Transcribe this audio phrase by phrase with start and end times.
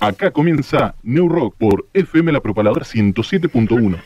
[0.00, 3.98] Acá comienza New Rock por FM La Propaladora 107.1.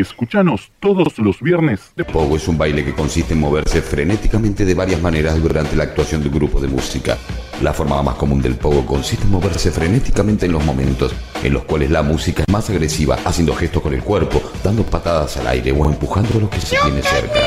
[0.00, 1.92] Escúchanos todos los viernes.
[1.96, 5.84] De Pogo es un baile que consiste en moverse frenéticamente de varias maneras durante la
[5.84, 7.16] actuación de un grupo de música.
[7.62, 11.64] La forma más común del Pogo consiste en moverse frenéticamente en los momentos en los
[11.64, 15.72] cuales la música es más agresiva, haciendo gestos con el cuerpo, dando patadas al aire
[15.72, 17.40] o empujando a los que se tiene cerca.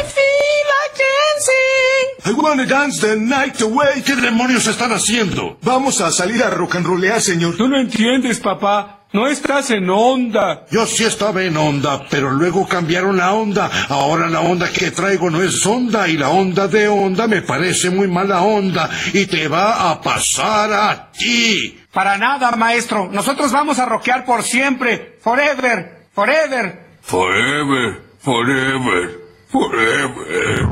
[2.26, 4.02] I wanna dance the night away.
[4.02, 5.58] ¿Qué demonios están haciendo?
[5.62, 7.56] Vamos a salir a rock and rollear, señor.
[7.56, 8.97] Tú no entiendes, papá.
[9.14, 10.66] No estás en onda.
[10.70, 13.70] Yo sí estaba en onda, pero luego cambiaron la onda.
[13.88, 17.90] Ahora la onda que traigo no es onda y la onda de onda me parece
[17.90, 21.80] muy mala onda y te va a pasar a ti.
[21.94, 23.10] Para nada, maestro.
[23.12, 25.18] Nosotros vamos a rockear por siempre.
[25.22, 26.08] Forever.
[26.12, 26.88] Forever.
[27.02, 28.02] Forever.
[28.20, 29.20] Forever.
[29.50, 30.68] Forever.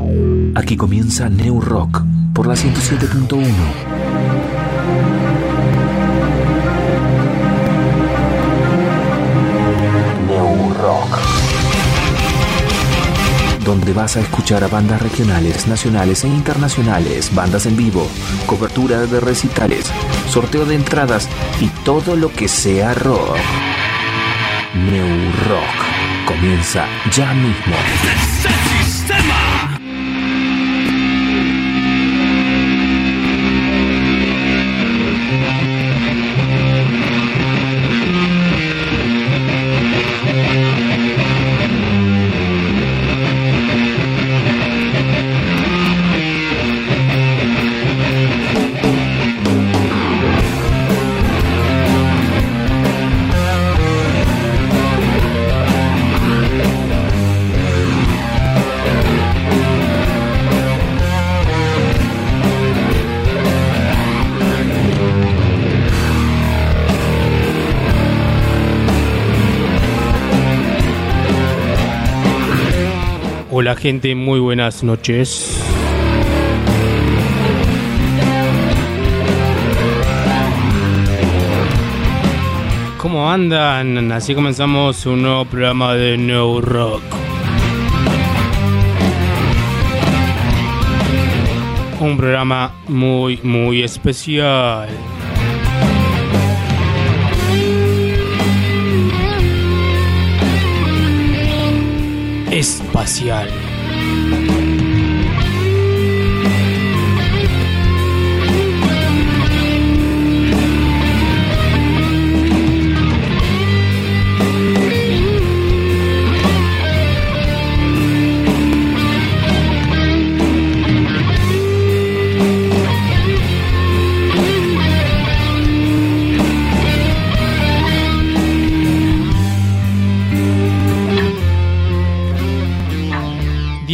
[0.55, 2.01] Aquí comienza New Rock
[2.33, 4.54] por la 107.1.
[13.65, 18.07] donde vas a escuchar a bandas regionales, nacionales e internacionales, bandas en vivo,
[18.45, 19.91] cobertura de recitales,
[20.29, 21.27] sorteo de entradas
[21.59, 23.35] y todo lo que sea rock.
[24.75, 27.75] New Rock comienza ya mismo.
[73.65, 75.59] Hola gente, muy buenas noches.
[82.99, 84.11] ¿Cómo andan?
[84.11, 87.01] Así comenzamos un nuevo programa de No Rock.
[91.99, 94.89] Un programa muy, muy especial.
[102.51, 103.64] Espacial.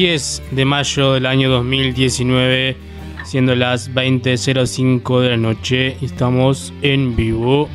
[0.02, 2.76] De mayo del año 2019,
[3.24, 5.96] siendo las 20.05 de la noche.
[6.02, 7.70] Estamos en vivo.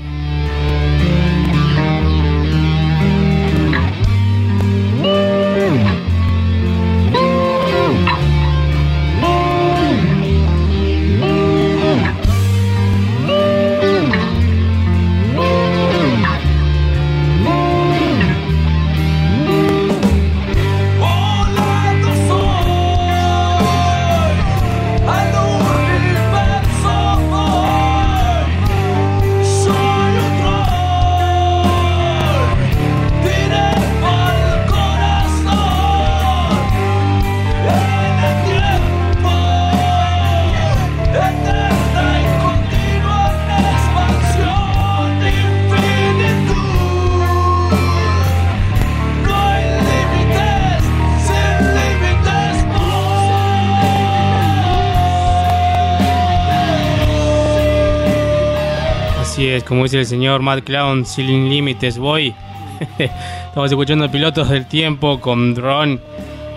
[59.87, 62.35] Dice el señor Matt Clown, Ceiling Limites Boy.
[62.99, 66.01] Estamos escuchando Pilotos del Tiempo con Drone.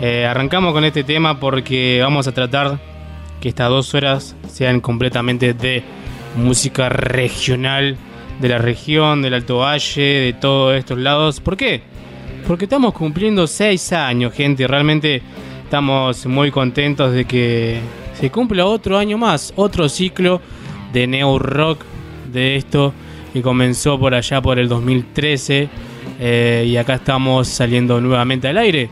[0.01, 2.79] Eh, arrancamos con este tema porque vamos a tratar
[3.39, 5.83] que estas dos horas sean completamente de
[6.37, 7.97] música regional,
[8.41, 11.39] de la región, del Alto Valle, de todos estos lados.
[11.39, 11.83] ¿Por qué?
[12.47, 14.65] Porque estamos cumpliendo seis años, gente.
[14.65, 15.21] Realmente
[15.65, 17.79] estamos muy contentos de que
[18.19, 20.41] se cumple otro año más, otro ciclo
[20.91, 21.83] de Neo Rock
[22.31, 22.91] de esto
[23.33, 25.69] que comenzó por allá por el 2013
[26.19, 28.89] eh, y acá estamos saliendo nuevamente al aire.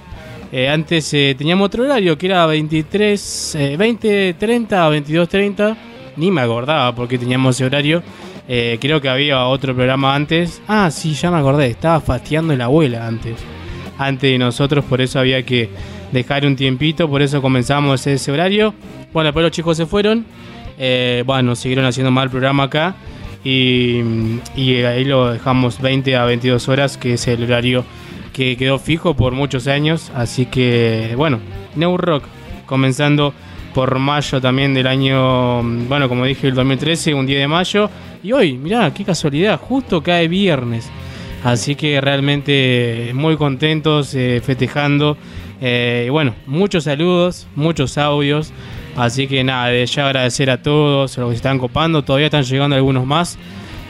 [0.52, 5.78] Eh, antes eh, teníamos otro horario que era 23, 20, 30, 22, 30.
[6.16, 8.02] Ni me acordaba porque teníamos ese horario.
[8.48, 10.62] creo que había otro programa antes.
[10.68, 11.68] Ah, sí, ya me acordé.
[11.68, 13.36] Estaba fastiando la abuela antes.
[14.00, 15.70] Antes de nosotros, por eso había que
[16.12, 17.10] dejar un tiempito.
[17.10, 18.74] Por eso comenzamos ese horario.
[19.14, 20.26] Bueno, después los chicos se fueron.
[21.26, 22.96] bueno, siguieron haciendo mal programa acá.
[23.50, 27.86] Y, ahí lo dejamos 20 a 22 horas, que es el horario
[28.34, 30.12] que quedó fijo por muchos años.
[30.14, 31.40] Así que, bueno,
[31.78, 32.26] New Rock,
[32.66, 33.34] comenzando
[33.74, 37.90] por mayo también del año, bueno, como dije, el 2013, un día de mayo.
[38.22, 40.90] Y hoy, mirá, qué casualidad, justo cae viernes.
[41.46, 45.16] Así que realmente muy contentos, eh, festejando.
[45.62, 48.52] Eh, y bueno, muchos saludos, muchos audios.
[48.98, 52.04] Así que nada, de ya agradecer a todos los que se están copando.
[52.04, 53.38] Todavía están llegando algunos más.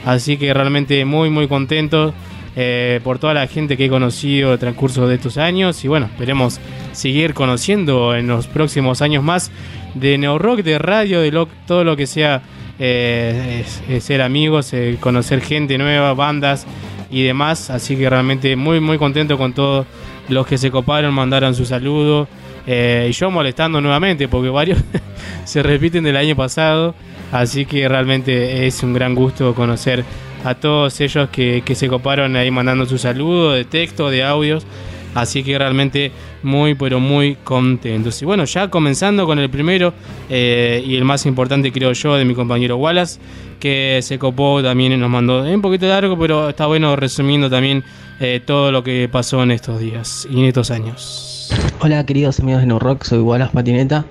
[0.04, 2.14] Así que realmente muy, muy contentos.
[2.60, 6.06] Eh, por toda la gente que he conocido el transcurso de estos años y bueno,
[6.06, 6.58] esperemos
[6.90, 9.52] seguir conociendo en los próximos años más
[9.94, 12.42] de Neo Rock, de radio, de todo lo que sea
[12.80, 13.64] eh,
[14.00, 16.66] ser amigos, eh, conocer gente nueva, bandas
[17.12, 17.70] y demás.
[17.70, 19.86] Así que realmente muy, muy contento con todos
[20.28, 22.26] los que se coparon, mandaron su saludo.
[22.68, 24.78] Y yo molestando nuevamente porque varios
[25.44, 26.94] se repiten del año pasado.
[27.32, 30.04] Así que realmente es un gran gusto conocer
[30.44, 34.66] a todos ellos que, se coparon ahí mandando su saludo de texto, de audios.
[35.14, 36.12] Así que realmente
[36.42, 38.20] muy, pero muy contentos.
[38.22, 39.92] Y bueno, ya comenzando con el primero
[40.28, 43.18] eh, y el más importante, creo yo, de mi compañero Wallace,
[43.58, 47.82] que se copó también nos mandó un poquito largo, pero está bueno resumiendo también
[48.20, 51.37] eh, todo lo que pasó en estos días y en estos años.
[51.80, 54.04] Hola, queridos amigos de No Rock, soy Wallace Patineta.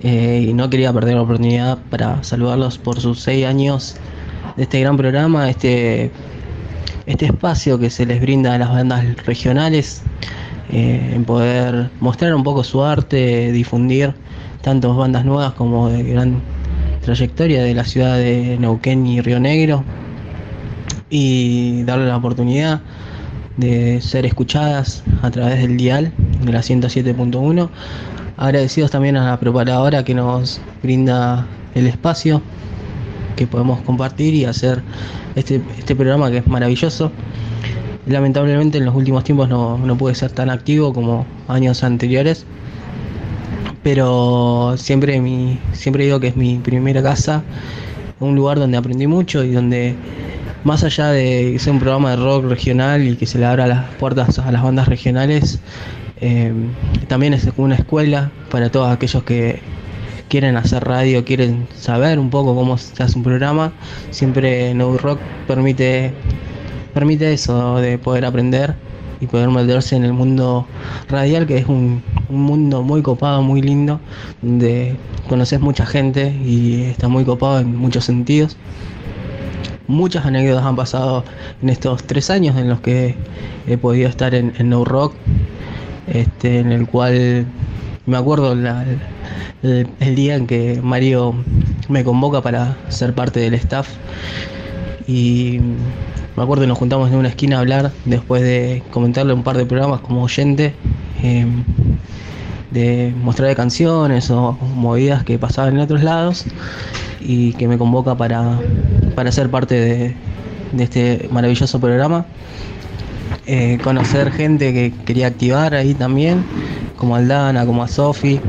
[0.00, 3.96] Eh, y no quería perder la oportunidad para saludarlos por sus seis años
[4.56, 6.10] de este gran programa, este,
[7.06, 10.02] este espacio que se les brinda a las bandas regionales,
[10.72, 14.14] eh, en poder mostrar un poco su arte, difundir
[14.62, 16.40] tanto bandas nuevas como de gran
[17.02, 19.84] trayectoria de la ciudad de Neuquén y Río Negro
[21.10, 22.80] y darle la oportunidad
[23.56, 27.68] de ser escuchadas a través del dial de la 107.1.
[28.36, 32.42] Agradecidos también a la preparadora que nos brinda el espacio
[33.36, 34.82] que podemos compartir y hacer
[35.34, 37.10] este, este programa que es maravilloso.
[38.06, 42.44] Lamentablemente en los últimos tiempos no, no pude ser tan activo como años anteriores,
[43.82, 47.42] pero siempre, mi, siempre digo que es mi primera casa,
[48.18, 49.94] un lugar donde aprendí mucho y donde
[50.64, 53.86] más allá de ser un programa de rock regional y que se le abra las
[53.94, 55.58] puertas a las bandas regionales,
[56.20, 56.52] eh,
[57.08, 59.60] también es una escuela para todos aquellos que,
[60.30, 63.72] quieren hacer radio, quieren saber un poco cómo se hace un programa,
[64.10, 65.18] siempre No Rock
[65.48, 66.12] permite,
[66.94, 68.76] permite eso, de poder aprender
[69.20, 70.66] y poder meterse en el mundo
[71.08, 73.98] radial, que es un, mundo muy copado, muy lindo,
[74.40, 74.96] donde
[75.28, 78.56] conoces mucha gente y está muy copado en muchos sentidos.
[79.88, 81.24] Muchas anécdotas han pasado
[81.60, 83.16] en estos tres años en los que
[83.66, 85.14] he podido estar en, No Rock,
[86.10, 87.46] este, en el cual
[88.06, 91.34] me acuerdo el, día en que Mario
[91.88, 93.88] me convoca para ser parte del staff
[95.06, 95.60] y
[96.36, 99.56] me acuerdo que nos juntamos en una esquina a hablar después de comentarle un par
[99.56, 100.74] de programas como oyente,
[101.22, 101.46] eh,
[102.70, 106.44] de mostrar canciones o movidas que pasaban en otros lados
[107.20, 108.58] y que me convoca para,
[109.14, 110.16] para ser parte de,
[110.82, 112.26] este maravilloso programa.
[113.52, 116.44] Eh, conocer gente que quería activar ahí también,
[116.96, 118.40] como Aldana, como a Sofi,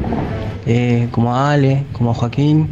[0.67, 2.67] eh, como a Ale, como a Joaquín,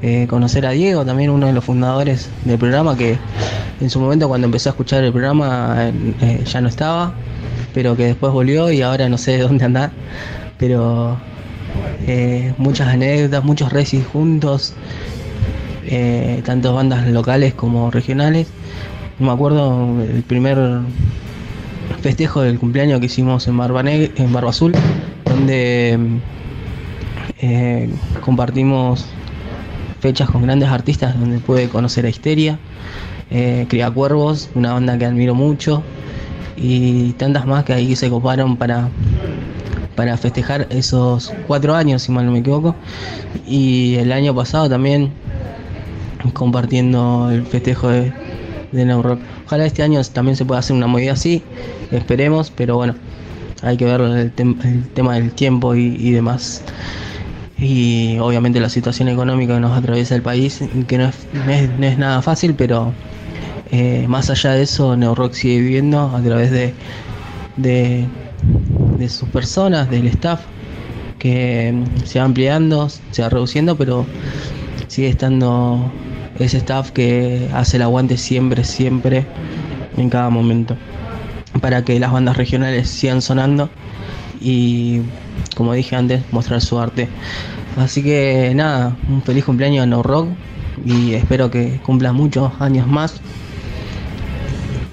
[0.00, 3.18] eh, conocer a Diego, también uno de los fundadores del programa, que
[3.78, 5.92] en su momento cuando empecé a escuchar el programa
[6.50, 7.12] ya no estaba,
[7.74, 9.92] pero que después volvió y ahora no sé dónde anda,
[10.56, 11.18] pero
[12.56, 14.72] muchas anécdotas, muchos recis juntos,
[16.42, 18.46] tanto bandas locales como regionales.
[19.18, 20.56] Me acuerdo el primer
[22.00, 24.72] festejo del cumpleaños que hicimos en Barba, en Barba Azul,
[25.24, 25.98] donde
[27.40, 29.06] eh, compartimos
[30.00, 32.58] fechas con grandes artistas donde puede conocer a Histeria,
[33.30, 35.82] eh, Cría Cuervos, una banda que admiro mucho,
[36.56, 38.88] y tantas más que ahí se coparon para,
[39.94, 42.74] para festejar esos cuatro años, si mal no me equivoco.
[43.46, 45.10] Y el año pasado también
[46.34, 48.12] compartiendo el festejo de,
[48.72, 49.20] de Rock.
[49.46, 51.42] Ojalá este año también se pueda hacer una movida así,
[51.90, 52.94] esperemos, pero bueno,
[53.62, 54.32] hay que ver el,
[54.94, 56.62] tema del tiempo y demás.
[57.60, 61.10] y obviamente la situación económica que nos atraviesa el país, que no
[61.50, 62.92] es, nada fácil, pero
[63.70, 66.74] eh, más allá de eso, Neurock sigue viviendo a través de,
[67.56, 70.40] de sus personas, del staff,
[71.18, 71.74] que
[72.04, 74.06] se va ampliando, se va reduciendo, pero
[74.88, 75.92] sigue estando
[76.40, 79.26] ese staff que hace el aguante siempre, siempre,
[79.96, 80.76] en cada momento,
[81.60, 83.68] para que las bandas regionales sigan sonando
[84.40, 85.02] y,
[85.54, 87.08] como dije antes, mostrar su arte.
[87.76, 90.28] Así que nada, un feliz cumpleaños a No Rock
[90.84, 93.20] y espero que cumpla muchos años más.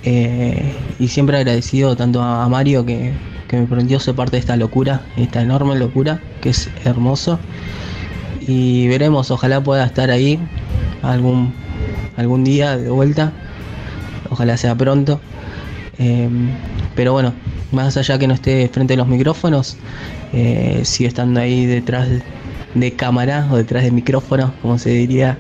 [0.04, 3.14] Eh, y siempre agradecido tanto a Mario que,
[3.48, 7.40] que me permitió ser parte de esta locura, esta enorme locura, que es hermoso.
[8.42, 10.40] Y veremos, ojalá pueda estar ahí
[11.02, 11.54] algún,
[12.16, 13.34] algún día de vuelta,
[14.30, 15.20] ojalá sea pronto.
[15.98, 16.50] Em,
[16.96, 17.34] pero bueno,
[17.72, 19.78] más allá que no esté frente a los micrófonos,
[20.34, 25.38] eh, sigue estando ahí detrás de, cámara o detrás de micrófono, como se diría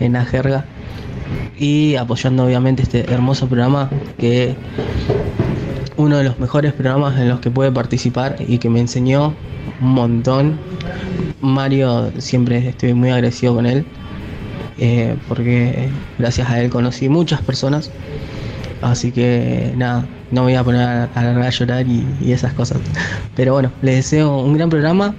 [0.00, 0.64] en la jerga,
[1.58, 4.54] y apoyando obviamente este hermoso programa que
[5.96, 9.34] uno de los mejores programas en los que pude participar y que me enseñó
[9.80, 10.58] un montón.
[11.40, 13.84] Mario siempre estoy muy agradecido con él
[14.78, 17.90] eh, porque gracias a él conocí muchas personas.
[18.82, 22.78] Así que nada, no me voy a poner a, a, llorar y, esas cosas.
[23.34, 25.14] Pero bueno, les deseo un gran programa,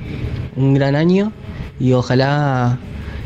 [0.56, 1.32] un gran año
[1.80, 2.78] y ojalá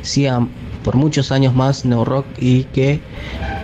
[0.01, 0.47] siga
[0.83, 2.99] por muchos años más No Rock y que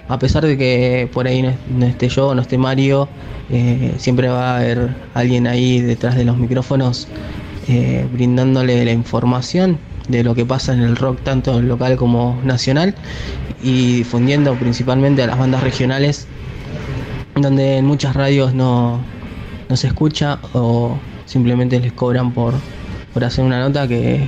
[0.07, 3.09] a pesar de que por ahí no, esté yo, no esté Mario,
[3.49, 7.07] eh, siempre va a haber alguien ahí detrás de los micrófonos
[7.67, 12.95] eh, brindándole la información de lo que pasa en el rock tanto local como nacional
[13.61, 16.27] y difundiendo principalmente a las bandas regionales
[17.35, 19.01] donde en muchas radios no,
[19.69, 22.53] no se escucha o simplemente les cobran por,
[23.13, 24.27] por hacer una nota que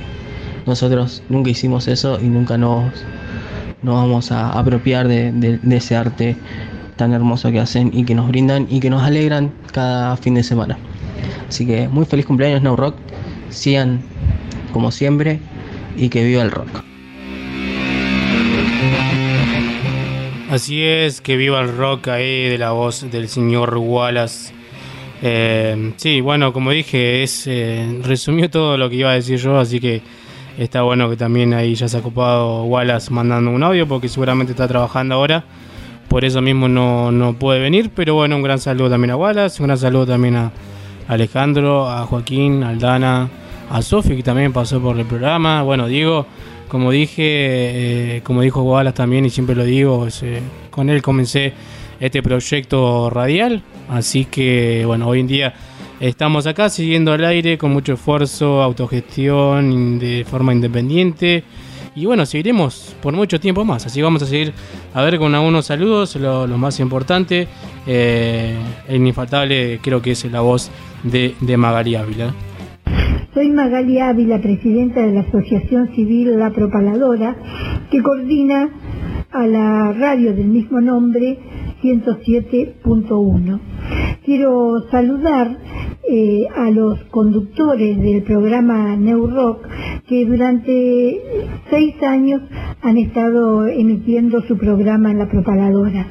[0.66, 2.92] nosotros nunca hicimos eso y nunca nos,
[3.82, 6.36] nos vamos a apropiar de, ese arte
[6.96, 10.42] tan hermoso que hacen y que nos brindan y que nos alegran cada fin de
[10.42, 10.78] semana.
[11.48, 12.96] Así que muy feliz cumpleaños No Rock,
[13.48, 14.02] sigan
[14.72, 15.40] como siempre
[15.96, 16.82] y que viva el rock.
[20.50, 24.52] Así es, que viva el rock ahí de la voz del señor Wallace.
[25.22, 29.58] Eh, sí, bueno, como dije, es eh, resumió todo lo que iba a decir yo,
[29.58, 30.02] así que
[30.58, 34.52] está bueno que también ahí ya se ha ocupado Wallace mandando un audio porque seguramente
[34.52, 35.44] está trabajando ahora.
[36.08, 39.62] Por eso mismo no, no puede venir, pero bueno, un gran saludo también a Wallace,
[39.62, 40.52] un gran saludo también a
[41.06, 43.30] Alejandro, a Joaquín, a Aldana,
[43.70, 45.62] a Sofi que también pasó por el programa.
[45.62, 46.26] Bueno, Diego,
[46.68, 51.54] como dije, eh, como dijo Wallace también y siempre lo digo, eh, con él comencé
[52.00, 55.54] este proyecto radial, así que bueno, hoy en día
[56.00, 61.44] estamos acá siguiendo al aire con mucho esfuerzo, autogestión, de forma independiente.
[61.94, 63.84] Y bueno, seguiremos por mucho tiempo más.
[63.84, 64.52] Así vamos a seguir
[64.94, 67.48] a ver con algunos saludos, lo, más importante.
[67.86, 68.56] Eh,
[68.88, 70.70] el infaltable creo que es la voz
[71.02, 72.32] de, de Magali Ávila.
[73.40, 77.34] Soy Magali Ávila, presidenta de la Asociación Civil La Propaladora,
[77.90, 78.68] que coordina
[79.30, 81.38] a la radio del mismo nombre
[81.82, 83.60] 107.1.
[84.26, 85.56] Quiero saludar
[86.06, 89.30] eh, a los conductores del programa New
[90.06, 91.22] que durante
[91.70, 92.42] seis años
[92.82, 96.06] han estado emitiendo su programa en la propaladora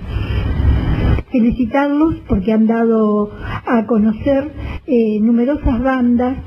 [1.31, 3.31] felicitarlos porque han dado
[3.65, 4.51] a conocer
[4.87, 6.37] eh, numerosas bandas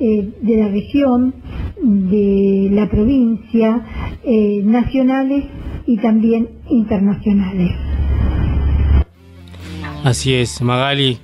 [0.00, 1.34] eh, de la región,
[1.80, 5.44] de la provincia, eh, nacionales
[5.86, 7.70] y también internacionales.
[10.04, 11.18] Así es, Magali,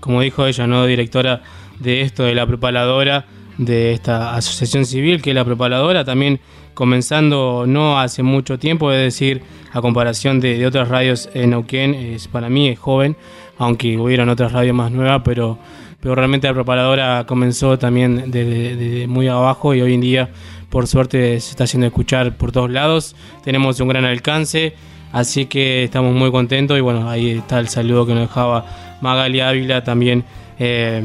[0.00, 0.86] como dijo ella, ¿no?
[0.86, 1.42] directora
[1.78, 3.26] de esto de la propaladora,
[3.58, 6.40] de esta asociación civil que es la propaladora, también
[6.74, 12.28] comenzando no hace mucho tiempo, es decir, a comparación de, otras radios en Neuquén, es,
[12.28, 13.16] para mí es joven,
[13.58, 15.58] aunque hubieran otras radios más nuevas, pero,
[16.00, 20.30] pero realmente la propaladora comenzó también desde muy abajo y hoy en día,
[20.68, 24.74] por suerte, se está haciendo escuchar por todos lados, tenemos un gran alcance,
[25.12, 28.66] así que estamos muy contentos y bueno, ahí está el saludo que nos dejaba
[29.00, 30.24] Magali Ávila también
[30.58, 31.02] eh,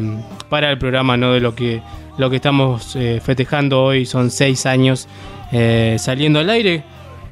[0.50, 1.34] para el programa, ¿no?
[1.34, 1.82] De lo que
[2.20, 5.08] lo que estamos eh, festejando hoy son seis años
[5.52, 6.84] eh, saliendo al aire.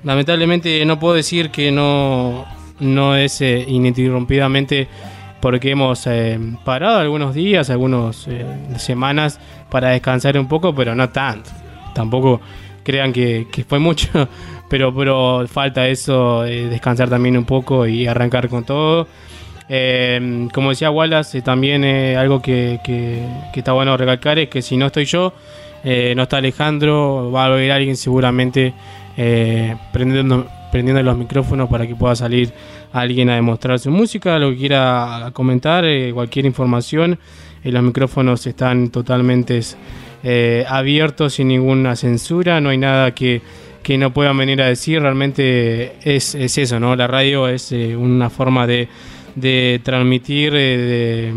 [0.04, 2.46] Lamentablemente no puedo decir que no,
[2.80, 4.88] no es eh, ininterrumpidamente
[5.42, 6.08] porque hemos
[6.66, 8.28] parado algunos días, algunas
[8.78, 11.52] semanas para descansar un poco, pero no tanto.
[11.94, 12.42] Tampoco
[12.84, 14.28] crean que, fue mucho,
[14.70, 19.08] pero, pero falta eso, descansar también un poco y arrancar con todo.
[19.70, 22.80] Eh, como decía Wallace, eh, también eh, algo que,
[23.54, 25.34] está bueno recalcar es que si no estoy yo,
[25.90, 28.74] eh, no está Alejandro, va a haber alguien seguramente
[29.16, 32.52] eh, prendiendo, prendiendo los micrófonos para que pueda salir
[32.92, 37.18] alguien a demostrar su música, lo que quiera comentar, eh, cualquier información.
[37.64, 39.62] los micrófonos están totalmente
[40.68, 43.42] abiertos sin ninguna censura, no hay nada que,
[43.82, 46.98] que no puedan venir a decir, realmente es, es eso, ¿no?
[46.98, 48.90] La radio es una forma de
[49.36, 51.32] de transmitir, de,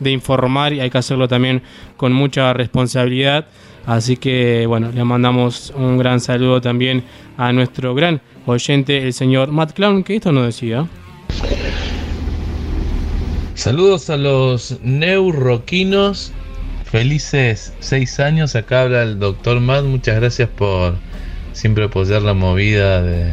[0.00, 1.62] de, informar y hay que hacerlo también
[1.96, 3.46] con mucha responsabilidad.
[3.86, 7.04] Así que bueno, le mandamos un gran saludo también
[7.36, 10.86] a nuestro gran oyente, el señor Matt Clown, que esto nos decía.
[13.54, 16.32] Saludos a los neuroquinos,
[16.84, 20.96] felices seis años, acá habla el doctor Matt, muchas gracias por
[21.52, 23.32] siempre apoyar la movida de,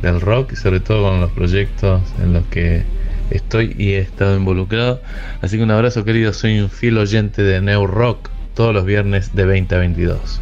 [0.00, 2.82] del rock y sobre todo con los proyectos en los que
[3.30, 5.00] estoy y he estado involucrado.
[5.40, 7.86] Así que un abrazo querido, soy un fiel oyente de New
[8.54, 10.40] todos los viernes de 20 a 22.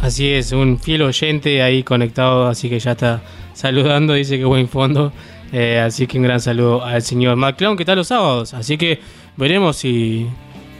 [0.00, 4.68] Así es, un fiel oyente ahí conectado, así que ya está saludando, dice que buen
[4.68, 5.12] fondo.
[5.52, 8.54] Eh, así que un gran saludo al señor McClown, que está los sábados.
[8.54, 9.00] Así que
[9.36, 10.26] veremos si,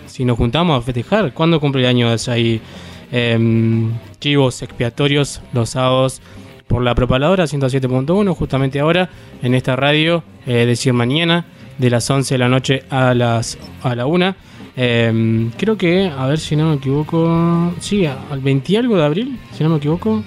[0.06, 1.32] si nos juntamos a festejar.
[1.32, 2.60] ¿Cuándo cumple años ahí?
[3.12, 3.88] Eh,
[4.20, 6.22] chivos expiatorios los sábados
[6.68, 9.10] por la propaladora 107.1, justamente ahora
[9.42, 11.46] en esta radio, eh, decir mañana,
[11.78, 14.36] de las 11 de la noche a las a la 1.
[14.76, 19.04] Em, creo que, a ver si no me equivoco, sí, al 20 y algo de
[19.04, 20.22] abril, si no me equivoco,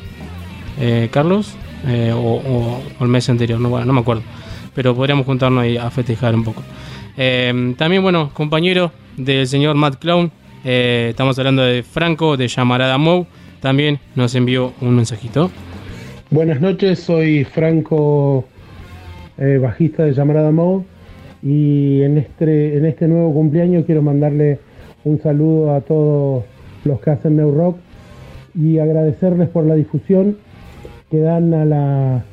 [0.80, 1.56] eh, Carlos,
[1.88, 4.24] eh, o, el mes anterior, no, no me acuerdo,
[4.74, 6.62] pero podríamos juntarnos ahí a festejar un poco.
[7.16, 10.32] Em, también, bueno, compañero del señor Matt Clown,
[10.64, 13.28] estamos hablando de Franco, de Llamarada Mou,
[13.62, 15.50] también nos envió un mensajito.
[16.30, 18.46] Buenas noches, soy Franco,
[19.38, 20.84] eh, bajista de Llamarada Mode,
[21.44, 24.60] y en este, en este nuevo cumpleaños quiero mandarle
[25.04, 26.46] un saludo a todos
[26.86, 27.78] los que hacen New Rock
[28.56, 30.38] y agradecerles por la difusión
[31.12, 32.24] que dan a, la,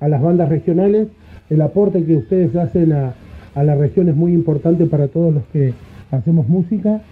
[0.00, 1.08] a las bandas regionales.
[1.50, 3.14] El aporte que ustedes hacen a,
[3.54, 5.74] la región es muy importante para todos los que
[6.10, 7.02] hacemos música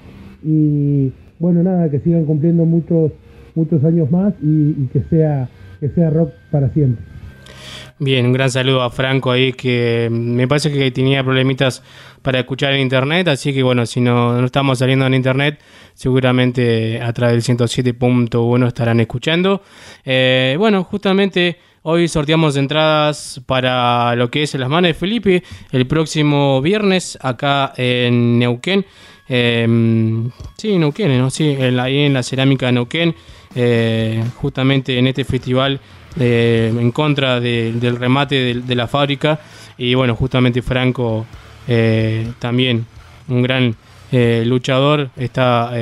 [0.42, 3.12] y bueno, nada, que sigan cumpliendo muchos,
[3.54, 5.48] muchos años más y que sea
[5.82, 7.11] que sea rock para siempre.
[8.04, 11.84] Bien, un gran saludo a Franco ahí que me parece que tenía problemitas
[12.20, 15.60] para escuchar en internet, así que bueno, si no, no estamos saliendo en internet,
[15.94, 19.62] seguramente a través del 107.1 estarán escuchando.
[20.04, 25.86] Eh, bueno, justamente hoy sorteamos entradas para lo que es las manos de Felipe el
[25.86, 28.84] próximo viernes acá en Neuquén.
[29.28, 31.30] Eh, sí, Neuquén, ¿no?
[31.30, 33.14] Sí, ahí en la cerámica de Neuquén.
[33.54, 35.78] Eh, justamente en este festival
[36.18, 39.40] eh, en contra del remate de, la fábrica.
[39.78, 41.26] Y bueno, justamente Franco
[41.66, 42.86] eh, también,
[43.28, 43.76] un gran
[44.44, 45.72] luchador, está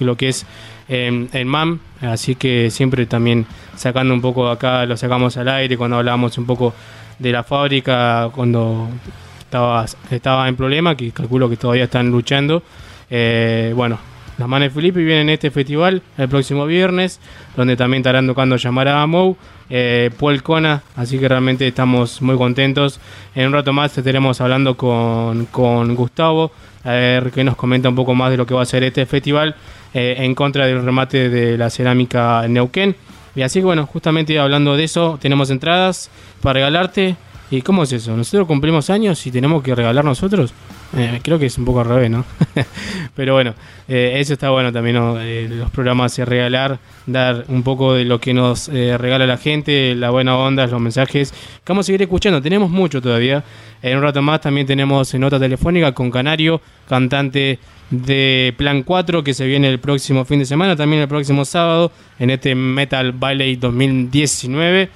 [0.00, 0.44] lo que es
[0.88, 3.46] el MAM, así que siempre también
[3.76, 6.74] sacando un poco acá, lo sacamos al aire cuando hablábamos un poco
[7.18, 8.90] de la fábrica, cuando
[9.38, 12.62] estaba, estaba en problema, que calculo que todavía están luchando.
[13.08, 13.98] bueno,
[14.38, 17.18] las Manes Felipe vienen en este festival el próximo viernes,
[17.56, 19.36] donde también estarán tocando Llamarada Mou,
[19.68, 23.00] eh, Paul Cona, así que realmente estamos muy contentos.
[23.34, 26.52] En un rato más estaremos hablando con, con Gustavo,
[26.84, 29.06] a ver qué nos comenta un poco más de lo que va a ser este
[29.06, 29.56] festival
[29.92, 32.94] eh, en contra del remate de la cerámica Neuquén.
[33.34, 37.16] Y así que bueno, justamente hablando de eso, tenemos entradas para regalarte.
[37.50, 38.16] ¿Y cómo es eso?
[38.16, 40.52] ¿Nosotros cumplimos años y tenemos que regalar nosotros?
[40.96, 42.24] Eh, creo que es un poco al revés, ¿no?
[43.14, 43.54] Pero bueno,
[43.88, 44.96] eh, eso está bueno también.
[45.20, 49.94] Eh, los programas de regalar, dar un poco de lo que nos regala la gente,
[49.94, 51.34] la buena onda, los mensajes.
[51.66, 53.44] Vamos a seguir escuchando, tenemos mucho todavía.
[53.82, 57.58] En un rato más también tenemos nota telefónica con Canario, cantante
[57.90, 61.92] de Plan 4 que se viene el próximo fin de semana, también el próximo sábado
[62.18, 64.88] en este Metal Ballet 2019.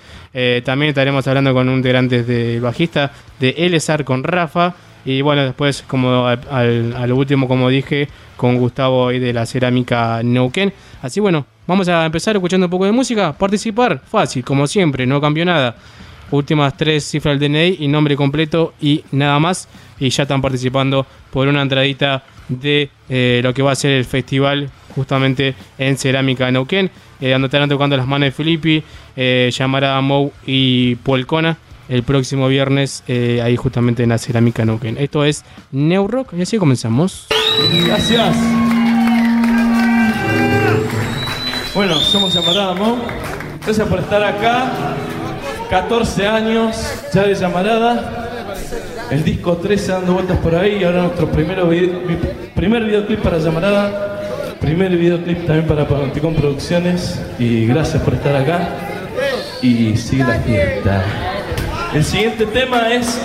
[0.65, 4.75] también estaremos hablando con un integrante de bajista de Elezar con Rafa.
[5.05, 10.73] Y bueno, después, como al, último, como dije, con Gustavo de la cerámica Neuquén.
[11.03, 13.33] Así bueno, vamos a empezar escuchando un poco de música.
[13.33, 15.77] Participar, fácil, como siempre, no cambió nada.
[16.31, 19.69] Últimas tres cifras del DNI y nombre completo y nada más.
[19.99, 24.05] Y ya están participando por una entradita de eh, lo que va a ser el
[24.05, 26.91] festival justamente en Cerámica Neuquén.
[27.21, 28.83] Eh, donde estarán tocando las manos de Filippi,
[29.15, 31.57] eh, Llamarada Mou y Polcona
[31.89, 34.99] el próximo viernes eh, ahí justamente en la cerámica Noken.
[34.99, 37.27] Esto es New Rock y así comenzamos.
[37.87, 38.37] Gracias.
[41.75, 42.99] Bueno, somos Llamarada Mo.
[43.65, 44.97] Gracias por estar acá.
[45.71, 46.77] 14 años
[47.15, 48.29] ya de Llamarada.
[49.11, 51.69] El disco 13 dando vueltas por ahí y ahora nuestro primero
[52.55, 54.21] primer videoclip para Llamarada.
[54.61, 58.69] Primer videoclip también para Panopticon Producciones y gracias por estar acá
[59.63, 61.32] y sigue la fiesta.
[61.95, 63.21] El siguiente tema es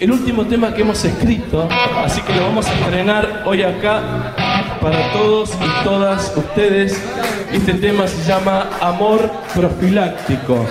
[0.00, 1.68] el último tema que hemos escrito,
[2.04, 4.34] así que lo vamos a estrenar hoy acá
[4.80, 7.00] para todos y todas ustedes.
[7.52, 10.66] Este tema se llama Amor Profiláctico.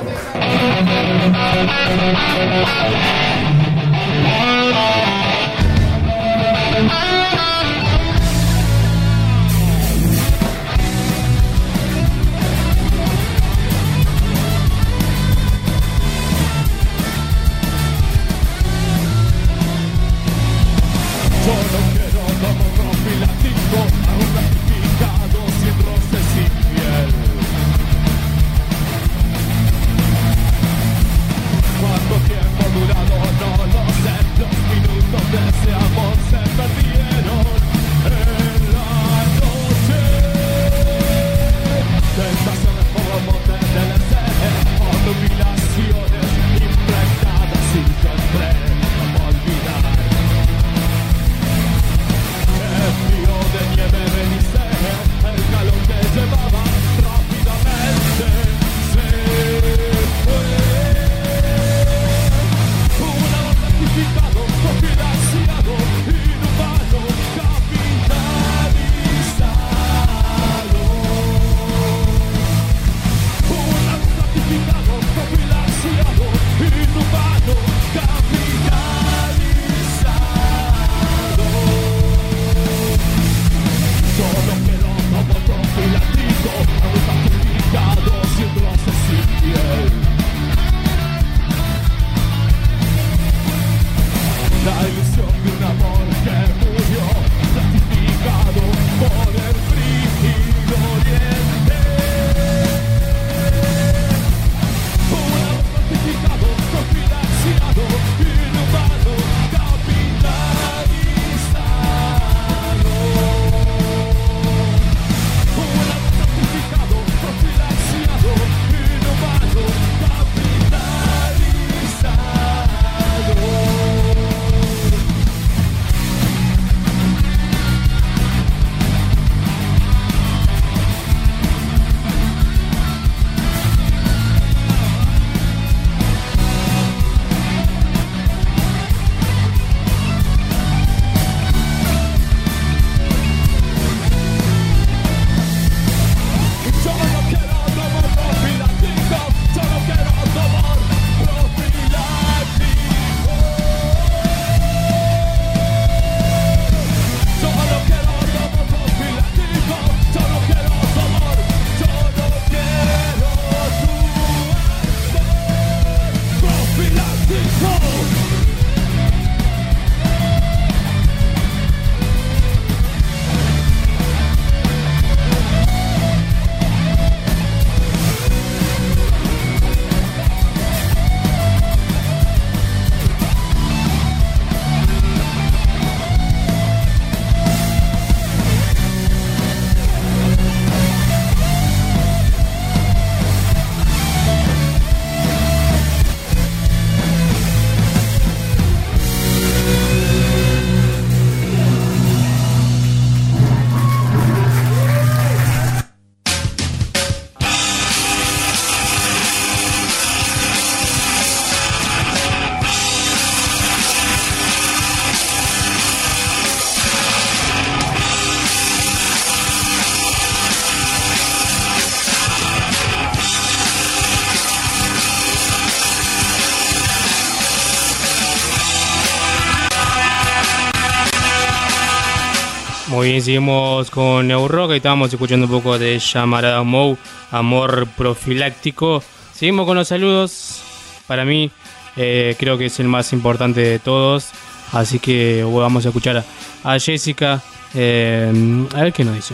[233.09, 234.71] Bien, seguimos con Neurock.
[234.71, 236.95] Estábamos escuchando un poco de Llamarada Mou,
[237.31, 239.03] Amor Profiláctico.
[239.33, 240.61] Seguimos con los saludos.
[241.07, 241.49] Para mí,
[241.97, 244.29] eh, creo que es el más importante de todos.
[244.73, 246.23] Así que vamos a escuchar
[246.63, 247.41] a, Jessica.
[247.73, 248.31] Eh,
[248.75, 249.33] a ver qué nos dice.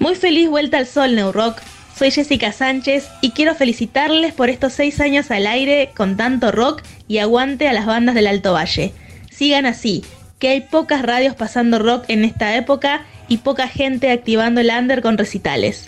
[0.00, 1.60] Muy feliz vuelta al sol, Neurock.
[1.96, 6.82] Soy Jessica Sánchez y quiero felicitarles por estos seis años al aire con tanto rock
[7.06, 8.92] y aguante a las bandas del Alto Valle.
[9.30, 10.04] Sigan así,
[10.38, 15.02] que hay pocas radios pasando rock en esta época y poca gente activando el under
[15.02, 15.86] con recitales.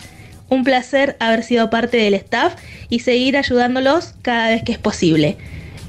[0.49, 2.55] Un placer haber sido parte del staff
[2.89, 5.37] y seguir ayudándolos cada vez que es posible.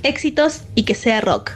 [0.03, 1.53] Éxitos y que sea rock.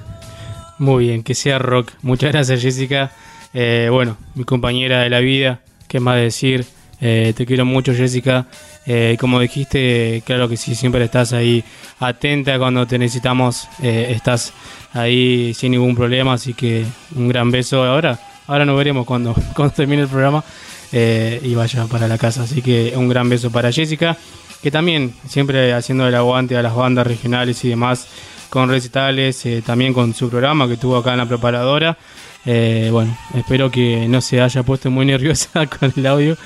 [0.79, 1.93] Muy bien, que sea rock.
[2.03, 3.13] Muchas gracias Jessica.
[3.55, 6.67] Eh, bueno, mi compañera de la vida, qué más decir.
[7.01, 8.47] Eh, te quiero mucho, Jessica.
[8.87, 11.65] Eh, como dijiste, claro que sí, siempre estás ahí
[11.99, 13.69] atenta cuando te necesitamos.
[13.83, 14.53] eh, estás
[14.93, 17.83] ahí sin ningún problema, así que un gran beso.
[17.85, 20.45] Ahora, ahora nos veremos cuando, cuando termine el programa
[20.93, 22.45] eh, y vaya para la casa.
[22.45, 24.17] Así que un gran beso para Jessica,
[24.63, 28.07] que también siempre haciendo el aguante a las bandas regionales y demás
[28.51, 31.99] con recitales, también con su programa que tuvo acá en la preparadora.
[32.45, 36.37] Bueno, espero que no se haya puesto muy nerviosa con el audio.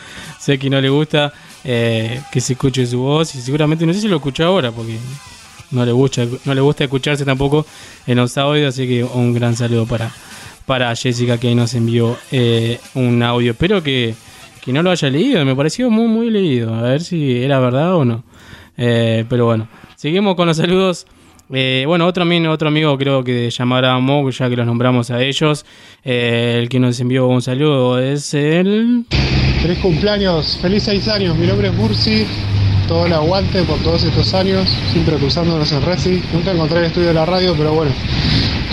[0.41, 1.33] Sé que no le gusta
[1.65, 4.97] eh, que se escuche su voz y seguramente no sé si lo escucha ahora porque
[5.71, 7.67] no le gusta, no le gusta escucharse tampoco
[8.07, 8.75] en los audios.
[8.75, 10.11] Así que un gran saludo para,
[10.67, 13.53] para Jessica que nos envió eh, un audio.
[13.53, 14.15] Espero que,
[14.63, 16.75] que no lo haya leído, me pareció muy, muy leído.
[16.75, 18.25] A ver si era verdad o no.
[18.77, 21.07] Eh, pero bueno, seguimos con los saludos.
[21.49, 25.67] Bueno, otro, otro amigo creo que llamará Mo, ya que los nombramos a ellos.
[26.05, 29.05] El que nos envió un saludo es el...
[29.61, 31.37] Feliz cumpleaños, feliz seis años.
[31.37, 32.27] Mi nombre es Bursi.
[32.89, 36.23] Todo el aguante por todos estos años, siempre cruzándonos en Resi.
[36.33, 37.93] Nunca encontré el estudio de la radio, pero bueno,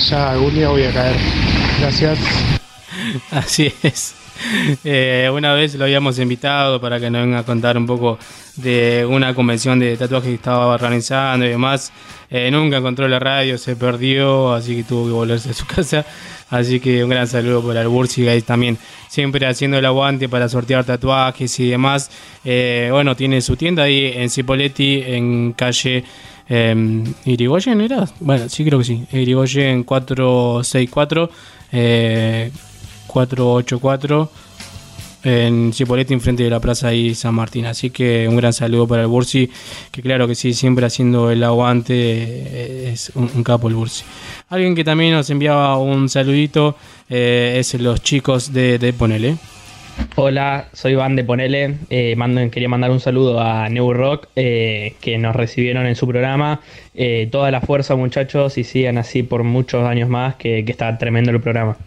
[0.10, 1.16] ya algún día voy a caer.
[1.82, 2.18] Gracias.
[3.32, 4.17] Así es.
[4.84, 8.18] Eh, una vez lo habíamos invitado para que nos venga a contar un poco
[8.56, 11.92] de una convención de tatuajes que estaba organizando y demás.
[12.30, 16.06] Eh, nunca encontró la radio, se perdió, así que tuvo que volverse a su casa.
[16.50, 18.78] Así que un gran saludo por el Bursi Guys también,
[19.10, 22.10] siempre haciendo el aguante para sortear tatuajes y demás.
[22.46, 26.06] Eh, bueno, tiene su tienda ahí en Cipoletti, en calle
[26.50, 28.08] eh, Irigoyen, ¿era?
[28.20, 31.30] Bueno, sí creo que sí, Irigoyen 464.
[31.74, 32.52] Eh,
[33.08, 34.30] 484
[35.24, 37.66] en Cipoletti, enfrente de la plaza ahí San Martín.
[37.66, 39.50] Así que un gran saludo para el Bursi,
[39.92, 44.06] que claro que sí, siempre haciendo el aguante, eh, es un, capo el Bursi.
[44.50, 46.78] Alguien que también nos enviaba un saludito
[47.10, 49.38] eh, es los chicos de, de Ponele.
[50.16, 51.76] Hola, soy Van de Ponele.
[51.90, 52.16] Eh,
[52.52, 56.62] quería mandar un saludo a New Rock eh, que nos recibieron en su programa.
[57.32, 61.42] Toda la fuerza, muchachos, y sigan así por muchos años más, que está tremendo el
[61.42, 61.78] programa.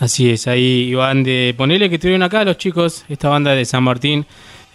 [0.00, 3.84] Así es, ahí Iván de Ponele que estuvieron acá los chicos, esta banda de San
[3.84, 4.26] Martín.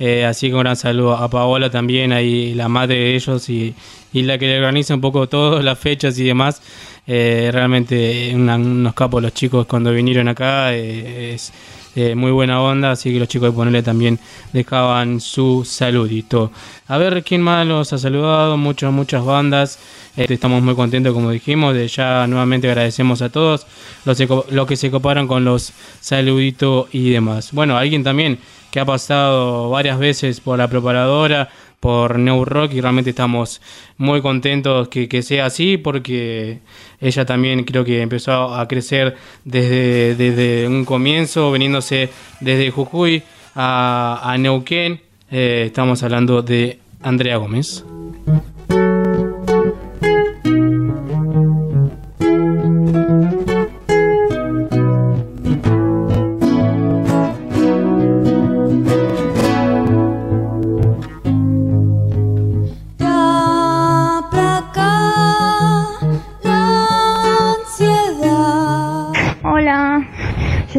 [0.01, 3.75] Eh, así que un gran saludo a Paola también, ahí la madre de ellos y,
[4.13, 6.61] y la que le organiza un poco todas las fechas y demás.
[7.05, 11.51] Eh, realmente una- unos capos los chicos cuando vinieron acá, eh, es
[11.95, 14.19] eh, muy buena onda, así que los chicos de Ponele también
[14.53, 16.51] dejaban su saludito.
[16.87, 19.79] A ver quién más los ha saludado, muchas, muchas bandas.
[20.15, 23.65] Este, estamos muy contentos, como dijimos, de ya nuevamente agradecemos a todos
[24.05, 24.19] los,
[24.51, 27.51] los que se coparon con los saluditos y demás.
[27.53, 28.39] Bueno, alguien también
[28.71, 31.49] que ha pasado varias veces por la preparadora,
[31.79, 33.61] por New Rock y realmente estamos
[33.97, 36.59] muy contentos que, que sea así porque
[37.01, 39.15] ella también creo que empezó a crecer
[39.45, 42.09] desde, desde un comienzo, veniéndose
[42.41, 43.23] desde Jujuy
[43.55, 45.01] a, Neuquén.
[45.31, 47.85] Eh, estamos hablando de Andrea Gómez.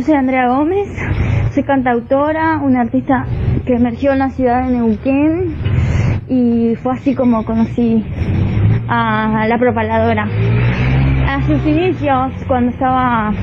[0.01, 0.89] Yo soy Andrea Gómez,
[1.53, 3.27] soy cantautora, una artista
[3.67, 5.55] que emergió en la ciudad de Neuquén
[6.27, 8.03] y fue así como conocí
[8.89, 10.27] a la propaladora.
[11.29, 13.35] A sus inicios, cuando estaba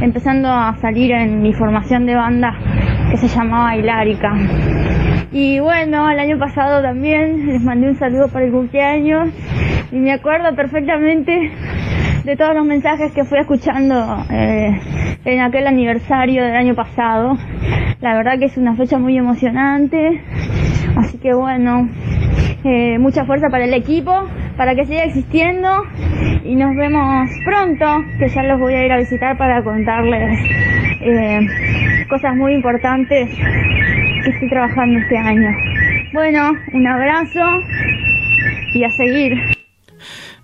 [0.00, 2.56] empezando a salir en mi formación de banda
[3.10, 4.32] que se llamaba Hilárica.
[5.32, 9.30] Y bueno, el año pasado también les mandé un saludo para el cumpleaños
[9.90, 11.50] y me acuerdo perfectamente
[12.24, 14.78] de todos los mensajes que fui escuchando eh,
[15.24, 17.36] en aquel aniversario del año pasado.
[18.00, 20.22] La verdad que es una fecha muy emocionante,
[20.96, 21.88] así que bueno,
[22.64, 25.84] eh, mucha fuerza para el equipo, para que siga existiendo
[26.44, 27.86] y nos vemos pronto,
[28.18, 30.38] que ya los voy a ir a visitar para contarles
[31.00, 31.40] eh,
[32.08, 33.30] cosas muy importantes
[34.24, 35.50] que estoy trabajando este año.
[36.12, 37.40] Bueno, un abrazo
[38.74, 39.59] y a seguir.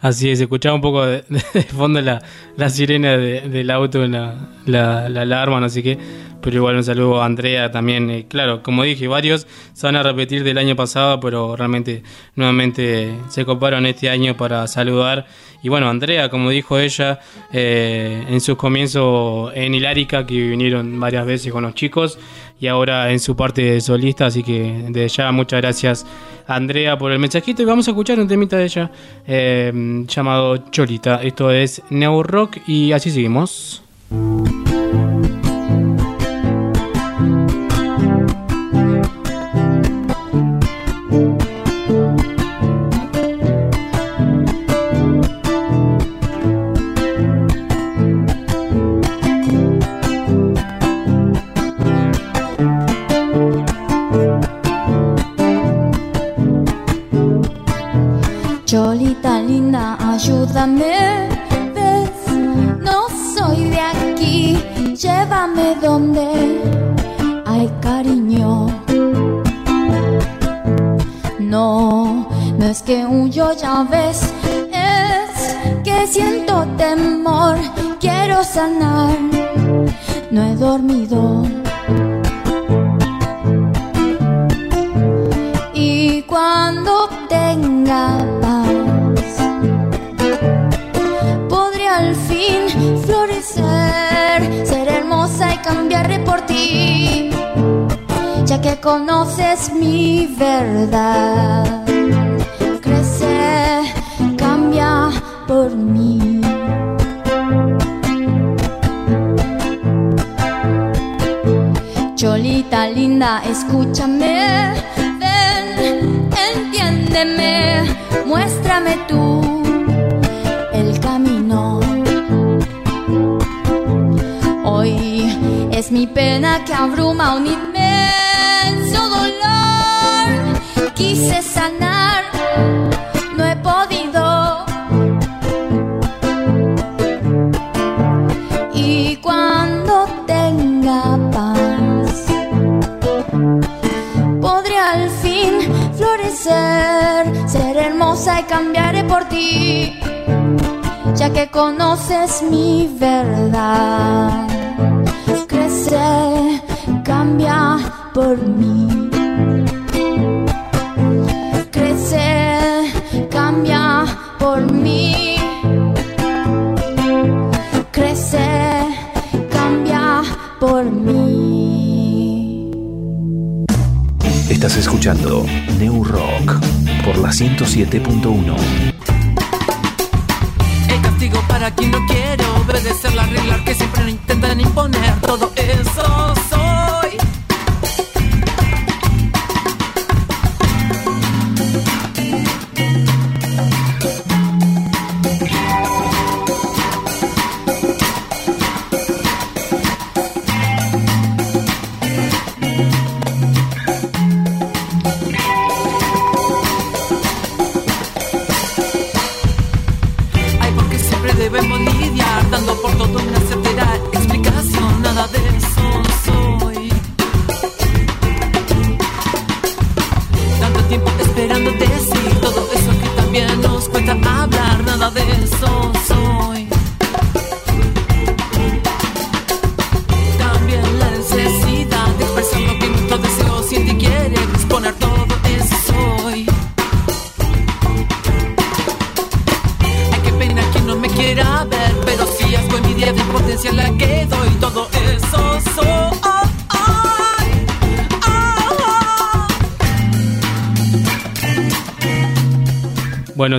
[0.07, 2.23] Así es, escuchaba un poco de, de fondo la,
[2.57, 5.99] la sirena de- del auto, la, la, la alarma, no sé qué.
[6.41, 8.09] Pero igual un saludo a Andrea también.
[8.11, 12.05] eh, claro, como dije, varios se van a repetir del año pasado, pero realmente
[12.37, 15.27] nuevamente se coparon este año para saludar.
[15.63, 17.19] Y bueno, Andrea, como dijo ella,
[17.53, 22.19] eh, en sus comienzos en Hilárica, que vinieron varias veces con los chicos,
[22.61, 26.07] y ahora en su parte de solista, así que desde ya muchas gracias
[26.47, 28.91] Andrea por el mensajito y vamos a escuchar un temita de ella
[29.27, 31.23] eh, llamado Cholita.
[31.23, 33.83] Esto es Neo Rock y así seguimos.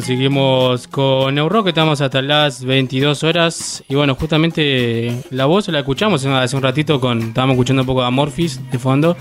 [0.07, 3.83] Seguimos con Neurock, estamos hasta las 22 horas.
[3.89, 7.21] Y bueno, justamente la voz la escuchamos hace un ratito con.
[7.21, 9.17] Estábamos escuchando un poco a Morphis de fondo.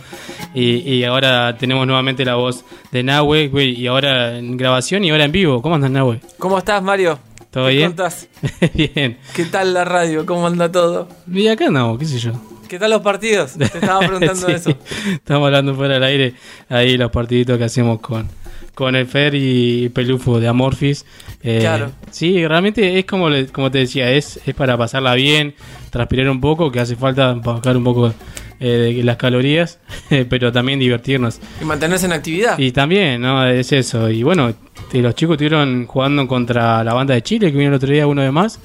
[0.55, 3.51] Y, y ahora tenemos nuevamente la voz de Nahue.
[3.53, 5.61] Y ahora en grabación y ahora en vivo.
[5.61, 6.21] ¿Cómo andas, Nahue?
[6.39, 7.19] ¿Cómo estás, Mario?
[7.51, 7.89] ¿Todo ¿Qué bien?
[7.89, 8.29] contás?
[8.75, 9.19] bien.
[9.35, 10.25] ¿Qué tal la radio?
[10.25, 11.09] ¿Cómo anda todo?
[11.33, 12.31] Y acá andamos, qué sé yo.
[12.69, 13.53] ¿Qué tal los partidos?
[13.53, 14.71] Te estaba preguntando Sí, eso.
[15.13, 16.35] Estamos hablando fuera del aire.
[16.69, 18.29] Ahí los partiditos que hacemos con,
[18.75, 21.05] con el Fer y Pelufo de Amorphis.
[21.43, 21.93] Eh, Claro.
[22.11, 25.55] Sí, realmente es como, le- como te decía, es, es para pasarla bien,
[25.91, 28.13] transpirar un poco, que hace falta bajar un poco
[28.59, 29.79] eh, de las calorías,
[30.29, 31.39] pero también divertirnos.
[31.61, 32.59] Y mantenerse en actividad.
[32.59, 33.47] Y también, ¿no?
[33.47, 34.09] Es eso.
[34.11, 34.53] Y bueno,
[34.91, 38.07] te- los chicos estuvieron jugando contra la banda de Chile, que vino el otro día
[38.07, 38.59] uno de más.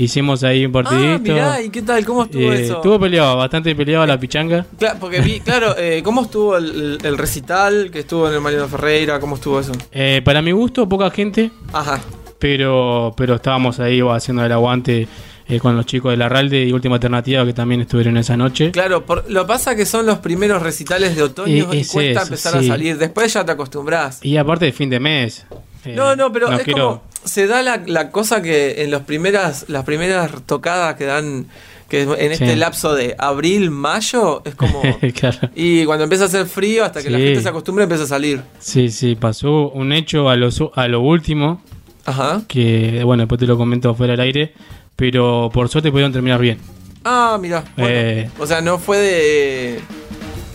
[0.00, 1.14] Hicimos ahí un partidito.
[1.14, 2.04] Ah, mirá, ¿y qué tal?
[2.06, 2.76] ¿Cómo estuvo Eh, eso?
[2.76, 4.64] Estuvo peleado, bastante peleado la pichanga.
[4.98, 9.20] Porque vi, claro, eh, ¿cómo estuvo el, el recital que estuvo en el Mariano Ferreira?
[9.20, 9.72] ¿Cómo estuvo eso?
[9.92, 11.50] Eh, para mi gusto, poca gente.
[11.74, 12.00] Ajá.
[12.38, 15.06] Pero, pero estábamos ahí haciendo el aguante
[15.46, 18.70] eh, con los chicos de la Ralde y Última Alternativa que también estuvieron esa noche.
[18.70, 22.12] Claro, por, lo pasa que son los primeros recitales de otoño Y- y, es cuesta
[22.22, 22.96] eso, empezar a salir.
[22.96, 24.24] Después ya te acostumbras.
[24.24, 25.44] Y aparte de fin de mes.
[25.84, 29.02] Eh, no, no, pero es quiero- como se da la, la cosa que en los
[29.02, 31.46] primeras, las primeras tocadas que dan
[31.88, 32.56] que en este Sí.
[32.56, 34.80] lapso de abril, mayo, es como
[35.14, 35.50] Claro.
[35.56, 38.40] y cuando empieza a hacer frío hasta que la gente se acostumbra empieza a salir.
[38.60, 41.60] Sí, sí, pasó un hecho a lo, a lo último.
[42.06, 42.42] Ajá.
[42.48, 44.54] Que, bueno, después te lo comento fuera del aire.
[44.96, 46.58] Pero por suerte pudieron terminar bien.
[47.04, 47.64] Ah, mira.
[47.76, 49.80] Eh, O sea, no fue de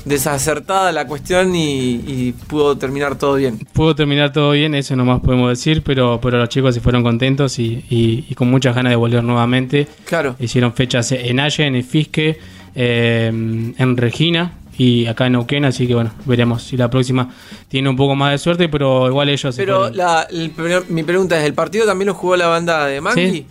[0.06, 3.58] desacertada la cuestión y, y pudo terminar todo bien.
[3.74, 7.60] Pudo terminar todo bien, eso nomás podemos decir, pero, pero los chicos se fueron contentos
[7.60, 9.88] y, y- y con muchas ganas de volver nuevamente.
[10.06, 10.36] Claro.
[10.40, 12.38] Hicieron fechas en Allen, en Fisque,
[12.76, 17.30] eh, en Regina y acá en Neuquén, así que bueno, veremos si la próxima
[17.70, 20.52] tiene un poco más de suerte, pero igual ellos se Pero la, el
[20.90, 23.32] mi pregunta es, ¿el partido también lo jugó la banda de Mangui?
[23.32, 23.46] Sí.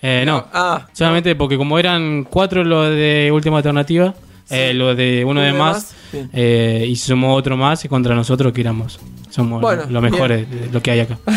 [0.00, 4.14] Eh, no, Ah, solamente porque como eran cuatro los de última alternativa,
[4.50, 5.94] eh, los de uno de más,
[6.32, 10.46] eh, y se sumó otro más y contra nosotros que éramos, somos Bueno, los mejores
[10.72, 11.18] lo que hay acá.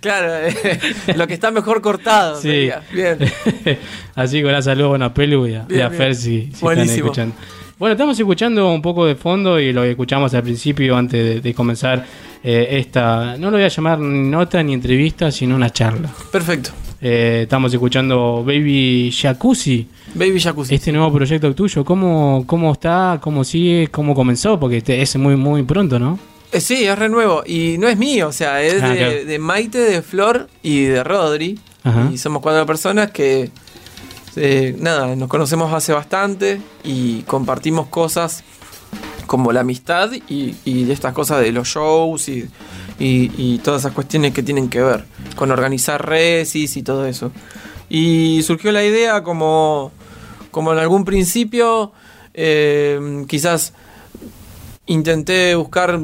[0.00, 0.78] Claro, eh,
[1.16, 2.36] lo que está mejor cortado.
[2.36, 2.48] Sí.
[2.48, 2.82] sería.
[2.92, 3.18] Bien.
[4.14, 5.98] Así que un saludo bueno, a Pelu y a, y Bien, a bien.
[6.00, 7.06] Fer si, si están Buenísimo.
[7.06, 7.34] escuchando.
[7.78, 11.40] Bueno, estamos escuchando un poco de fondo y lo que escuchamos al principio antes de,
[11.40, 12.04] de comenzar
[12.42, 16.08] eh, esta, no lo voy a llamar nota ni entrevista, sino una charla.
[16.32, 16.70] Perfecto.
[17.00, 19.86] Eh, estamos escuchando Baby Jacuzzi.
[20.14, 20.74] Baby Jacuzzi.
[20.74, 23.18] Este nuevo proyecto tuyo, ¿cómo, cómo está?
[23.22, 23.88] ¿Cómo sigue?
[23.88, 24.58] ¿Cómo comenzó?
[24.58, 26.18] Porque es muy, muy pronto, ¿no?
[26.50, 27.42] Eh, sí, es re nuevo.
[27.46, 29.24] Y no es mío, o sea, es Ah, de, claro.
[29.26, 31.58] de Maite, de Flor y de Rodri.
[31.84, 32.10] Ajá.
[32.12, 33.50] Y somos cuatro personas que,
[34.34, 38.42] eh, nada, nos conocemos hace bastante y compartimos cosas
[39.26, 42.46] como la amistad y, y estas cosas de los shows y,
[42.98, 45.04] y- todas esas cuestiones que tienen que ver
[45.36, 47.30] con organizar resis y todo eso.
[47.88, 49.92] Y surgió la idea como,
[50.50, 51.92] como en algún principio,
[52.34, 53.72] eh, quizás
[54.86, 55.98] intenté buscar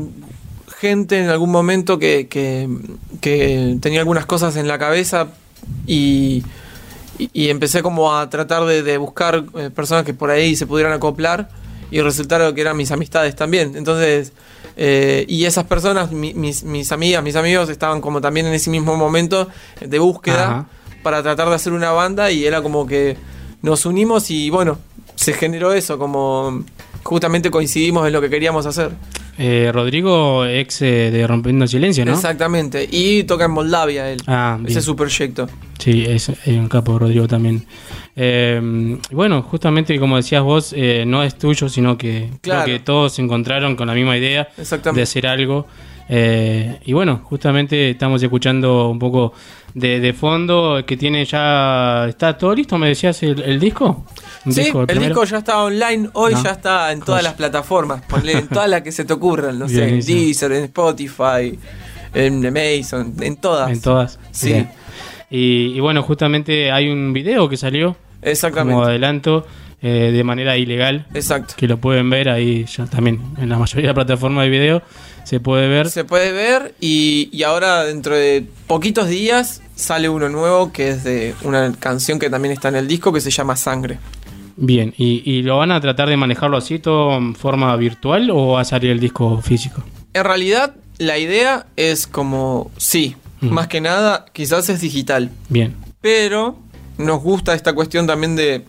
[0.78, 2.68] gente en algún momento que, que-
[3.80, 5.28] tenía algunas cosas en la cabeza
[5.86, 6.42] y,
[7.18, 10.66] y- y empecé como a tratar de, de buscar eh, personas que por ahí se
[10.66, 11.48] pudieran acoplar
[11.90, 13.76] y resultaron que eran mis amistades también.
[13.76, 14.32] Entonces,
[14.76, 18.70] eh, y esas personas, mi- mis, mis amigas, mis amigos, estaban como también en ese
[18.70, 19.48] mismo momento
[19.80, 20.66] de búsqueda Ajá.
[21.02, 23.16] para tratar de hacer una banda y era como que
[23.62, 24.78] nos unimos y bueno,
[25.14, 26.64] se generó eso, como
[27.02, 28.90] justamente coincidimos en lo que queríamos hacer.
[29.36, 32.12] Eh, Rodrigo, ex eh, de Rompiendo Silencio, ¿no?
[32.12, 32.88] Exactamente.
[32.90, 34.20] Y toca en Moldavia él.
[34.26, 34.58] Ah.
[34.64, 35.48] Ese es su proyecto.
[35.78, 37.66] Sí, es, es un capo Rodrigo también.
[38.16, 42.64] Eh, y bueno, justamente como decías vos, eh, no es tuyo, sino que Claro.
[42.64, 44.48] creo que todos se encontraron con la misma idea
[44.94, 45.66] de hacer algo.
[46.08, 49.32] Eh, y bueno, justamente estamos escuchando un poco
[49.72, 52.06] de, de fondo que tiene ya...
[52.08, 52.76] ¿Está todo listo?
[52.78, 54.04] ¿Me decías el, el disco?
[54.44, 55.08] ¿Un Sí, disco, el primero?
[55.08, 56.42] disco ya está online, hoy No.
[56.42, 59.66] ya está en todas las plataformas, ponle en todas las que se te ocurran, no
[59.68, 60.00] sé, en.
[60.04, 61.58] Deezer, en Spotify,
[62.12, 63.70] en Amazon, en todas.
[63.70, 64.18] En todas.
[64.30, 64.52] Sí.
[64.52, 64.70] Bien.
[65.30, 68.74] Y, y bueno, justamente hay un video que salió Exactamente.
[68.74, 69.46] como adelanto
[69.82, 71.06] eh, de manera ilegal.
[71.14, 71.54] Exacto.
[71.56, 74.82] Que lo pueden ver ahí ya también en la mayoría de las plataformas de video
[75.24, 75.88] se puede ver.
[75.88, 81.04] Se puede ver y, y ahora dentro de poquitos días sale uno nuevo que es
[81.04, 83.98] de una canción que también está en el disco que se llama Sangre.
[84.56, 88.52] Bien, ¿Y, y lo van a tratar de manejarlo así todo en forma virtual o
[88.52, 89.82] va a salir el disco físico?
[90.12, 93.16] En realidad la idea es como, sí,
[93.50, 93.52] Mm.
[93.54, 95.30] más que nada quizás es digital.
[95.48, 95.74] Bien.
[96.00, 96.58] Pero
[96.98, 98.64] nos gusta esta cuestión también de,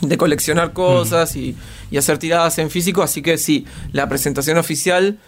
[0.00, 1.56] de coleccionar cosas y,
[1.90, 5.18] y hacer tiradas en físico, así que sí, la presentación oficial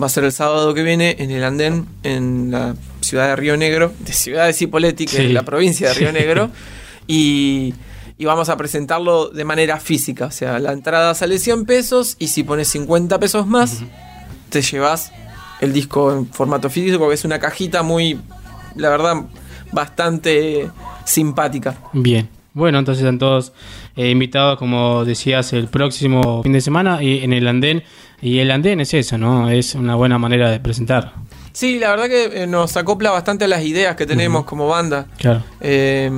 [0.00, 3.56] va a ser el sábado que viene en el andén en la ciudad de Río
[3.56, 5.22] Negro, de Ciudad de Cipolletti, que Sí.
[5.26, 6.50] es la provincia de Río Negro,
[7.08, 7.74] y,
[8.18, 12.28] y vamos a presentarlo de manera física, o sea, la entrada sale 100 pesos y
[12.28, 13.78] si pones 50 pesos más,
[14.50, 15.10] te llevas
[15.60, 18.18] el disco en formato físico, que es una cajita muy,
[18.76, 19.24] la verdad,
[19.72, 20.70] bastante
[21.04, 21.76] simpática.
[21.92, 22.28] Bien.
[22.54, 23.52] Bueno, entonces están todos
[23.94, 27.84] eh, invitados, como decías, el próximo fin de semana y en el andén.
[28.20, 29.48] Y el andén es eso, ¿no?
[29.48, 31.12] Es una buena manera de presentar.
[31.52, 35.06] Sí, la verdad que eh, nos acopla bastante a las ideas que tenemos como banda.
[35.18, 35.44] Claro.
[35.60, 36.10] Eh,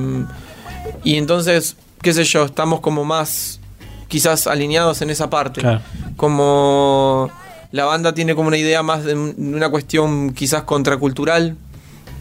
[1.04, 3.60] y entonces, qué sé yo, estamos como más
[4.08, 5.60] quizás alineados en esa parte.
[5.60, 5.80] Claro.
[6.16, 7.30] Como
[7.72, 11.56] la banda tiene como una idea más de un- de una cuestión quizás contracultural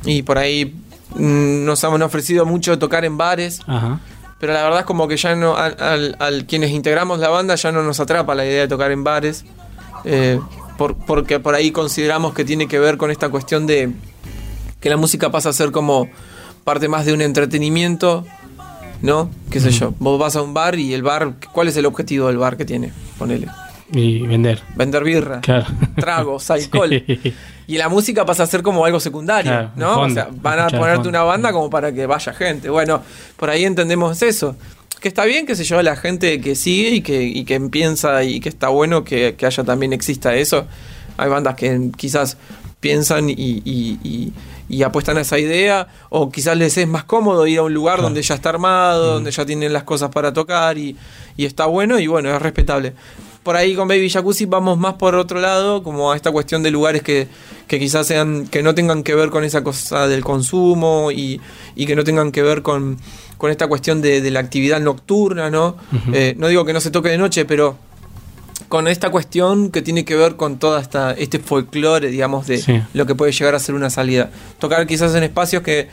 [0.06, 0.76] y por ahí
[1.16, 3.62] mm, nos han ofrecido mucho tocar en bares.
[3.68, 4.00] Ajá.
[4.39, 7.84] Pero la verdad es como que ya no, al, quienes integramos la banda ya no
[7.84, 9.43] nos atrapa la idea de tocar en bares.
[10.06, 10.39] eh,
[10.78, 13.91] por- porque por ahí consideramos que tiene que ver con esta cuestión de
[14.80, 16.08] que la música pasa a ser como
[16.64, 18.26] parte más de un entretenimiento,
[19.02, 19.30] ¿no?
[19.50, 19.93] ¿Qué sé yo?
[20.00, 22.64] Vos vas a un bar y el bar, ¿cuál es el objetivo del bar que
[22.64, 22.93] tiene?
[23.18, 23.47] Ponele.
[23.92, 24.62] Y vender.
[24.76, 25.66] Vender birra, Claro.
[25.96, 26.90] tragos, alcohol.
[27.06, 27.34] Sí.
[27.68, 29.94] Y la música pasa a ser como algo secundario, Claro, ¿no?
[29.96, 31.10] fondo, o sea, van a ponerte fondo.
[31.10, 32.70] una banda como para que vaya gente.
[32.70, 33.02] Bueno,
[33.38, 34.56] por ahí entendemos eso.
[35.00, 38.24] Que está bien que se lleva la gente que sigue y que, y que piensa
[38.24, 40.66] y que está bueno que, que haya también exista eso.
[41.18, 42.38] Hay bandas que quizás
[42.80, 44.34] piensan y, y- y-
[44.72, 48.04] y apuestan a esa idea, o quizás les es más cómodo ir a un lugar
[48.04, 50.96] donde ya está armado, donde ya tienen las cosas para tocar y,
[51.38, 52.94] y está bueno y bueno, es respetable.
[53.44, 56.72] Por ahí con Baby Jacuzzi vamos más por otro lado, como a esta cuestión de
[56.72, 57.28] lugares que,
[57.68, 61.40] que quizás sean, que no tengan que ver con esa cosa del consumo y,
[61.76, 62.98] y que no tengan que ver con,
[63.38, 65.78] con esta cuestión de, de la actividad nocturna, ¿no?
[66.14, 67.78] Eh, no digo que no se toque de noche, pero
[68.68, 72.82] con esta cuestión que tiene que ver con toda esta este folclore, digamos, de Sí.
[72.94, 74.30] lo que puede llegar a ser una salida.
[74.60, 75.88] Tocar quizás en espacios que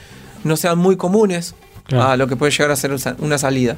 [0.45, 2.05] no sean muy comunes Claro.
[2.11, 3.77] a lo que puede llegar a ser una- una salida.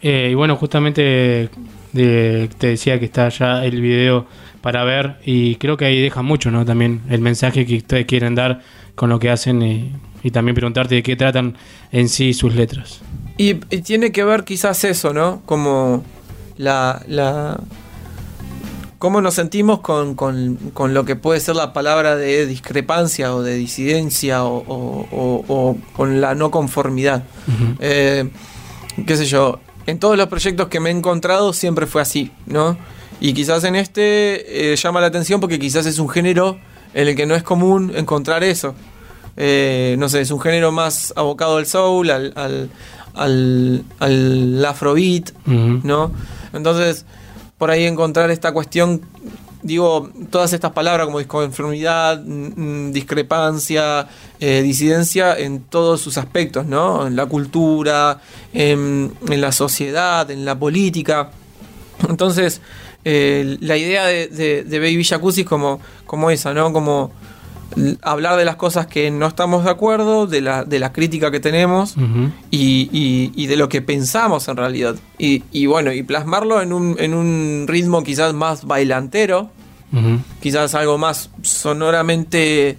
[0.00, 1.50] Eh, y bueno, justamente
[1.92, 4.26] de- te decía que está ya el video
[4.60, 6.64] para ver y creo que ahí deja mucho, ¿no?
[6.64, 8.60] También el mensaje que ustedes quieren dar
[8.94, 9.90] con lo que hacen eh,
[10.22, 11.56] y también preguntarte de qué tratan
[11.90, 13.00] en sí sus letras.
[13.38, 15.42] Y, y tiene que ver quizás eso, ¿no?
[15.46, 16.04] Como
[16.58, 17.02] la...
[17.08, 17.58] la
[18.98, 23.42] cómo nos sentimos con, con- con lo que puede ser la palabra de discrepancia o
[23.42, 27.24] de disidencia o, o- o- o con la no conformidad.
[27.80, 28.28] Eh,
[29.04, 32.76] qué sé yo, en todos los proyectos que me he encontrado siempre fue así, ¿no?
[33.20, 36.58] Y quizás en este eh, llama la atención porque quizás es un género
[36.94, 38.74] en el que no es común encontrar eso.
[39.36, 42.70] Eh, no sé, es un género más abocado al soul, al, al,
[43.14, 45.30] al, al afrobeat.
[45.46, 46.12] ¿no?
[46.52, 47.06] Entonces,
[47.58, 49.02] por ahí encontrar esta cuestión,
[49.62, 54.08] digo, todas estas palabras como disconformidad, mm, mm, discrepancia,
[54.40, 57.06] eh, disidencia en todos sus aspectos, ¿no?
[57.06, 58.20] En la cultura,
[58.52, 61.30] en, la sociedad, en la política.
[62.08, 62.60] Entonces,
[63.04, 66.72] eh, la idea de, de- de Baby Jacuzzi como, como esa, ¿no?
[66.72, 67.12] Como
[68.02, 71.40] hablar de las cosas que no estamos de acuerdo, de la, de la crítica que
[71.40, 71.96] tenemos
[72.50, 74.96] y, y- y de lo que pensamos en realidad.
[75.18, 79.50] Y, y bueno, y plasmarlo en un, en un ritmo quizás más bailantero,
[80.40, 82.78] quizás algo más sonoramente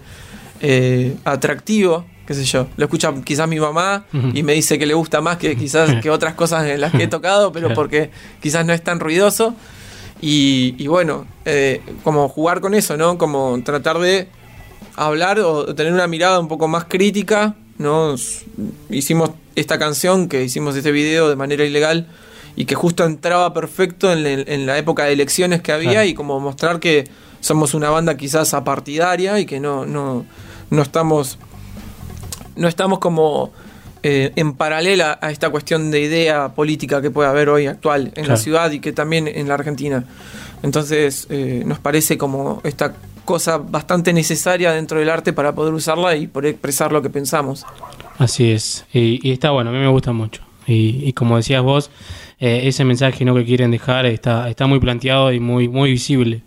[0.61, 2.67] eh, atractivo, qué sé yo.
[2.77, 6.09] Lo escucha quizás mi mamá y me dice que le gusta más que quizás que
[6.09, 9.55] otras cosas en las que he tocado, pero porque quizás no es tan ruidoso.
[10.21, 13.17] Y, y bueno, eh, como jugar con eso, ¿no?
[13.17, 14.29] Como tratar de
[14.95, 18.15] hablar o tener una mirada un poco más crítica, ¿no?
[18.89, 22.07] Hicimos esta canción, que hicimos este video de manera ilegal
[22.55, 26.07] y que justo entraba perfecto en, la época de elecciones que había Claro.
[26.07, 27.07] y como mostrar que
[27.39, 30.25] somos una banda quizás apartidaria y que no, no,
[30.69, 31.37] no estamos
[32.55, 33.51] no estamos como
[34.03, 38.27] eh, en paralela a esta cuestión de idea política que puede haber hoy actual en
[38.27, 40.03] la ciudad y que también en la Argentina.
[40.61, 42.93] Entonces eh, nos parece como esta
[43.25, 47.65] cosa bastante necesaria dentro del arte para poder usarla y poder expresar lo que pensamos.
[48.17, 50.41] Así es, y, está bueno, a mí me gusta mucho.
[50.65, 51.91] Y, como decías vos,
[52.39, 53.35] eh, ese mensaje ¿no?
[53.35, 56.41] que quieren dejar está, está muy planteado y muy, muy visible.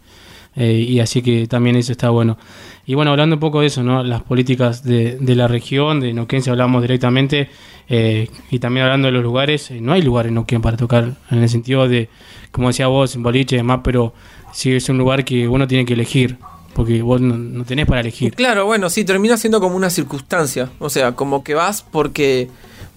[0.57, 2.39] Eh, y así que también eso está bueno.
[2.87, 4.03] Y bueno, hablando un poco de eso, ¿no?
[4.05, 7.51] las políticas de, la región, de Neuquén, si hablamos directamente,
[7.89, 11.15] eh, y también hablando de los lugares, eh, no hay lugar en Neuquén para tocar,
[11.31, 12.09] en el sentido de,
[12.53, 14.15] como decía vos, en boliche y demás, pero
[14.53, 16.39] sí es un lugar que uno tiene que elegir,
[16.77, 18.35] porque vos no, no tenés para elegir.
[18.35, 20.69] Claro, bueno, sí, termina siendo como una circunstancia.
[20.79, 22.49] O sea, como que vas porque,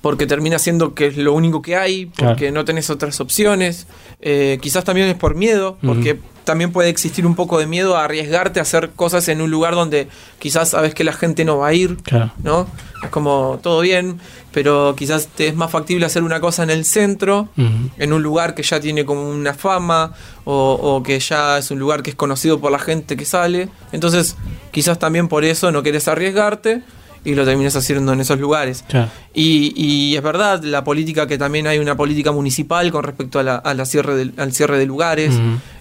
[0.01, 2.53] porque termina siendo que es lo único que hay, porque Claro.
[2.55, 3.87] no tenés otras opciones.
[4.19, 6.19] Eh, quizás también es por miedo, porque.
[6.49, 9.75] También puede existir un poco de miedo a arriesgarte a hacer cosas en un lugar
[9.75, 10.07] donde
[10.39, 11.97] quizás sabes que la gente no va a ir.
[11.97, 12.31] Claro.
[12.41, 12.65] ¿no?
[13.03, 14.19] Es como todo bien,
[14.51, 18.55] pero quizás te es más factible hacer una cosa en el centro, en un lugar
[18.55, 22.15] que ya tiene como una fama o, o que ya es un lugar que es
[22.15, 23.69] conocido por la gente que sale.
[23.91, 24.35] Entonces,
[24.71, 26.81] quizás también por eso no querés arriesgarte
[27.25, 28.83] y lo terminas haciendo en esos lugares.
[28.87, 29.09] Claro.
[29.33, 33.43] Y, y es verdad, la política que también hay una política municipal con respecto a
[33.43, 35.33] la, a la cierre del- al cierre de lugares.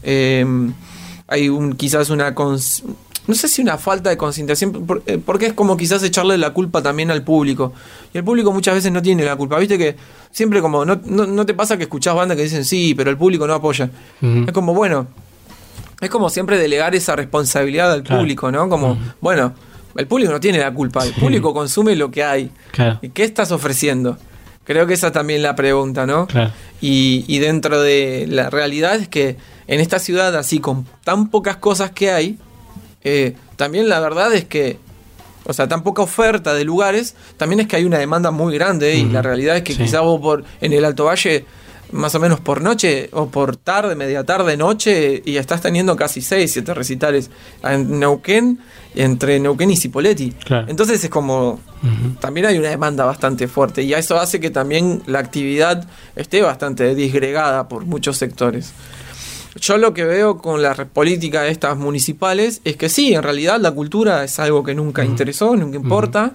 [0.02, 0.44] Eh,
[1.28, 2.34] hay un, quizás una...
[2.34, 2.82] cons-
[3.26, 6.50] no sé si una falta de concientización, por- eh, porque es como quizás echarle la
[6.54, 7.74] culpa también al público.
[8.14, 9.58] Y el público muchas veces no tiene la culpa.
[9.58, 9.96] Viste que
[10.30, 13.18] siempre como, no, no, no te pasa que escuchás bandas que dicen sí, pero el
[13.18, 13.90] público no apoya.
[14.46, 15.08] Es como, bueno,
[16.00, 18.22] es como siempre delegar esa responsabilidad al Claro.
[18.22, 18.66] público, ¿no?
[18.70, 19.52] Como, bueno,
[19.98, 22.50] el público no tiene la culpa, el público consume lo que hay.
[22.72, 22.98] Claro.
[23.02, 24.16] ¿Y qué estás ofreciendo?
[24.64, 26.26] Creo que esa también es la pregunta, ¿no?
[26.26, 26.52] Claro.
[26.80, 29.36] Y, y dentro de la realidad es que
[29.66, 32.38] en esta ciudad, así con tan pocas cosas que hay,
[33.02, 34.78] eh, también la verdad es que,
[35.44, 38.96] o sea, tan poca oferta de lugares, también es que hay una demanda muy grande
[38.96, 39.84] y la realidad es que Sí.
[39.84, 41.46] quizás vos por, en el Alto Valle,
[41.92, 46.20] más o menos por noche o por tarde, media tarde, noche, y estás teniendo casi
[46.20, 47.30] 6, 7 recitales
[47.62, 48.58] en Neuquén,
[48.94, 50.32] entre Neuquén y Cipoletti.
[50.32, 50.66] Claro.
[50.68, 51.60] Entonces es como,
[52.20, 55.86] también hay una demanda bastante fuerte y eso hace que también la actividad
[56.16, 58.72] esté bastante disgregada por muchos sectores.
[59.60, 63.58] Yo lo que veo con la política de estas municipales es que sí, en realidad
[63.60, 66.32] la cultura es algo que nunca interesó, nunca importa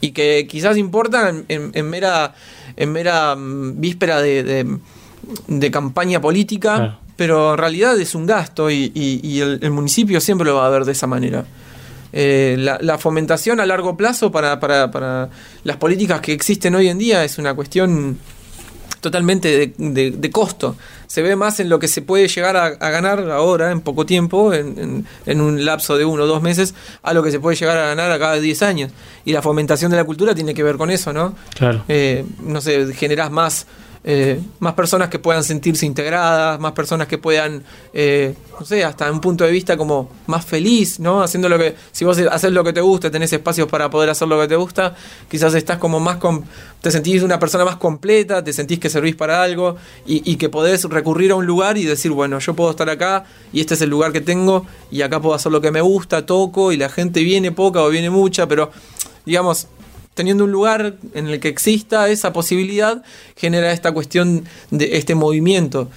[0.00, 2.34] y que quizás importa en, en- en mera,
[2.78, 4.78] en mera mm, víspera de, de-
[5.48, 6.98] de campaña política, Claro.
[7.16, 10.66] pero en realidad es un gasto y, y- y el, el municipio siempre lo va
[10.66, 11.44] a ver de esa manera.
[12.12, 15.28] Eh, la, la fomentación a largo plazo para, para, para
[15.64, 18.16] las políticas que existen hoy en día es una cuestión
[19.00, 20.76] totalmente de, de- de costo.
[21.06, 24.04] Se ve más en lo que se puede llegar a, a ganar ahora, en poco
[24.06, 27.40] tiempo, en, en- en un lapso de uno o dos meses, a lo que se
[27.40, 28.90] puede llegar a ganar a cada 10 años.
[29.24, 31.34] Y la fomentación de la cultura tiene que ver con eso, ¿no?
[31.54, 31.84] Claro.
[31.88, 33.66] Eh, no sé, generás más,
[34.10, 39.12] eh, más personas que puedan sentirse integradas, más personas que puedan, eh, no sé, hasta
[39.12, 41.20] un punto de vista como más feliz, ¿no?
[41.22, 44.26] Haciendo lo que, si vos haces lo que te gusta, tenés espacios para poder hacer
[44.26, 44.96] lo que te gusta,
[45.30, 46.42] quizás estás como más, com-
[46.80, 50.48] te sentís una persona más completa, te sentís que servís para algo y, y que
[50.48, 53.82] podés recurrir a un lugar y decir, bueno, yo puedo estar acá y este es
[53.82, 56.88] el lugar que tengo y acá puedo hacer lo que me gusta, toco y la
[56.88, 58.70] gente viene poca o viene mucha, pero
[59.26, 59.66] digamos,
[60.18, 63.04] teniendo un lugar en el que exista esa posibilidad,
[63.36, 65.88] genera esta cuestión de este movimiento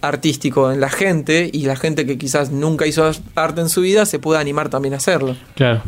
[0.00, 4.04] artístico en la gente y la gente que quizás nunca hizo arte en su vida
[4.04, 5.36] se puede animar también a hacerlo.
[5.54, 5.82] Claro.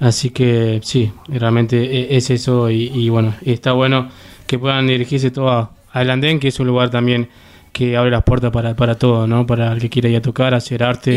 [0.00, 4.08] Así que sí, realmente e- es eso y, bueno, está bueno
[4.46, 7.28] que puedan dirigirse todo al andén, que es un lugar también
[7.72, 9.46] que abre las puertas para, para todo, ¿no?
[9.46, 11.12] Para el que quiera ir a tocar, hacer arte.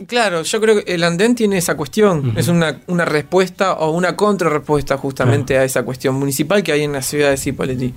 [0.00, 3.90] Y claro, yo creo que el andén tiene esa cuestión, es una, una respuesta o
[3.92, 7.94] una contrarrespuesta justamente a esa cuestión municipal que hay en la ciudad de Cipolletti.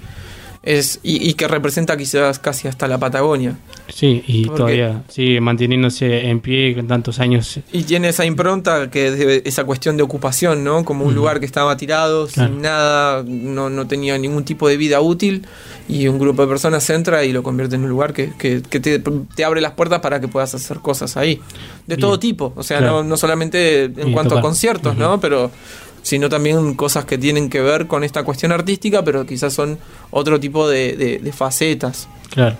[0.65, 3.57] Es, y, y que representa quizás casi hasta la Patagonia.
[3.93, 7.59] Sí, y Porque- todavía sigue manteniéndose en pie con tantos años.
[7.73, 10.85] Y tiene esa impronta que es de- esa cuestión de ocupación, ¿no?
[10.85, 11.17] Como un Ujú.
[11.19, 12.49] lugar que estaba tirado, Claro.
[12.53, 15.45] sin nada, no, no tenía ningún tipo de vida útil,
[15.89, 18.79] y un grupo de personas entra y lo convierte en un lugar que, que- que
[18.79, 21.41] te, te abre las puertas para que puedas hacer cosas ahí.
[21.87, 21.99] De Bien.
[21.99, 23.03] todo tipo, o sea, Claro.
[23.03, 24.39] no, no solamente en Y cuanto tocar.
[24.39, 25.19] a conciertos, ¿no?
[25.19, 25.51] Pero
[26.03, 29.79] sino también cosas que tienen que ver con esta cuestión artística, pero quizás son
[30.11, 32.07] otro tipo de, de- de facetas.
[32.29, 32.55] Claro.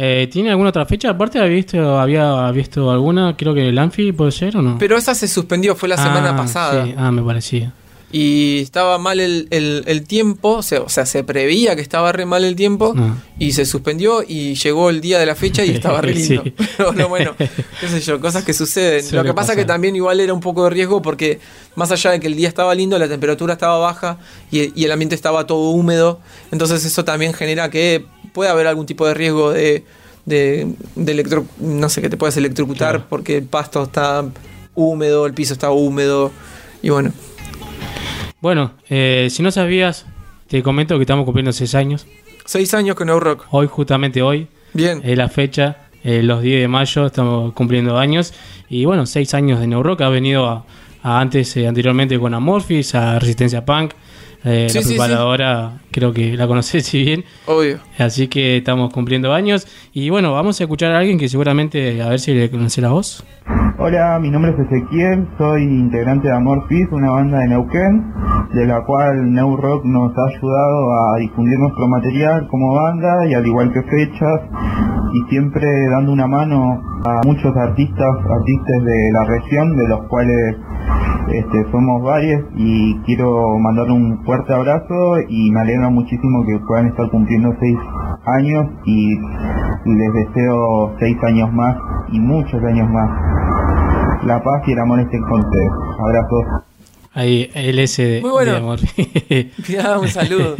[0.00, 1.10] Eh, ¿Tiene alguna otra fecha?
[1.10, 3.34] Aparte, ¿había visto, había visto alguna?
[3.36, 4.76] Creo que el Anfi puede ser o no.
[4.78, 6.84] Pero esa se suspendió, fue la Ah, semana pasada.
[6.84, 6.94] sí.
[6.96, 7.72] Ah, me parecía.
[8.10, 12.10] Y estaba mal el, el- el tiempo, o sea, o sea, se preveía que estaba
[12.10, 13.16] re mal el tiempo Ah.
[13.38, 16.42] y se suspendió y llegó el día de la fecha y estaba re lindo.
[16.42, 16.54] Sí.
[16.78, 19.02] Pero no, bueno, qué sé yo, cosas que suceden.
[19.02, 19.56] Suele Lo que pasa pasar.
[19.56, 21.38] que también igual era un poco de riesgo porque
[21.74, 24.18] más allá de que el día estaba lindo, la temperatura estaba baja
[24.50, 26.18] y, y el ambiente estaba todo húmedo,
[26.50, 29.84] entonces eso también genera que puede haber algún tipo de riesgo de,
[30.24, 34.24] de, de electro, no sé, que te puedas electrocutar porque el pasto está
[34.74, 36.32] húmedo, el piso está húmedo
[36.82, 37.12] y bueno.
[38.40, 40.06] Bueno, eh, si no sabías,
[40.46, 42.06] te comento que estamos cumpliendo seis años.
[42.44, 43.46] Seis años con No Rock.
[43.50, 44.46] Hoy, justamente hoy.
[44.72, 45.00] Bien.
[45.04, 48.32] Es la fecha, eh, los 10 de mayo, estamos cumpliendo años.
[48.68, 50.02] Y bueno, seis años de No Rock.
[50.02, 50.64] Ha venido a,
[51.02, 53.92] a antes, eh, anteriormente con Amorphis, a Resistencia Punk.
[54.44, 54.94] Eh, Sí, la sí, sí.
[54.96, 57.24] preparadora, creo que la conocés si bien.
[57.46, 57.78] Obvio.
[57.98, 59.66] Así que estamos cumpliendo años.
[59.92, 62.90] Y bueno, vamos a escuchar a alguien que seguramente, a ver si le conoce la
[62.90, 63.24] voz.
[63.80, 68.12] Hola, mi nombre es Ezequiel, soy integrante de Amorphis, una banda de Neuquén,
[68.52, 73.34] de la cual Neu Rock nos ha ayudado a difundir nuestro material como banda y
[73.34, 74.40] al igual que fechas,
[75.14, 80.56] y siempre dando una mano a muchos artistas, artistas de la región, de los cuales
[81.32, 86.88] este, somos varios, y quiero mandarle un fuerte abrazo y me alegra muchísimo que puedan
[86.88, 87.78] estar cumpliendo seis
[88.26, 91.74] años y les deseo seis años más
[92.12, 93.08] y muchos años más.
[94.26, 95.70] La paz y el amor estén con ustedes.
[95.98, 96.44] Abrazos.
[97.14, 98.52] Ahí, LS de, Muy bueno.
[98.52, 98.78] de amor.
[99.66, 100.56] Mirá, un saludo.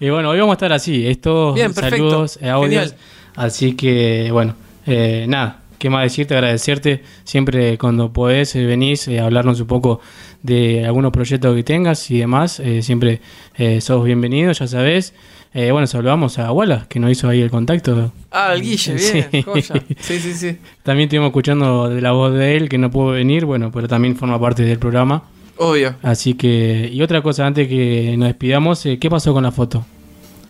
[0.00, 2.10] y bueno, hoy vamos a estar así, estos Bien, perfecto.
[2.10, 2.90] saludos, eh, audios.
[2.90, 3.00] Genial.
[3.36, 4.54] Así que, bueno,
[4.86, 7.02] eh, nada, qué más decirte, agradecerte.
[7.24, 10.00] Siempre cuando podés eh, venís a hablarnos un poco
[10.42, 12.60] de algunos proyectos que tengas y demás.
[12.60, 13.20] eh, siempre
[13.56, 15.14] eh, sos bienvenido, ya sabés.
[15.54, 18.12] Eh, bueno, saludamos a Walla, que nos hizo ahí el contacto.
[18.30, 19.42] Ah, el Guille, bien, Sí.
[19.42, 19.82] joya.
[19.98, 20.56] Sí, sí, sí.
[20.82, 24.14] También estuvimos escuchando de la voz de él, que no pudo venir, bueno, pero también
[24.14, 25.22] forma parte del programa.
[25.56, 25.94] Obvio.
[26.02, 29.84] Así que, y otra cosa antes que nos despidamos, eh, ¿qué pasó con la foto?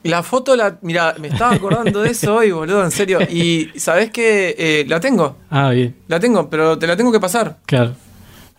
[0.04, 3.18] La foto, la, mira, me estaba acordando de eso hoy, boludo, en serio.
[3.30, 4.54] Y sabés que
[4.88, 7.58] la tengo, Ah, bien, la tengo, pero te la tengo que pasar.
[7.66, 7.94] claro.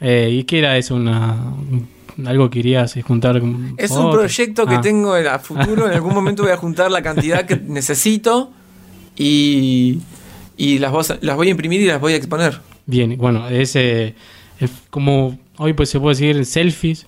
[0.01, 0.95] Eh, ¿Y qué era eso?
[0.95, 1.33] Una,
[1.69, 1.87] un-
[2.27, 2.61] algo que
[2.97, 3.39] eh, juntar?
[3.39, 5.87] con Es un proyecto que Ah, tengo en el futuro.
[5.87, 8.51] En algún momento voy a juntar la cantidad que necesito
[9.17, 9.99] y,
[10.57, 12.59] y las, voy a- las voy a imprimir y las voy a exponer.
[12.85, 14.15] Bien, bueno, es, eh,
[14.59, 17.05] es como hoy pues se puede decir selfies.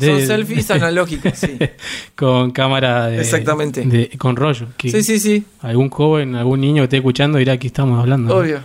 [0.00, 1.58] Son selfies analógicos, sí.
[2.14, 3.84] con cámara de, Exactamente.
[3.84, 4.66] de- con rollo.
[4.76, 5.44] que Sí, sí, sí.
[5.62, 8.34] Algún joven, algún niño que esté escuchando dirá que estamos hablando.
[8.34, 8.40] ¿no?
[8.40, 8.60] Obvio.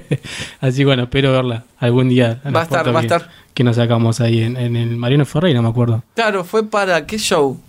[0.60, 2.40] Así que bueno, espero verla algún día.
[2.54, 3.30] Va a estar, va a estar.
[3.54, 6.02] Que nos sacamos ahí en, en el Mariano Ferreira, no me acuerdo.
[6.14, 7.60] Claro, fue para qué show.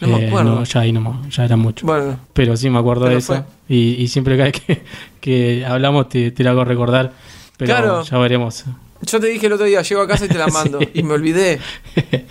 [0.00, 0.64] No me Eh, acuerdo.
[0.64, 1.86] ya ahí no, ya era mucho.
[1.86, 2.18] Bueno.
[2.32, 3.44] Pero sí me acuerdo de eso.
[3.68, 4.82] Y, y siempre cada vez que,
[5.20, 7.12] que hablamos te, te lo hago recordar.
[7.56, 8.02] Pero Claro.
[8.02, 8.64] ya veremos.
[9.02, 10.78] Yo te dije el otro día, llego a casa y te la mando.
[10.94, 11.58] Y me olvidé.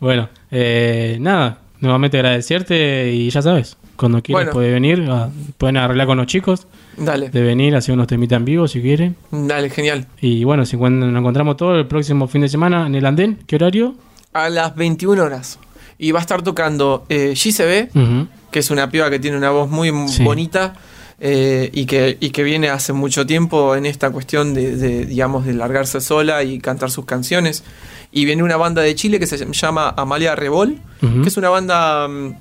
[0.00, 4.52] Bueno, eh, nada, nuevamente agradecerte y ya sabes, cuando quieras Bueno.
[4.52, 6.66] puedes venir, a- pueden arreglar con los chicos,
[6.96, 7.28] Dale.
[7.30, 9.16] de venir, hacer unos temitas en vivo si quieren.
[9.30, 10.06] Dale, genial.
[10.20, 13.56] Y bueno, si nos encontramos todo el próximo fin de semana en el andén, ¿qué
[13.56, 13.94] horario?
[14.32, 15.58] A las 21 horas.
[15.98, 18.26] Y va a estar tocando eh, GCB, Ujú.
[18.50, 20.24] que es una piba que tiene una voz muy Sí.
[20.24, 20.74] bonita
[21.20, 25.46] eh, y, que, y que viene hace mucho tiempo en esta cuestión de, de, digamos,
[25.46, 27.62] de largarse sola y cantar sus canciones.
[28.10, 31.22] Y viene una banda de Chile que se llama Amalia Revol, Ujú.
[31.22, 32.34] que es una banda mm,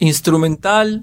[0.00, 1.02] instrumental,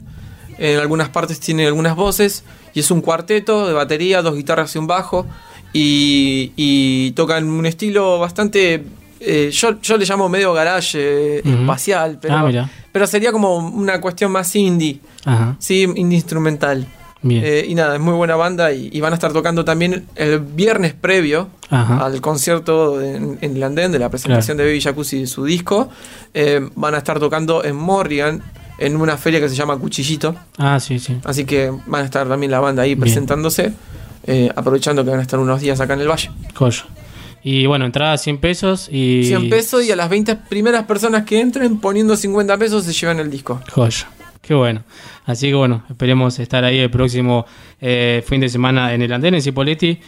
[0.58, 4.78] en algunas partes tiene algunas voces, y es un cuarteto de batería, dos guitarras y
[4.78, 5.26] un bajo,
[5.74, 8.84] y, y tocan un estilo bastante...
[9.22, 10.98] eh, yo, yo le llamo medio garage
[11.38, 12.70] eh, espacial, pero, Ah.
[12.92, 15.00] Pero sería como una cuestión más indie.
[15.26, 15.56] Ajá.
[15.60, 16.86] Sí, indie instrumental.
[17.22, 17.44] Bien.
[17.44, 20.40] Eh, y nada, es muy buena banda y, y van a estar tocando también el
[20.40, 22.06] viernes previo Ajá.
[22.06, 25.90] al concierto en, en el andén de la presentación de Baby Jacuzzi de su disco.
[26.34, 28.42] Eh, van a estar tocando en Morrigan
[28.78, 30.34] en una feria que se llama Cuchillito.
[30.58, 31.20] Ah, sí, sí.
[31.26, 33.02] Así que van a estar también la banda ahí Bien.
[33.02, 33.74] presentándose,
[34.26, 36.32] eh, aprovechando que van a estar unos días acá en el valle.
[36.56, 36.86] Joya.
[37.44, 39.24] Y bueno, entrada 100 pesos y...
[39.26, 43.20] 100 pesos y a las 20 primeras personas que entren poniendo 50 pesos se llevan
[43.20, 43.62] el disco.
[43.72, 44.10] Joya.
[44.42, 44.84] Qué bueno.
[45.26, 47.46] Así que bueno, esperemos estar ahí el próximo
[47.80, 50.00] eh, fin de semana en el andén en Cipoletti,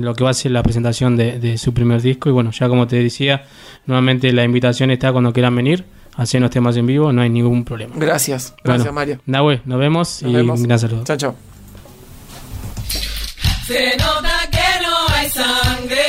[0.00, 2.28] lo que va a ser la presentación de, de su primer disco.
[2.28, 3.44] Y bueno, ya como te decía,
[3.86, 5.84] nuevamente la invitación está cuando quieran venir,
[6.16, 7.94] hacernos temas en vivo, no hay ningún problema.
[7.96, 9.20] Gracias, gracias Bueno, Mario.
[9.24, 10.60] Nahue, nos vemos Nos y vemos.
[10.60, 11.04] un gran saludo.
[11.04, 11.36] Chao, chao.
[13.66, 16.02] Se nota que no hay sangre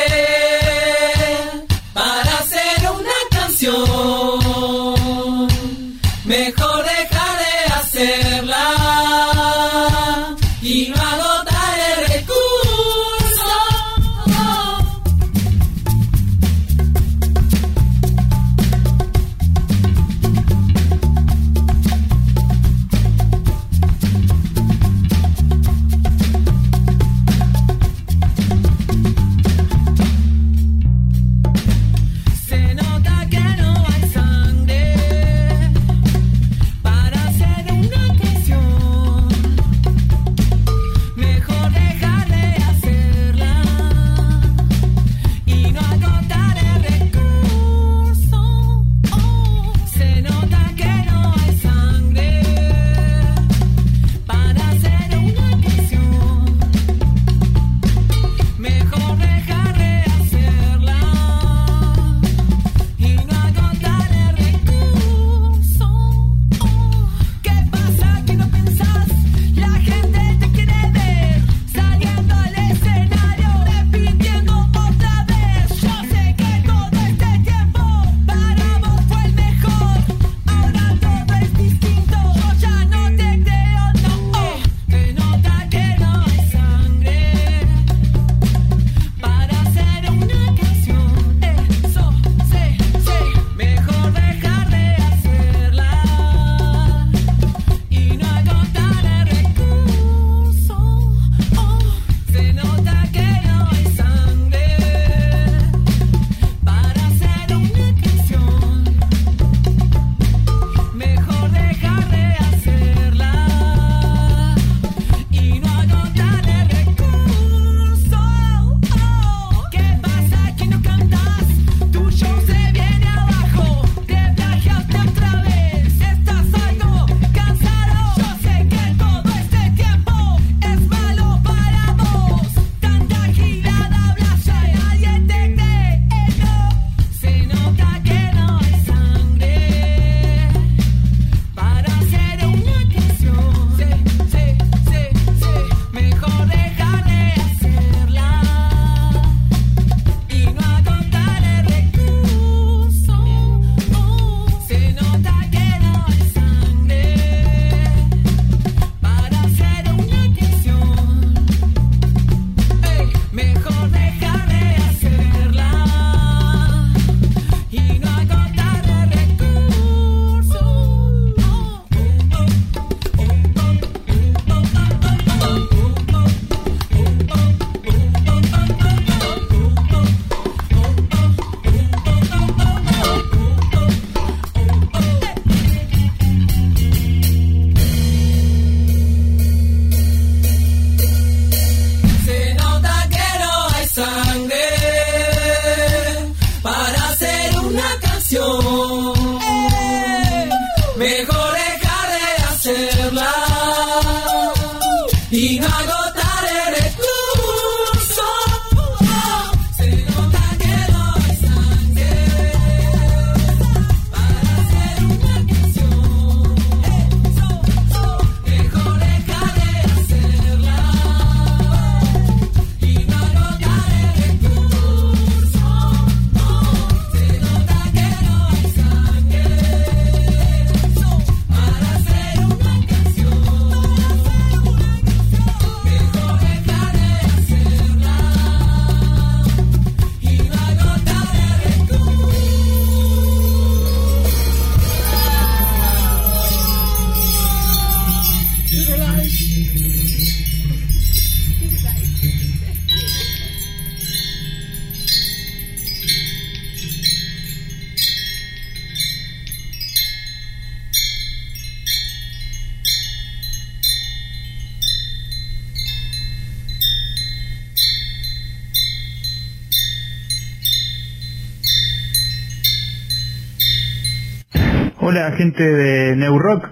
[275.40, 276.68] gente de New Rock,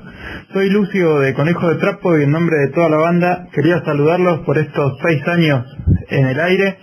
[0.52, 4.40] soy Lucio de Conejo de Trapo y en nombre de toda la banda quería saludarlos
[4.40, 5.64] por estos seis años
[6.10, 6.78] en el aire.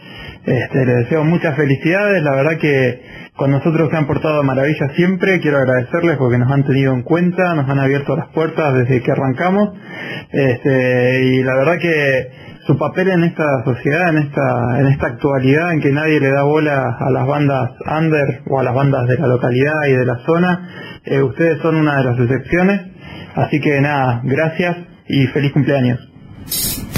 [0.47, 3.03] Este, les deseo muchas felicidades, la verdad que
[3.37, 7.03] con nosotros se han portado de maravilla siempre, quiero agradecerles porque nos han tenido en
[7.03, 9.75] cuenta, nos han abierto las puertas desde que arrancamos.
[10.33, 12.29] Este, y la verdad que
[12.67, 16.43] su papel en esta sociedad, en esta, en esta actualidad en que nadie le da
[16.43, 20.19] bola a las bandas under o a las bandas de la localidad y de la
[20.25, 20.69] zona,
[21.05, 22.81] eh, ustedes son una de las excepciones,
[23.35, 24.77] así que nada, gracias
[25.09, 26.94] y feliz cumpleaños.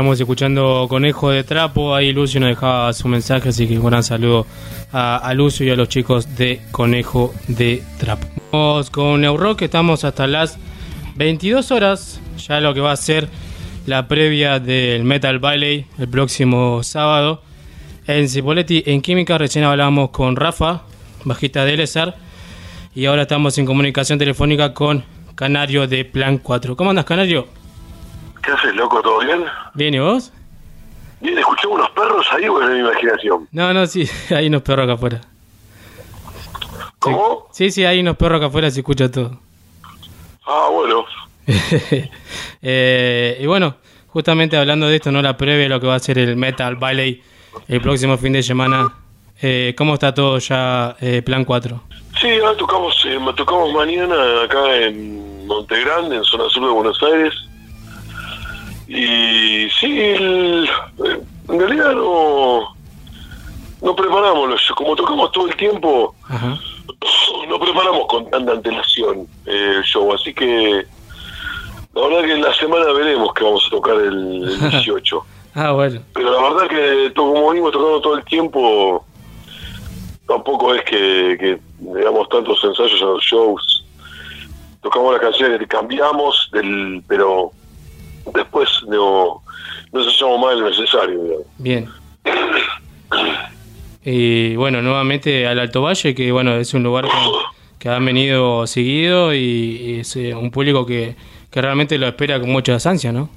[0.00, 1.94] Estamos escuchando Conejo de Trapo.
[1.94, 4.46] Ahí Lucio nos dejaba su mensaje, así que un gran saludo
[4.94, 8.26] a, Lucio y a los chicos de Conejo de Trapo.
[8.50, 10.56] Vamos con Neurock, estamos hasta las
[11.16, 13.28] 22 horas, ya lo que va a ser
[13.84, 17.42] la previa del Metal Valley el próximo sábado.
[18.06, 20.80] En Cipoletti, en Química, recién hablamos con Rafa,
[21.26, 22.16] bajista de Elezar,
[22.94, 26.74] y ahora estamos en comunicación telefónica con Canario de Plan 4.
[26.74, 27.59] ¿Cómo andas, Canario?
[28.42, 29.00] ¿Qué haces, loco?
[29.02, 29.44] ¿Todo bien?
[29.74, 30.32] Bien, ¿y vos?
[31.20, 33.48] Bien, escuché unos perros ahí o es mi imaginación.
[33.52, 35.20] No, no, sí, hay unos perros acá afuera.
[36.98, 37.48] ¿Cómo?
[37.52, 39.38] Sí, sí, hay unos perros acá afuera, se escucha todo.
[40.46, 41.04] Ah, bueno.
[42.62, 43.76] Eh, y bueno,
[44.08, 45.22] justamente hablando de esto, ¿no?
[45.22, 47.22] La previa lo que va a ser el Metal Valley
[47.68, 48.92] el próximo fin de semana.
[49.40, 51.82] Eh, ¿Cómo está todo ya, eh, Plan 4?
[52.20, 57.02] Sí, ahora tocamos, eh, tocamos mañana acá en Monte Grande, en zona sur de Buenos
[57.02, 57.32] Aires.
[58.92, 60.68] Y sí, el-
[61.48, 62.74] en realidad no,
[63.82, 66.12] no preparamos, los- como tocamos todo el tiempo,
[67.60, 70.84] preparamos con tanta antelación eh, el show, así que
[71.94, 75.24] la verdad que en la semana veremos que vamos a tocar el, el 18.
[75.54, 76.00] Ah, bueno.
[76.12, 79.04] Pero la verdad que como venimos tocando todo el tiempo,
[80.26, 83.84] tampoco es que, que digamos tantos ensayos a los shows.
[84.82, 87.50] Tocamos las canciones cambiamos, del, pero
[88.34, 89.42] después no,
[89.92, 91.22] no ensayamos más de lo necesario.
[91.22, 91.46] digamos.
[91.58, 91.88] Bien.
[94.04, 97.10] Y bueno, nuevamente al Alto Valle, que bueno, es un lugar que,
[97.78, 101.16] que han venido seguido y, y es eh, un público que,
[101.50, 103.28] que realmente lo espera con muchas ansias, ¿no?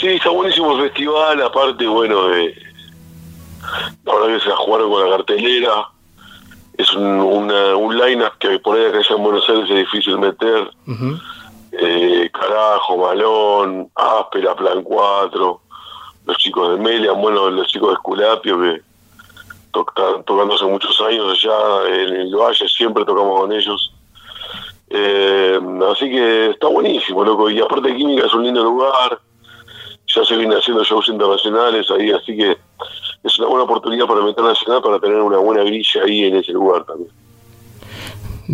[0.00, 2.54] Sí, está buenísimo el festival, aparte, bueno, eh,
[4.04, 5.72] la verdad que se la jugaron con la cartelera,
[6.78, 10.70] es un, una- un line-up que por ahí acá en Buenos Aires es difícil meter,
[11.72, 15.60] eh, Carajo, Malón, Áspera, Plan 4,
[16.26, 18.80] los chicos de Melian, bueno, los chicos de Esculapio que
[19.72, 23.92] to- están tocando hace muchos años allá en el Valle, siempre tocamos con ellos.
[24.92, 25.60] Eh,
[25.92, 29.20] así que está buenísimo, loco, y aparte Química es un lindo lugar,
[30.12, 32.58] ya se viene haciendo shows internacionales ahí, así que
[33.22, 36.50] es una buena oportunidad para meter nacional para tener una buena grilla ahí en ese
[36.52, 37.10] lugar también.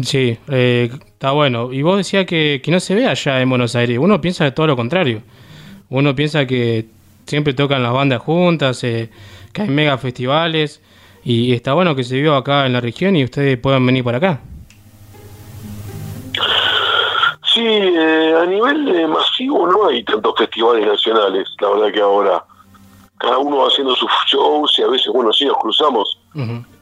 [0.03, 1.73] Sí, eh, está bueno.
[1.73, 3.99] Y vos decías que, que no se ve allá en Buenos Aires.
[3.99, 5.23] Uno piensa de todo lo contrario.
[5.89, 6.87] Uno piensa que
[7.27, 9.11] siempre tocan las bandas juntas, eh,
[9.53, 10.83] que hay mega festivales.
[11.25, 14.15] Y está bueno que se vio acá en la región y ustedes puedan venir por
[14.15, 14.41] acá.
[17.53, 22.45] Sí, eh, a nivel eh, masivo no hay tantos festivales nacionales, la verdad que ahora
[23.19, 26.21] cada uno va haciendo sus shows y a veces, bueno, sí nos cruzamos.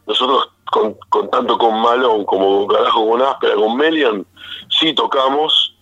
[0.06, 4.26] Nosotros, con, con tanto con Malón como con Carajo, con Áspera, con Melian,
[4.68, 5.76] sí tocamos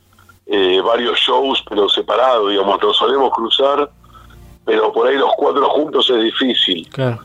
[0.45, 3.91] eh, varios shows, pero separados, digamos, nos solemos cruzar,
[4.67, 6.87] pero por ahí los cuatro juntos es difícil.
[6.91, 7.21] Claro.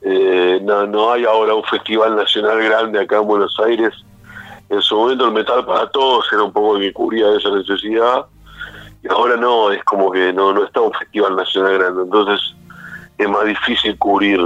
[0.00, 3.92] Eh, no, no hay ahora un festival nacional grande acá en Buenos Aires.
[4.70, 8.24] En su momento el Metal para Todos era un poco el que cubría esa necesidad.
[9.04, 12.02] Y ahora no, es como que no, no está un festival nacional grande.
[12.04, 12.54] Entonces
[13.18, 14.40] es más difícil cubrir,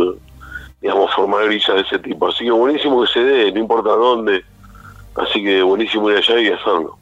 [0.86, 2.28] digamos, formar grillas de ese tipo.
[2.28, 4.44] Así que buenísimo que se dé, no importa dónde.
[5.16, 6.96] Así que buenísimo ir allá y hacerlo.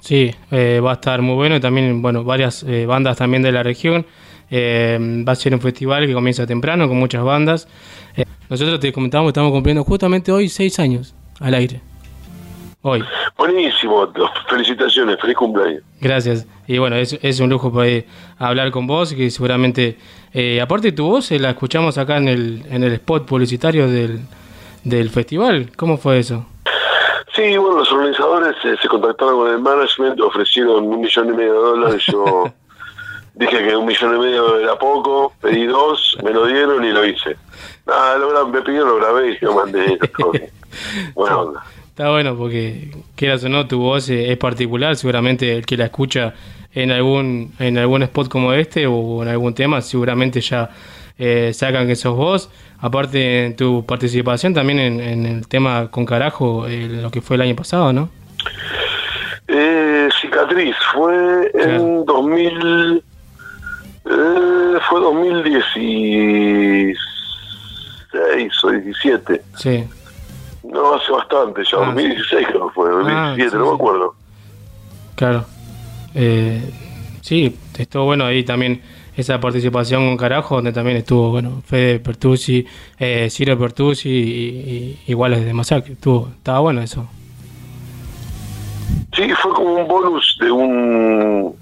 [0.00, 3.52] Sí, eh, va a estar muy bueno y también, bueno, varias eh, bandas también de
[3.52, 4.04] la región.
[4.50, 7.68] Eh, va a ser un festival que comienza temprano con muchas bandas.
[8.50, 11.80] Nosotros te comentamos que estamos cumpliendo justamente hoy seis años al aire.
[12.86, 13.02] Hoy.
[13.38, 14.12] Buenísimo,
[14.46, 15.82] felicitaciones, feliz cumpleaños.
[16.02, 16.46] Gracias.
[16.66, 18.04] Y bueno, es, es un lujo poder
[18.36, 19.96] hablar con vos, que seguramente,
[20.34, 24.20] eh, aparte tu voz, eh, la escuchamos acá en el, en el spot publicitario del,
[24.84, 25.72] del festival.
[25.78, 26.44] ¿Cómo fue eso?
[27.34, 31.54] Sí, bueno, los organizadores eh, se contactaron con el management, ofrecieron un millón y medio
[31.54, 32.02] de dólares.
[32.06, 32.52] Yo
[33.34, 37.02] dije que un millón y medio era poco, pedí dos, me lo dieron y lo
[37.02, 37.34] hice.
[37.86, 39.98] Nada, lo me pidieron, lo grabé y lo mandé.
[41.14, 41.64] Buena onda.
[41.94, 44.96] Está bueno porque, quieras o no, tu voz es particular.
[44.96, 46.34] Seguramente el que la escucha
[46.72, 50.70] en algún, en algún spot como este o en algún tema, seguramente ya
[51.16, 52.50] eh, sacan que sos vos.
[52.80, 57.36] Aparte, en tu participación también en, en el tema con carajo, eh, lo que fue
[57.36, 58.10] el año pasado, ¿no?
[59.46, 63.04] Eh, cicatriz, fue en 2000.
[64.04, 66.98] Eh, fue 2016
[68.64, 69.42] o 17.
[69.54, 69.84] Sí.
[70.64, 74.14] No, hace bastante ya, 2016 creo que fue, 2017, Ah, sí, no me acuerdo.
[75.14, 75.44] Claro.
[76.14, 76.70] Eh,
[77.20, 78.80] sí, estuvo bueno ahí también
[79.16, 82.66] esa participación con Carajo, donde también estuvo, bueno, Fede Pertusi,
[82.98, 85.92] eh, Ciro Pertusi y, y iguales de Masacre.
[85.92, 87.06] Estuvo, estaba bueno eso.
[89.14, 91.54] Sí, fue como un bonus de un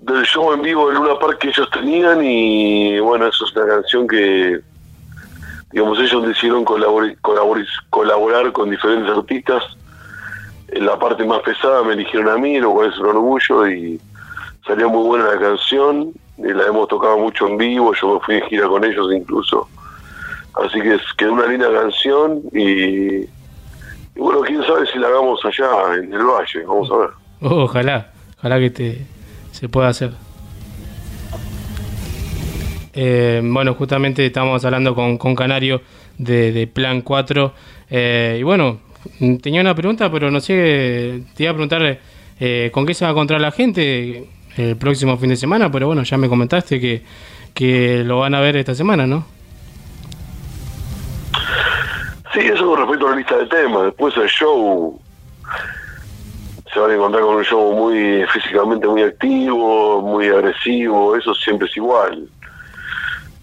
[0.00, 3.66] del show en vivo de Luna Park que ellos tenían y bueno, eso es una
[3.66, 4.60] canción que
[5.72, 9.62] digamos ellos decidieron colabor- colabor- colaborar con diferentes artistas.
[10.68, 14.00] En la parte más pesada me eligieron a mí, lo cual es un orgullo y
[14.66, 18.34] salió muy buena la canción, y la hemos tocado mucho en vivo, yo me fui
[18.36, 19.68] de gira con ellos incluso.
[20.64, 23.28] Así que quedó una linda canción y, y
[24.16, 27.10] bueno, quién sabe si la hagamos allá en el valle, vamos a ver.
[27.40, 29.06] Ojalá, ojalá que te,
[29.52, 30.12] se pueda hacer.
[32.94, 35.80] Eh, bueno, justamente estamos hablando con, con Canario
[36.18, 37.52] de, Plan 4.
[37.90, 38.80] eh, y bueno,
[39.42, 41.98] tenía una pregunta, pero no sé, te iba a preguntar
[42.38, 45.86] eh, con qué se va a encontrar la gente el próximo fin de semana, pero
[45.86, 47.02] bueno, ya me comentaste que,
[47.54, 49.24] que lo van a ver esta semana, ¿no?
[52.34, 53.84] Sí, eso con respecto a la lista de temas.
[53.84, 54.98] Después el show
[56.72, 61.68] se van a encontrar con un show muy físicamente muy activo, muy agresivo, eso siempre
[61.68, 62.28] es igual.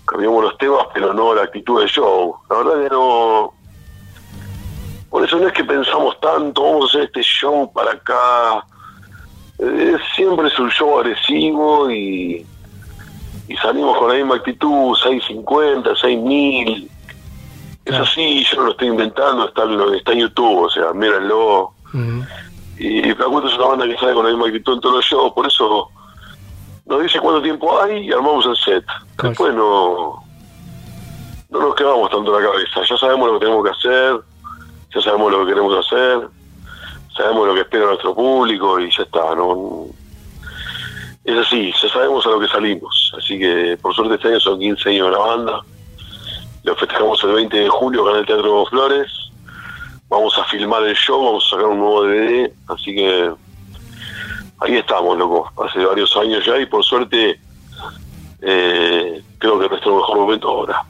[0.09, 2.35] Cambiamos los temas, pero no la actitud del show.
[2.49, 3.53] La verdad que no,
[5.67, 8.65] pensamos tanto, vamos a hacer este show para acá.
[9.59, 12.45] Eh, siempre es un show agresivo y,
[13.47, 16.89] y salimos con la misma actitud, 650, 6000.
[17.85, 21.73] Eso sí, yo no lo estoy inventando, está en, está en YouTube, o sea, mírenlo.
[22.77, 25.05] Y Plan 4 es una banda que sale con la misma actitud en todos los
[25.05, 25.89] shows, por eso
[26.89, 28.85] nos dice cuánto tiempo hay y armamos el set.
[29.21, 30.23] Después no,
[31.49, 34.19] no nos quedamos tanto en la cabeza, ya sabemos lo que tenemos que hacer,
[34.93, 36.27] ya sabemos lo que queremos hacer,
[37.15, 39.85] sabemos lo que espera nuestro público y ya está, no
[41.25, 44.59] es así, ya sabemos a lo que salimos, así que por suerte este año son
[44.59, 45.61] 15 años de la banda,
[46.63, 49.11] lo festejamos el 20 de julio acá en el Teatro Flores,
[50.07, 53.31] vamos a filmar el show, vamos a sacar un nuevo DVD, así que
[54.59, 57.39] ahí estamos, loco, hace varios años ya y por suerte
[58.41, 60.83] eh, creo que es nuestro mejor momento ahora.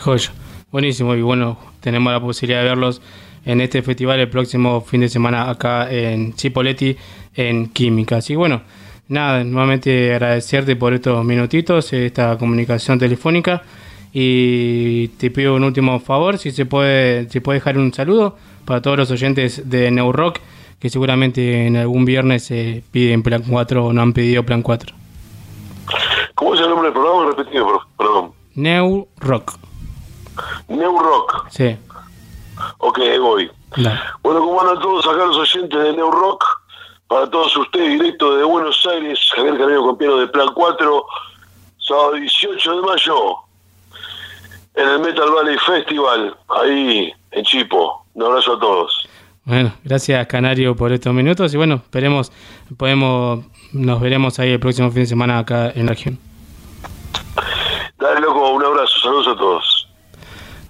[0.00, 0.32] Joya.
[0.72, 1.14] Buenísimo.
[1.14, 3.02] Y bueno, tenemos la posibilidad de verlos
[3.44, 6.96] en este festival el próximo fin de semana acá en Chipoletti,
[7.34, 8.16] en Química.
[8.16, 8.62] Así bueno,
[9.08, 13.62] nada, nuevamente agradecerte por estos minutitos, esta comunicación telefónica.
[14.14, 18.80] Y te pido un último favor, si se puede, si puede dejar un saludo para
[18.80, 20.38] todos los oyentes de New Rock,
[20.82, 24.92] que seguramente en algún viernes se piden plan 4 o no han pedido plan 4.
[26.34, 27.30] ¿Cómo es el nombre del programa?
[27.30, 28.32] Repetido, perdón.
[28.56, 29.58] New Rock.
[30.66, 31.46] New Rock.
[31.50, 31.76] Sí.
[32.78, 33.48] Ok, voy.
[34.24, 36.44] Bueno, ¿cómo andan todos acá los oyentes de New Rock?
[37.06, 41.06] Para todos ustedes, directo de Buenos Aires, Javier Carrero Compiano de Plan 4,
[41.78, 43.36] sábado 18 de mayo,
[44.74, 48.04] en el Metal Valley Festival, ahí en Chipo.
[48.14, 49.08] Un abrazo a todos.
[49.44, 52.30] Bueno, gracias Canario por estos minutos y bueno, esperemos,
[52.76, 56.18] podemos, nos veremos ahí el próximo fin de semana acá en la región.
[57.98, 59.88] Dale loco, un abrazo, saludos a todos.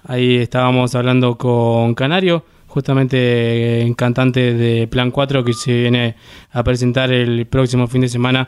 [0.07, 6.15] Ahí estábamos hablando con Canario, justamente cantante de Plan 4 que se viene
[6.51, 8.45] a presentar el próximo fin de semana.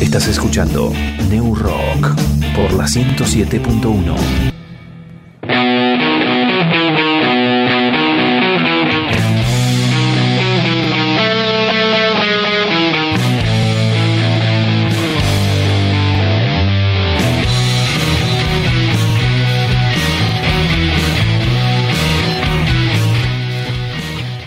[0.00, 0.92] Estás escuchando
[1.30, 2.14] New Rock
[2.54, 4.58] por la 107.1.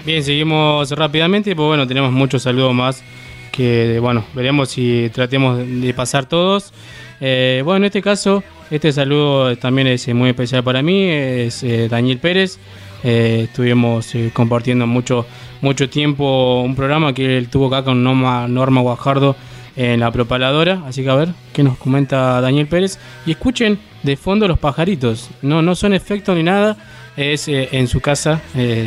[0.03, 3.03] Bien, seguimos rápidamente, pues bueno, tenemos muchos saludos más
[3.51, 6.73] que, bueno, veremos si tratemos de pasar todos.
[7.19, 11.87] Eh, bueno, en este caso, este saludo también es muy especial para mí, es eh,
[11.87, 12.57] Daniel Pérez.
[13.03, 15.27] Eh, estuvimos compartiendo mucho,
[15.61, 19.35] mucho tiempo un programa que él tuvo acá con Norma, Guajardo
[19.75, 20.81] en la propaladora.
[20.87, 22.97] Así que a ver qué nos comenta Daniel Pérez.
[23.27, 25.29] Y escuchen de fondo los pajaritos.
[25.43, 26.75] No, no son efectos ni nada.
[27.17, 28.41] Es en su casa,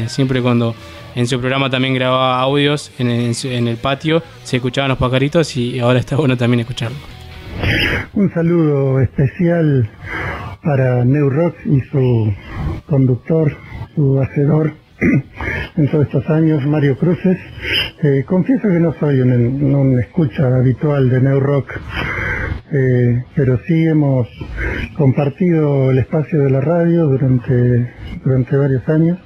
[0.09, 0.75] siempre cuando
[1.15, 5.99] en su programa también grababa audios en el, patio, se escuchaban los pajaritos y ahora
[5.99, 6.97] está bueno también escucharlo.
[8.15, 9.89] Un saludo especial
[10.63, 12.33] para New Rock y su
[12.87, 13.57] conductor,
[13.95, 14.84] su hacedor
[15.77, 17.39] en todos estos años, Mario Cruces.
[18.03, 19.31] Eh, confieso que no soy un,
[19.75, 21.73] un escucha habitual de New Rock,
[22.73, 24.29] eh, pero sí hemos
[24.97, 27.93] compartido el espacio de la radio durante,
[28.25, 29.19] durante varios años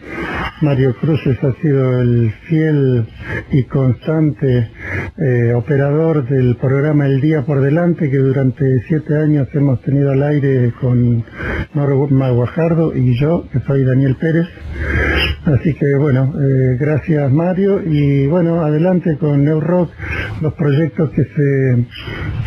[0.60, 3.06] Mario Cruces ha sido el fiel
[3.52, 4.70] y constante
[5.16, 10.22] eh, operador del programa El Día por Delante, que durante siete años hemos tenido al
[10.22, 11.24] aire con
[11.74, 14.48] Norma Guajardo y yo, que soy Daniel Pérez.
[15.44, 19.90] Así que bueno, eh, gracias Mario y bueno, adelante con New Rock,
[20.43, 21.86] los proyectos que se,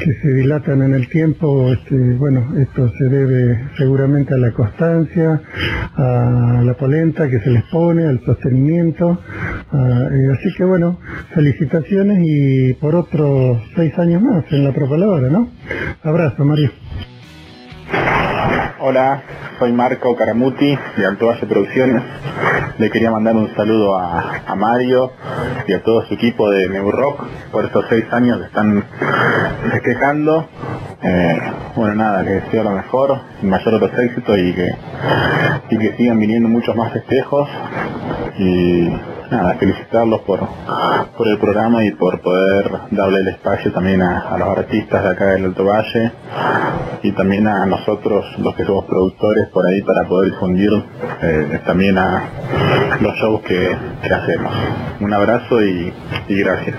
[0.03, 5.41] que se dilatan en el tiempo, este, bueno, esto se debe seguramente a la constancia,
[5.95, 9.19] a la polenta que se les pone, al sostenimiento,
[9.73, 10.99] eh, así que bueno,
[11.33, 15.49] felicitaciones y por otros seis años más en la propaladora, ¿no?
[16.03, 16.71] Abrazo Mario.
[18.83, 19.21] Hola,
[19.59, 22.01] soy Marco Caramuti de Alto Valle Producciones.
[22.79, 25.11] Le quería mandar un saludo a, Mario
[25.67, 28.83] y a todo su equipo de New Rock por estos seis años que están
[29.69, 30.49] festejando.
[31.03, 31.39] Eh,
[31.75, 34.75] bueno, nada, que sea lo mejor, mayor de los éxitos y que,
[35.69, 37.47] y que sigan viniendo muchos más festejos.
[38.39, 38.89] Y
[39.31, 40.41] nada, felicitarlos por,
[41.17, 45.25] por el programa y por poder darle el espacio también a, los artistas de acá
[45.27, 46.11] del Alto Valle
[47.01, 50.69] y también a nosotros, los que somos productores, por ahí para poder difundir
[51.21, 52.29] eh, también a
[52.99, 53.75] los shows que,
[54.11, 54.53] hacemos.
[54.99, 55.93] Un abrazo y,
[56.27, 56.75] gracias.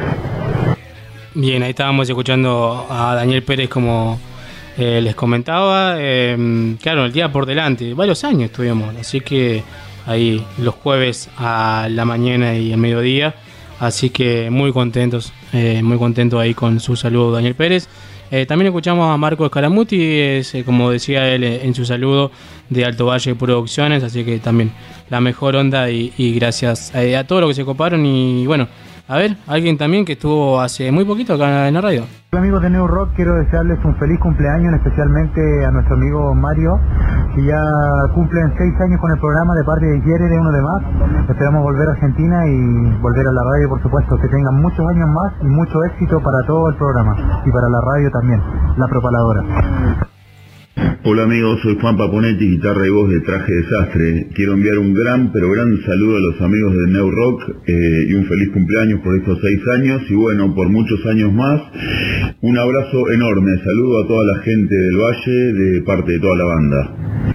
[1.35, 4.21] Bien, ahí estábamos escuchando a Daniel Pérez como
[4.77, 5.95] eh, les comentaba.
[5.97, 9.63] Eh, claro, el día por delante, varios años estuvimos, así que
[10.07, 13.35] ahí los jueves a la mañana y al mediodía.
[13.81, 17.89] Así que muy contentos, eh, muy contentos ahí con su saludo Daniel Pérez.
[18.35, 22.31] Eh, también escuchamos a Marco Escaramuti, es, eh, como decía él en su saludo,
[22.71, 24.73] de Alto Valle Producciones, así que también
[25.11, 28.69] la mejor onda y, gracias eh, a todos los que se coparon y bueno,
[29.09, 32.05] a ver, alguien también que estuvo hace muy poquito acá en la radio.
[32.33, 36.79] Hola amigos de New Rock, quiero desearles un feliz cumpleaños, especialmente a nuestro amigo Mario,
[37.35, 37.61] que ya
[38.15, 40.83] cumplen seis años con el programa de parte de Jerry de uno de más.
[41.29, 45.09] Esperamos volver a Argentina y volver a la radio, por supuesto, que tengan muchos años
[45.11, 48.41] más y mucho éxito para todo el programa y para la radio también,
[48.77, 49.43] la propaladora.
[50.77, 54.29] Hola amigos, soy Juan Paponetti, guitarra y voz de Traje Desastre.
[54.35, 58.15] Quiero enviar un gran, pero gran saludo a los amigos de New Rock eh, y
[58.15, 61.61] un feliz cumpleaños por estos seis años y bueno, por muchos años más.
[62.41, 66.45] Un abrazo enorme, saludo a toda la gente del Valle de parte de toda la
[66.45, 67.35] banda.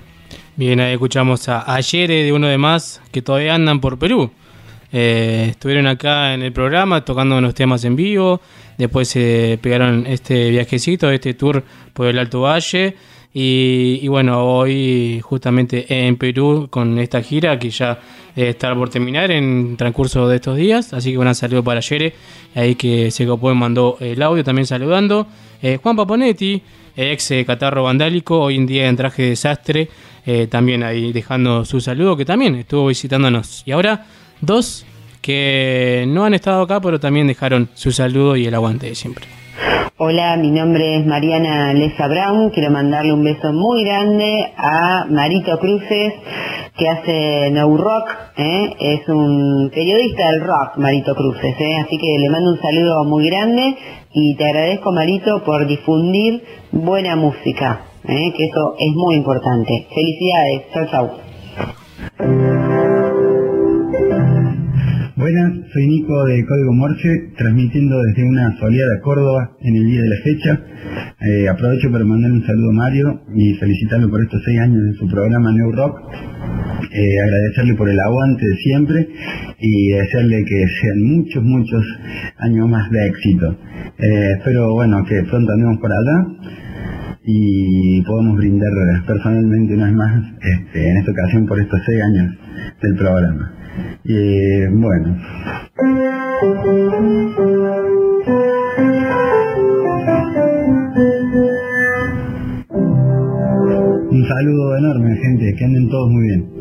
[0.55, 4.31] Bien, ahí escuchamos a Ayer de uno de más que todavía andan por Perú.
[4.91, 8.41] Eh, estuvieron acá en el programa tocando unos temas en vivo.
[8.77, 12.95] Después se pegaron este viajecito, este tour por el Alto Valle.
[13.39, 17.99] Y, bueno, hoy justamente en Perú con esta gira que ya
[18.35, 20.91] está por terminar en transcurso de estos días.
[20.91, 22.15] Así que un saludo para Yere,
[22.55, 25.27] ahí que se copó mandó el audio también saludando.
[25.61, 26.63] Eh, Juan Paponetti,
[26.95, 29.87] ex eh, catarro vandálico, hoy en día en traje de desastre,
[30.25, 33.61] eh, también ahí dejando su saludo, que también estuvo visitándonos.
[33.67, 34.07] Y ahora,
[34.41, 34.83] dos
[35.21, 39.36] que no han estado acá, pero también dejaron su saludo y el aguante de siempre.
[39.97, 42.51] Hola, mi nombre es Mariana Lesa Brown.
[42.51, 46.13] Quiero mandarle un beso muy grande a Marito Cruces,
[46.77, 48.09] que hace No Rock.
[48.37, 48.75] ¿eh?
[48.79, 51.55] Es un periodista del rock, Marito Cruces.
[51.59, 51.77] ¿eh?
[51.83, 53.75] Así que le mando un saludo muy grande
[54.13, 58.31] y te agradezco, Marito, por difundir buena música, ¿eh?
[58.37, 59.87] que eso es muy importante.
[59.93, 60.61] Felicidades.
[60.73, 61.09] Chau, chau.
[65.17, 70.09] Buenas, soy Nico de Código Morse, transmitiendo desde una soleada Córdoba en el día de
[70.09, 70.61] la fecha.
[71.19, 74.93] Eh, aprovecho para mandar un saludo a Mario y felicitarlo por estos seis años en
[74.93, 75.97] su programa New Rock.
[76.93, 79.07] Eh, agradecerle por el aguante de siempre
[79.59, 81.83] y desearle que sean muchos, muchos
[82.37, 83.57] años más de éxito.
[83.97, 86.66] Eh, espero, bueno, que pronto andemos por allá
[87.29, 88.71] y podamos brindar
[89.05, 92.33] personalmente una vez más este, en esta ocasión por estos seis años
[92.81, 93.51] del programa.
[94.05, 95.17] Y bueno.
[104.09, 106.57] Un saludo enorme, gente, que anden todos muy bien.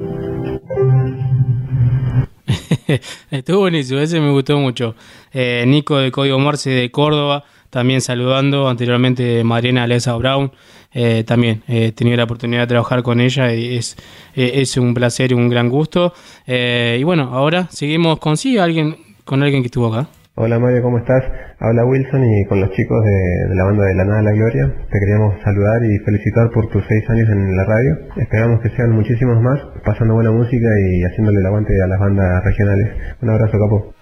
[3.31, 4.97] Estuvo buenísimo, ese me gustó mucho.
[5.33, 8.69] Eh, Nico de Código Morse de Córdoba, también saludando.
[8.69, 10.53] Anteriormente Mariana Alesa Brown,
[10.93, 13.97] eh, también he tenido la oportunidad de trabajar con ella y es,
[14.35, 16.13] eh, es un placer y un gran gusto.
[16.47, 20.09] Eh, y bueno, ahora seguimos con sí, alguien, con alguien que estuvo acá.
[20.39, 21.25] Hola Mario, ¿cómo estás?
[21.61, 24.33] Habla Wilson y con los chicos de, de la banda de La Nada a la
[24.33, 27.97] Gloria te queríamos saludar y felicitar por tus seis años en la radio.
[28.17, 32.45] Esperamos que sean muchísimos más, pasando buena música y haciéndole el aguante a las bandas
[32.45, 33.17] regionales.
[33.23, 33.96] Un abrazo, capo.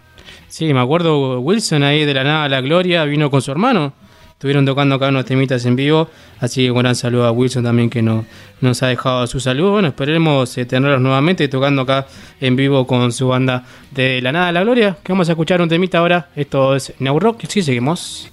[0.54, 3.92] Sí, me acuerdo Wilson ahí de La Nada a la Gloria, vino con su hermano.
[4.34, 6.08] Estuvieron tocando acá unos temitas en vivo,
[6.38, 8.24] así que un gran saludo a Wilson también que no,
[8.60, 9.72] nos ha dejado su saludo.
[9.72, 12.06] Bueno, esperemos eh, tenerlos nuevamente tocando acá
[12.40, 14.96] en vivo con su banda de La Nada a la Gloria.
[15.02, 16.28] Que vamos a escuchar un temita ahora.
[16.36, 17.46] Esto es New Rock.
[17.48, 18.30] Sí, seguimos.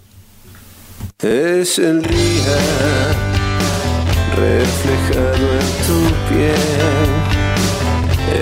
[1.23, 1.79] Es
[4.37, 5.97] reflejado en tu
[6.29, 7.30] piel,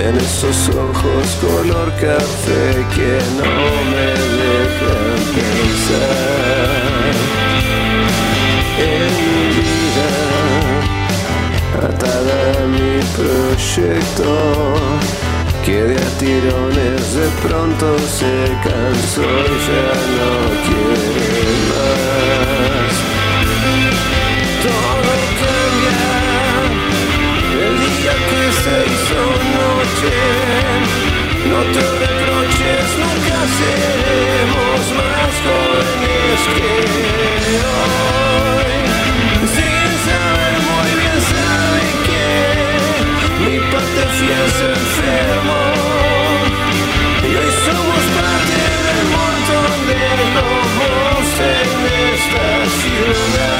[0.08, 3.54] en esos ojos color café que no
[3.92, 4.10] me
[4.42, 6.70] dejan pensar.
[8.80, 10.12] En mi vida,
[11.88, 14.30] atada a mi proyecto,
[15.66, 20.32] que de a tirones de pronto se cansó y ya no
[20.66, 22.49] quiere más.
[30.02, 36.72] No te reproches, nunca seremos más jóvenes que
[37.68, 38.74] hoy.
[39.56, 42.26] Sin saber muy bien sabe que
[43.44, 45.64] mi parte fiel se enfermó.
[47.24, 50.04] Y hoy somos parte del montón de
[50.36, 51.70] lobos en
[52.14, 52.46] esta
[52.80, 53.59] ciudad.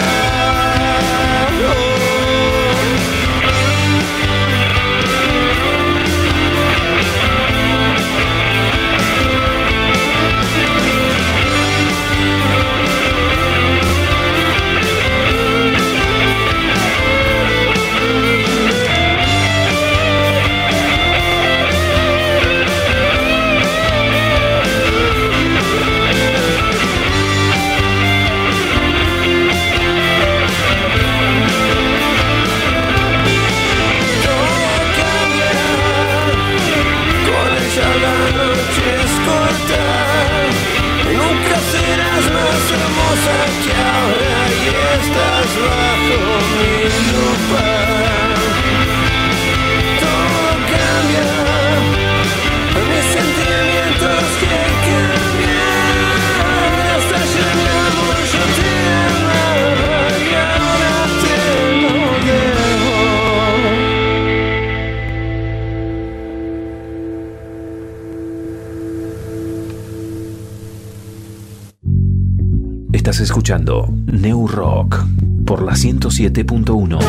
[73.20, 75.04] Escuchando New Rock
[75.46, 77.00] por la 107.1.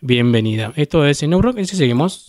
[0.00, 0.72] Bienvenida.
[0.76, 2.26] Esto es en Rock y seguimos.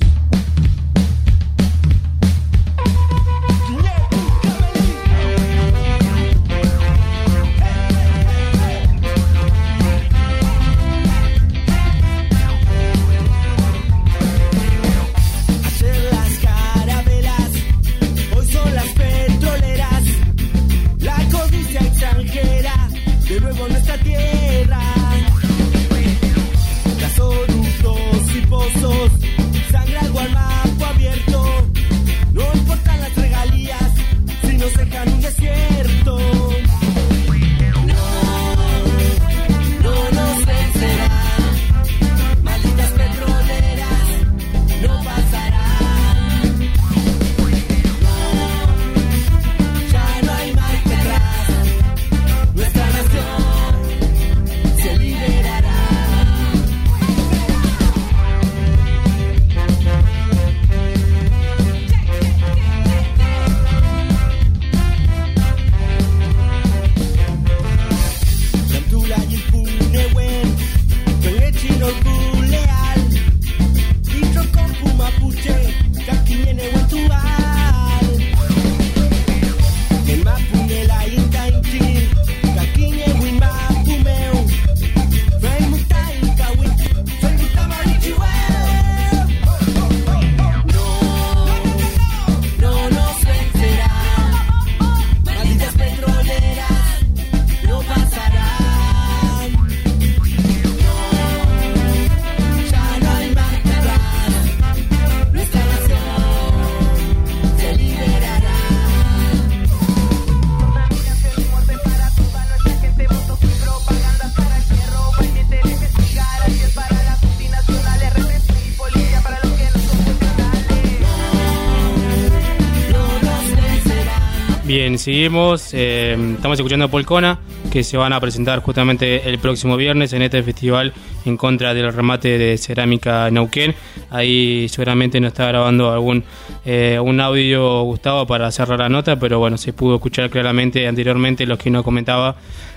[125.10, 125.73] Seguimos.
[125.73, 127.40] eh, estamos escuchando Polcona,
[127.72, 130.94] que se van a presentar justamente el próximo viernes en este festival
[131.26, 133.73] en contra del remate de cerámica Neuquén.
[134.11, 136.23] Ahí seguramente nos está grabando algún
[136.64, 141.48] eh, un audio Gustavo para cerrar la nota, pero bueno, se pudo escuchar claramente anteriormente
[141.48, 142.36] lo que nos comentaba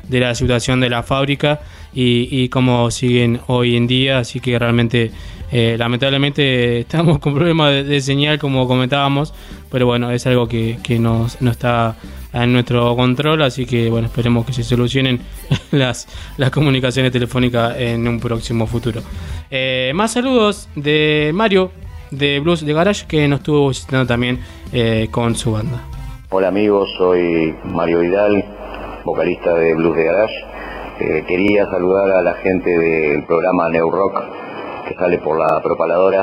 [0.09, 1.61] de la situación de la fábrica
[1.93, 4.19] y, y cómo siguen hoy en día.
[4.19, 5.11] Así que realmente,
[5.51, 9.35] eh, lamentablemente, estamos con problemas de, señal, como comentábamos,
[9.71, 11.97] pero bueno, es algo que, que nos, no está
[12.33, 15.21] en nuestro control, así que bueno, esperemos que se solucionen
[15.71, 19.01] las, las comunicaciones telefónicas en un próximo futuro.
[19.51, 21.71] Eh, más saludos de Mario
[22.11, 24.39] de Blues de Garage que nos estuvo visitando también
[24.73, 25.83] eh, con su banda.
[26.31, 28.45] Hola amigos, soy Mario Vidal,
[29.05, 30.35] vocalista de Blues de Garage.
[31.01, 33.91] Eh, quería saludar a la gente del programa New
[34.89, 36.23] que sale por la propaladora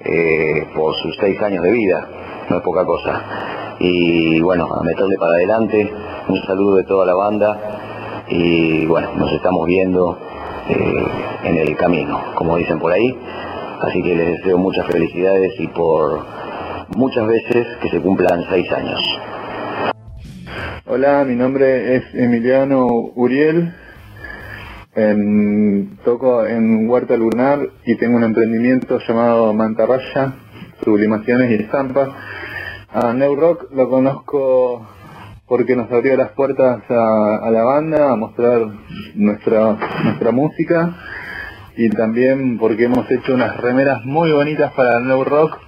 [0.00, 2.08] eh, por sus seis años de vida,
[2.48, 3.65] no es poca cosa.
[3.78, 5.90] Y bueno, a meterle para adelante,
[6.28, 10.18] un saludo de toda la banda y bueno, nos estamos viendo
[10.68, 11.06] eh,
[11.44, 13.16] en el camino, como dicen por ahí.
[13.80, 16.24] Así que les deseo muchas felicidades y por
[16.96, 19.00] muchas veces que se cumplan seis años.
[20.86, 23.74] Hola, mi nombre es Emiliano Uriel.
[24.94, 30.32] Em, toco en Huerta Lunar y tengo un emprendimiento llamado Mantarraya,
[30.82, 32.08] Sublimaciones y Estampas.
[32.92, 34.86] A New Rock lo conozco
[35.48, 38.62] porque nos abrió las puertas a, la banda, a mostrar
[39.14, 40.94] nuestra, nuestra música
[41.76, 45.58] y también porque hemos hecho unas remeras muy bonitas para New Rock.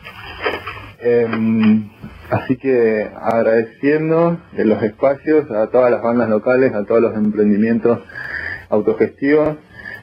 [1.00, 1.90] Em,
[2.30, 7.98] así que agradeciendo de los espacios a todas las bandas locales, a todos los emprendimientos
[8.70, 9.56] autogestivos,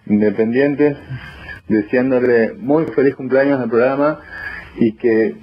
[0.05, 0.97] independientes,
[1.67, 4.19] deseándole muy feliz cumpleaños al programa
[4.77, 5.35] y que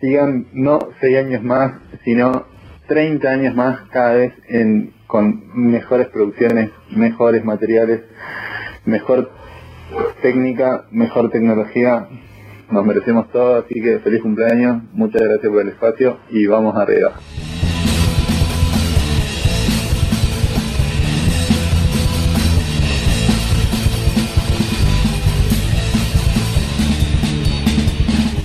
[0.00, 1.72] sigan no seis años más,
[2.04, 2.46] sino
[2.88, 8.02] 30 años más cada vez en, con mejores producciones, mejores materiales,
[8.84, 9.30] mejor
[10.22, 12.08] técnica, mejor tecnología.
[12.70, 17.14] Nos merecemos todo, así que feliz cumpleaños, muchas gracias por el espacio y vamos arriba.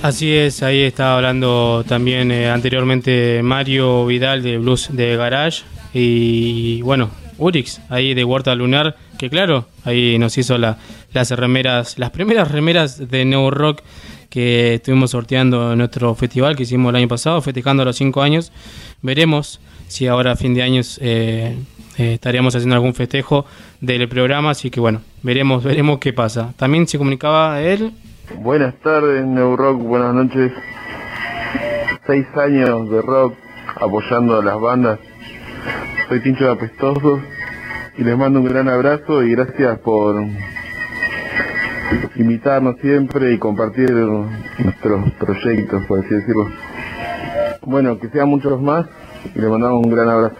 [0.04, 5.62] Así es, ahí estaba hablando también eh, anteriormente Mario Vidal de Blues de Garage
[5.94, 7.08] y bueno,
[7.38, 10.76] Urix ahí de Huerta Lunar, que claro, ahí nos hizo la,
[11.14, 13.80] las remeras, las primeras remeras de New Rock
[14.28, 18.52] que estuvimos sorteando en nuestro festival que hicimos el año pasado, festejando los cinco años.
[19.00, 19.58] Veremos
[19.88, 21.56] si ahora a fin de años eh,
[21.96, 23.46] eh, estaríamos haciendo algún festejo
[23.80, 26.52] del programa, así que bueno, veremos, veremos qué pasa.
[26.58, 27.90] También se comunicaba él
[28.32, 30.50] Buenas tardes, New Rock, buenas noches.
[32.06, 33.34] Seis años de rock
[33.76, 34.98] apoyando a las bandas.
[36.08, 37.20] Soy Tincho de Apestosos
[37.98, 40.24] y les mando un gran abrazo y gracias por
[42.16, 46.48] invitarnos siempre y compartir nuestros proyectos, por así decirlo.
[47.60, 48.86] Bueno, que sean muchos más
[49.34, 50.36] y les mandamos un gran abrazo.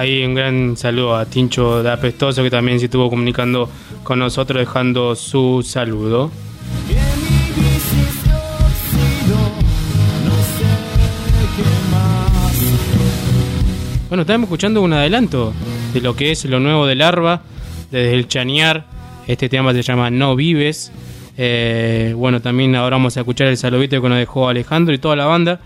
[0.00, 3.68] Ahí un gran saludo a Tincho de Apestoso que también se estuvo comunicando
[4.02, 6.30] con nosotros dejando su saludo.
[14.08, 15.52] Bueno, estamos escuchando un adelanto
[15.92, 17.42] de lo que es lo nuevo de Larva,
[17.90, 18.86] desde el Chañar.
[19.26, 20.92] Este tema se llama No Vives.
[21.36, 25.14] Eh, bueno, también ahora vamos a escuchar el saludito que nos dejó Alejandro y toda
[25.14, 25.60] la banda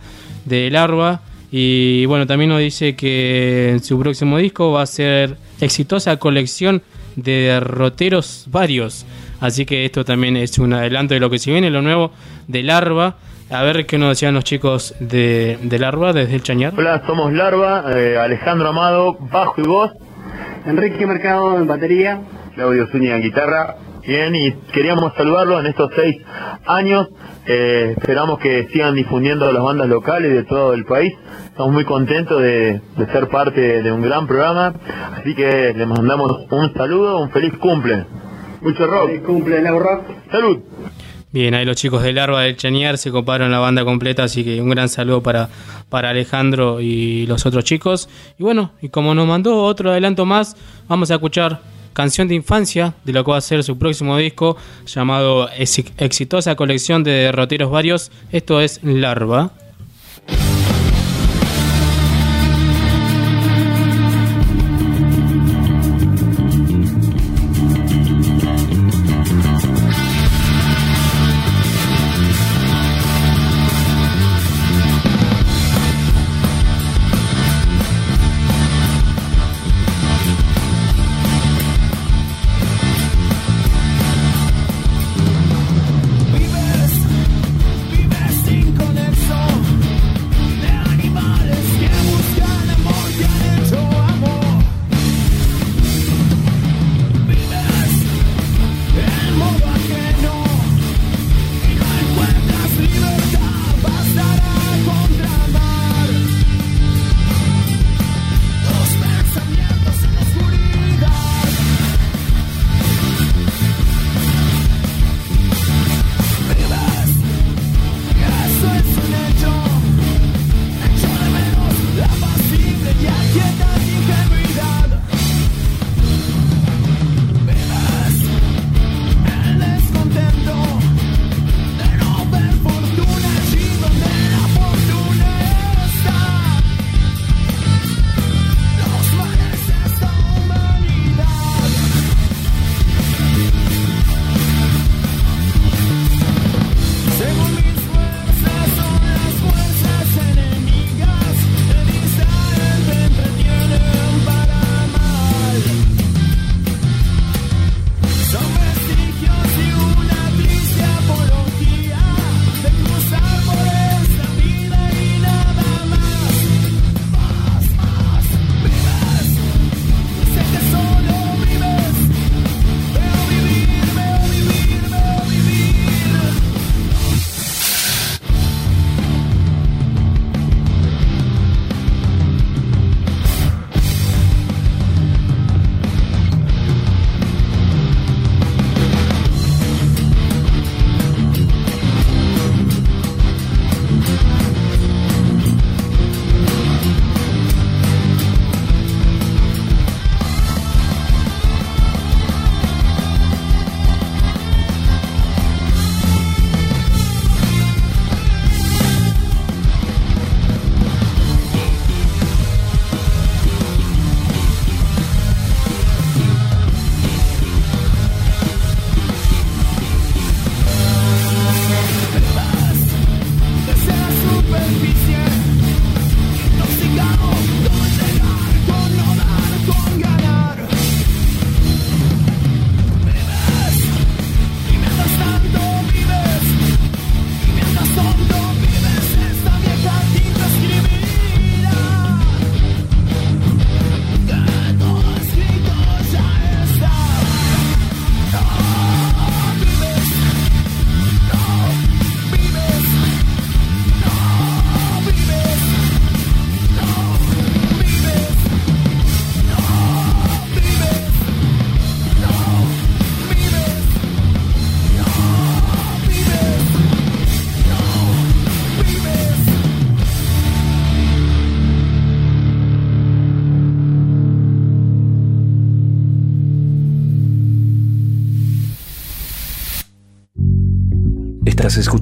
[0.44, 1.20] de Larva.
[1.56, 6.82] Y bueno, también nos dice que en su próximo disco va a ser exitosa colección
[7.14, 9.06] de derroteros varios.
[9.38, 12.10] Así que esto también es un adelanto de lo que se viene, lo nuevo
[12.48, 13.18] de Larva.
[13.52, 16.72] A ver qué nos decían los chicos de, de Larva desde el Chañar.
[16.76, 19.92] Hola, somos Larva, eh, Alejandro Amado, bajo y voz.
[20.66, 22.20] Enrique Mercado en batería.
[22.56, 23.76] Claudio Zúñiga en guitarra.
[24.06, 26.16] Bien, y queríamos saludarlo en estos seis
[26.66, 27.08] años.
[27.46, 31.14] Eh, esperamos que sigan difundiendo las bandas locales de todo el país.
[31.46, 34.74] Estamos muy contentos de, de ser parte de un gran programa.
[35.16, 38.04] Así que les mandamos un saludo, un feliz cumple.
[38.60, 39.06] Mucho rock.
[39.06, 40.02] Feliz cumple, Rock.
[40.30, 40.58] Salud.
[41.32, 44.60] Bien, ahí los chicos del Larva del Chañar se coparon la banda completa, así que
[44.60, 45.48] un gran saludo para,
[45.88, 48.08] para Alejandro y los otros chicos.
[48.38, 50.56] Y bueno, y como nos mandó otro adelanto más,
[50.88, 51.60] vamos a escuchar
[51.94, 54.56] canción de infancia de lo que va a ser su próximo disco
[54.86, 58.10] llamado Ex- Exitosa Colección de Derroteros Varios.
[58.30, 59.52] Esto es Larva.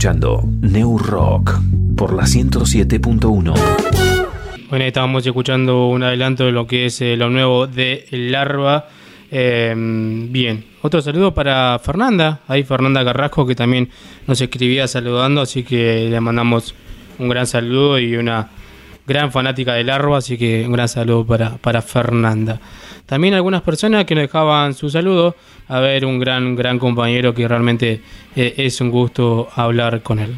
[0.03, 1.61] Escuchando New Rock
[1.97, 3.55] por la 107.1.
[4.69, 8.89] Bueno, estábamos escuchando un adelanto de lo que es eh, lo nuevo de Larva.
[9.31, 13.91] Eh, bien, otro saludo para Fernanda, ahí Fernanda Carrasco que también
[14.27, 16.75] nos escribía saludando, así que le mandamos
[17.21, 18.49] un gran saludo y una
[19.07, 22.61] gran fanática de Larva, así que un gran saludo para, para Fernanda.
[23.07, 25.35] También algunas personas que nos dejaban su saludo,
[25.69, 28.01] a ver, un gran, gran compañero que realmente
[28.37, 30.37] eh, es un gusto hablar con él.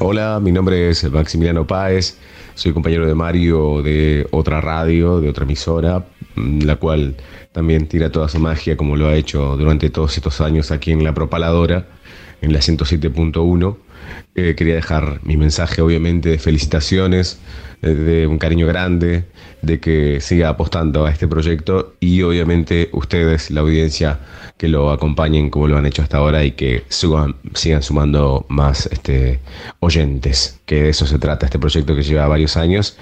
[0.00, 2.18] Hola, mi nombre es Maximiliano Páez,
[2.54, 7.16] soy compañero de Mario de otra radio, de otra emisora, mm, la cual
[7.52, 11.04] también tira toda su magia como lo ha hecho durante todos estos años aquí en
[11.04, 11.86] la propaladora,
[12.40, 13.76] en la 107.1.
[14.34, 17.38] Eh, quería dejar mi mensaje obviamente de felicitaciones,
[17.82, 19.24] eh, de un cariño grande,
[19.60, 24.20] de que siga apostando a este proyecto y obviamente ustedes, la audiencia,
[24.56, 29.40] que lo acompañen como lo han hecho hasta ahora y que sigan sumando más este,
[29.80, 32.96] oyentes, que de eso se trata este proyecto que lleva varios años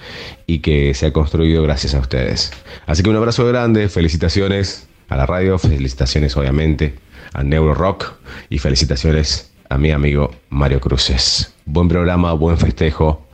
[0.46, 2.50] y que se ha construido gracias a ustedes.
[2.86, 6.94] Así que un abrazo grande, felicitaciones a la radio, felicitaciones obviamente
[7.34, 8.14] a Neuro Rock
[8.48, 11.54] y felicitaciones a mi amigo Mario Cruces.
[11.64, 13.24] Buen programa, buen festejo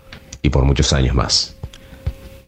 [0.42, 1.56] y por muchos años más.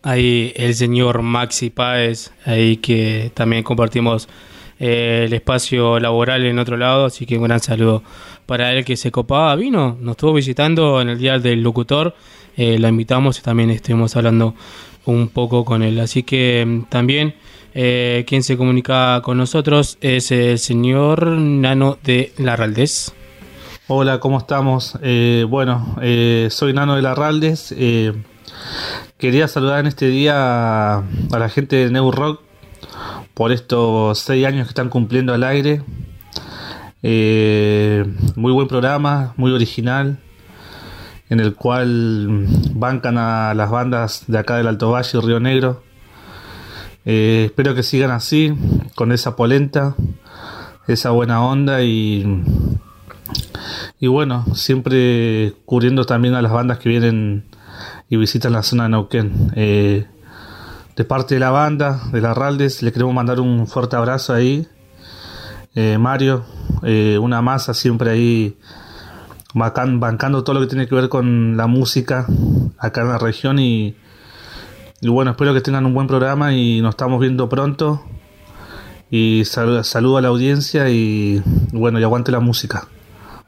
[0.03, 4.29] Ahí el señor Maxi Páez, ahí que también compartimos
[4.79, 8.03] eh, el espacio laboral en otro lado, así que un gran saludo
[8.47, 12.15] para él que se copaba, vino, nos estuvo visitando en el día del locutor,
[12.57, 14.55] eh, la invitamos y también estuvimos hablando
[15.07, 17.35] un poco con él, así que mm, también
[17.75, 23.15] eh, quien se comunica con nosotros es el señor Nano de Larraldez.
[23.91, 24.99] Hola, ¿cómo estamos?
[25.01, 27.75] Eh, bueno, eh, soy Nano de Larraldes.
[27.75, 28.13] Eh,
[29.17, 32.43] quería saludar en este día a, la gente de New Rock
[33.33, 35.81] por estos seis años que están cumpliendo al aire.
[37.03, 38.05] Eh,
[38.37, 40.19] muy buen programa, muy original,
[41.31, 45.83] en el cual bancan a las bandas de acá del Alto Valle y Río Negro.
[47.07, 48.53] Espero que sigan así,
[48.95, 49.97] con esa polenta,
[50.87, 52.45] esa buena onda y
[54.01, 57.45] y bueno, siempre cubriendo también a las bandas que vienen
[58.09, 59.53] y visitan la zona de Neuquén.
[59.57, 60.07] Eh,
[60.97, 64.67] de parte de la banda, de la Raldes, le queremos mandar un fuerte abrazo ahí.
[65.75, 66.45] Eh, Mario,
[66.83, 68.57] eh, una masa siempre ahí
[69.55, 72.27] bancando todo lo que tiene que ver con la música
[72.79, 73.97] acá en la región y,
[75.03, 78.05] bueno, espero que tengan un buen programa y nos estamos viendo pronto.
[79.11, 81.43] Y sal- saludo a la audiencia y
[81.73, 82.89] bueno, y aguante la música.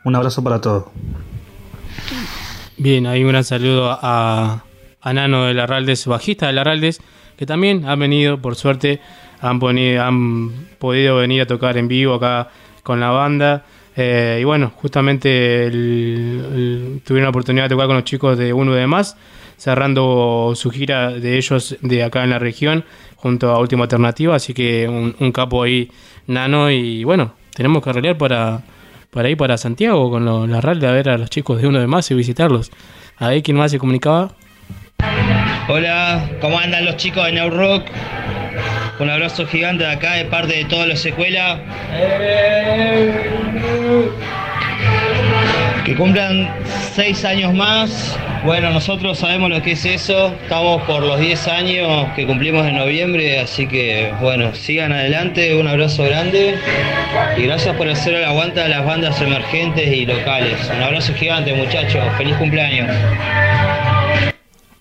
[0.04, 0.84] Un abrazo para todos.
[2.78, 4.64] Bien, hay un gran saludo a,
[5.00, 7.00] a Nano de Larraldes, bajista de Larraldes,
[7.36, 9.00] que también han venido, por suerte,
[9.40, 12.48] han, podido venir a tocar en vivo acá
[12.82, 13.64] con la banda.
[13.96, 15.68] Eh, y bueno, justamente
[17.04, 19.16] tuvieron la oportunidad de tocar con los chicos de Uno de Más,
[19.56, 22.84] cerrando su gira de ellos de acá en la región,
[23.16, 24.36] junto a Última Alternativa.
[24.36, 25.90] Así que un, un capo ahí,
[26.26, 26.70] Nano.
[26.70, 28.62] Y bueno, tenemos que arreglar para,
[29.10, 31.86] para ir para Santiago con la RAL de ver a los chicos de Uno de
[31.86, 32.70] Más y visitarlos.
[33.16, 34.32] A ver quién más se comunicaba.
[35.68, 37.84] Hola, ¿cómo andan los chicos de New Rock?
[38.98, 41.60] Un abrazo gigante de acá de parte de toda la secuela.
[45.84, 46.48] Que cumplan
[46.94, 48.18] seis años más.
[48.44, 50.34] Bueno, nosotros sabemos lo que es eso.
[50.42, 55.54] Estamos por los 10 años que cumplimos en noviembre, así que bueno, sigan adelante.
[55.56, 56.56] Un abrazo grande
[57.36, 60.70] y gracias por hacer el aguante a las bandas emergentes y locales.
[60.74, 62.02] Un abrazo gigante, muchachos.
[62.16, 62.88] Feliz cumpleaños.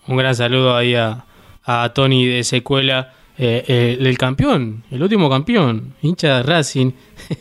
[0.07, 1.25] Un gran saludo ahí a,
[1.65, 6.91] a Tony de Secuela, eh, eh, el, campeón, el último campeón, hincha de Racing.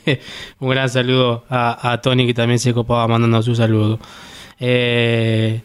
[0.61, 3.99] Un gran saludo a, Tony que también se copaba mandando su saludo.
[4.61, 5.61] Eh,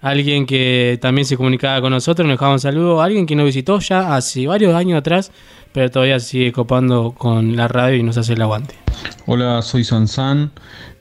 [0.00, 3.02] alguien que también se comunicaba con nosotros, nos dejaba un saludo.
[3.02, 5.30] Alguien que nos visitó ya hace varios años atrás,
[5.72, 8.76] pero todavía sigue copando con la radio y nos hace el aguante.
[9.26, 10.50] Hola, soy Sansan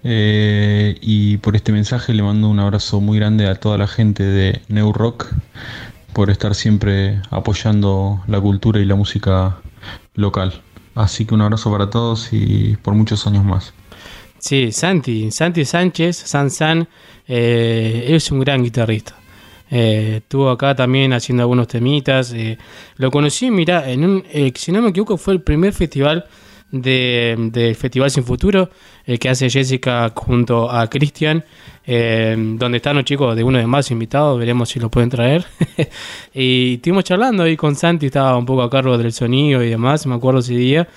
[0.04, 4.62] y por este mensaje le mando un abrazo muy grande a toda la gente de
[4.68, 5.28] New Rock
[6.14, 9.58] por estar siempre apoyando la cultura y la música
[10.16, 10.62] local.
[10.96, 13.74] Así que un abrazo para todos y por muchos años más.
[14.40, 16.88] Sí, Santi, Santi Sánchez, San San,
[17.28, 19.16] eh, es un gran guitarrista.
[19.72, 22.34] Eh, estuvo acá también haciendo algunos temitas.
[22.34, 22.58] eh,
[22.98, 24.24] lo conocí, mira, en un,
[24.56, 26.26] si no me equivoco, fue el primer festival
[26.74, 28.70] de, del Festival Sin Futuro
[29.06, 31.44] eh, que hace Jessica junto a Cristian,
[31.86, 35.46] eh, donde están los chicos de uno de más invitados, veremos si lo pueden traer.
[36.34, 40.06] y estuvimos charlando ahí con Santi, estaba un poco a cargo del sonido y demás,
[40.08, 40.88] me acuerdo ese día.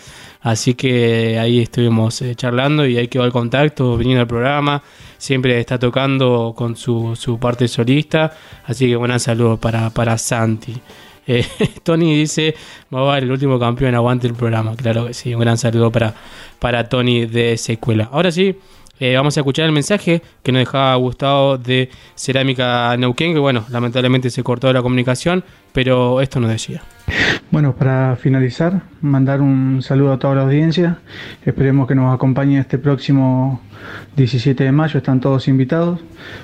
[0.40, 4.82] Así que ahí estuvimos eh, charlando y ahí quedó el contacto, viniendo al programa.
[5.18, 8.32] Siempre está tocando con su, su parte solista.
[8.64, 10.80] Así que buen saludo para, para Santi.
[11.26, 11.46] Eh,
[11.82, 12.54] Tony dice,
[12.90, 14.74] a el último campeón, aguante el programa.
[14.76, 16.14] Claro que sí, un gran saludo para,
[16.58, 18.08] para Tony de Secuela.
[18.12, 18.56] Ahora sí,
[18.98, 23.66] eh, vamos a escuchar el mensaje que nos dejaba Gustavo de Cerámica Neuquén, que bueno,
[23.68, 25.44] lamentablemente se cortó la comunicación,
[25.76, 26.80] pero esto nos decía.
[27.50, 30.98] Bueno, para finalizar, mandar un saludo a toda la audiencia.
[31.44, 33.60] Esperemos que nos acompañe este próximo
[34.16, 34.98] 17 de mayo.
[34.98, 36.00] Están todos invitados.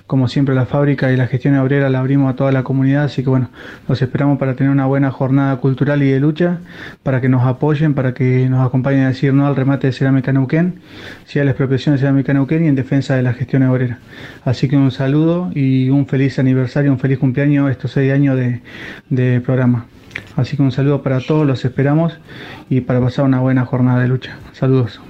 [0.07, 3.05] Como siempre, la fábrica y la gestión obrera la abrimos a toda la comunidad.
[3.05, 3.51] Así que bueno,
[3.89, 6.59] los esperamos para tener una buena jornada cultural y de lucha,
[7.03, 10.33] para que nos apoyen, para que nos acompañen a decir no al remate de Cerámica
[10.33, 10.81] Neuquén,
[11.27, 13.99] sí a la expropiación de Cerámica Neuquén y en defensa de la gestión obrera.
[14.45, 18.61] Así que un saludo y un feliz aniversario, un feliz cumpleaños estos seis años de,
[19.11, 19.87] de programa.
[20.37, 22.19] Así que un saludo para todos, los esperamos
[22.69, 24.37] y para pasar una buena jornada de lucha.
[24.53, 25.01] Saludos.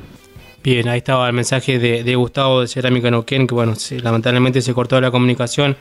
[0.65, 5.01] Bien, ahí estaba el mensaje de, Gustavo de Cerámica Neuquén, que bueno, lamentablemente se cortó
[5.01, 5.77] la comunicación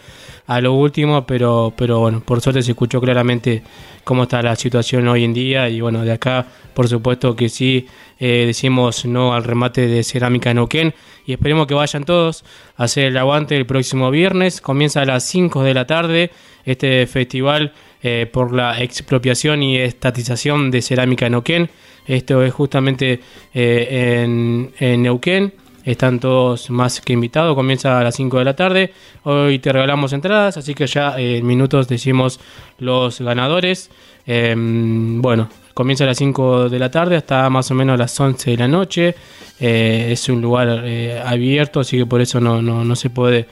[0.47, 3.61] a lo último, pero, pero bueno, por suerte se escuchó claramente
[4.03, 7.85] cómo está la situación hoy en día y bueno, de acá por supuesto que sí
[8.19, 10.95] eh, decimos no al remate de Cerámica Neuquén
[11.27, 12.43] y esperemos que vayan todos
[12.75, 16.31] a hacer el aguante el próximo viernes, comienza a las 5 de la tarde
[16.65, 17.71] este festival
[18.03, 21.69] eh, por la expropiación y estatización de cerámica en Neuquén.
[22.07, 23.19] Esto es justamente
[23.53, 25.53] eh, en, Neuquén.
[25.85, 27.53] Están todos más que invitados.
[27.53, 28.91] Comienza a las 5 de la tarde.
[29.21, 32.39] Hoy te regalamos entradas, así que ya en minutos decimos
[32.79, 33.91] los ganadores.
[34.25, 38.49] Em, bueno, comienza a las 5 de la tarde hasta más o menos las 11
[38.49, 39.15] de la noche.
[39.59, 40.83] Eh, es un lugar
[41.23, 43.45] abierto, así que por eso no, no, no se puede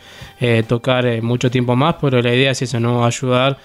[0.67, 3.05] tocar mucho tiempo más, pero la idea es eso, ¿no?
[3.05, 3.59] Ayudar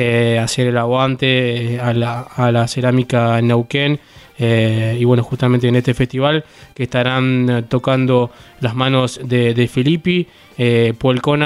[0.00, 3.98] eh, hacer el aguante eh, a la, cerámica en Neuquén.
[4.38, 8.30] Eh, y bueno, justamente en este festival que estarán tocando
[8.60, 10.94] las manos de, de Filippi, eh,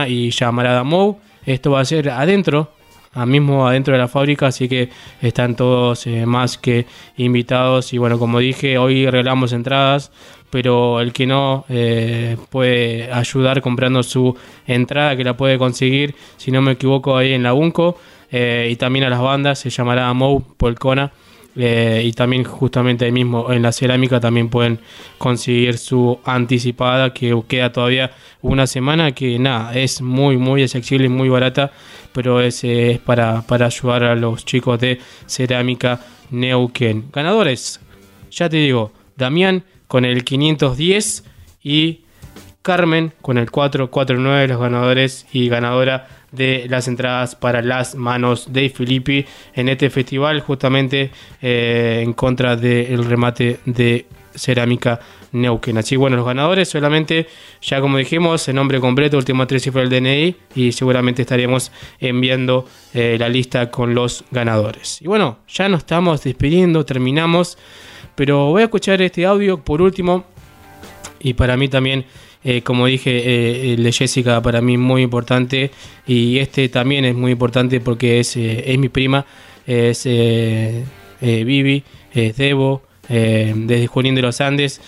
[0.07, 1.19] y Yamarada Mou.
[1.47, 2.73] Esto va a ser adentro,
[3.25, 4.91] mismo adentro de la fábrica, así que
[5.23, 6.85] están todos más que
[7.17, 7.95] invitados.
[7.95, 10.13] Y bueno, como dije, hoy regalamos entradas,
[10.51, 11.65] pero el que no
[12.51, 17.45] puede ayudar comprando su entrada, que la puede conseguir, si no me equivoco, ahí en
[17.45, 17.97] la UNCO.
[18.33, 21.13] Eh, y también a las bandas, se llamará Mou Polcona.
[21.55, 24.81] Eh, y también justamente ahí mismo en la cerámica también pueden
[25.19, 31.11] conseguir su anticipada que queda todavía una semana que nada es muy muy accesible y
[31.11, 31.71] muy barata
[32.15, 36.01] pero es, es para, para ayudar a los chicos de cerámica
[36.31, 37.81] Neuquén ganadores
[38.31, 41.25] ya te digo Damián con el 510
[41.63, 42.01] y
[42.63, 48.69] Carmen con el 449 los ganadores y ganadora de las entradas para las manos de
[48.71, 51.11] Filippi en este festival, justamente
[51.41, 55.01] eh, en contra del remate de cerámica
[55.33, 55.79] Neuquén.
[55.79, 57.27] Así bueno, los ganadores solamente,
[57.61, 62.67] ya como dijimos, el nombre completo, último tres cifras del DNI y seguramente estaremos enviando
[62.95, 65.01] eh, la lista con los ganadores.
[65.03, 67.59] Y bueno, ya nos estamos despidiendo, terminamos,
[68.15, 70.25] pero voy a escuchar este audio por último
[71.21, 72.05] y para mí también
[72.45, 75.71] eh, como dije, eh, el de Jessica para mí muy importante
[76.07, 79.25] y este también es muy importante porque es, eh, es mi prima,
[79.67, 80.05] es
[81.21, 84.81] Vivi, es Debo, desde Junín de los Andes.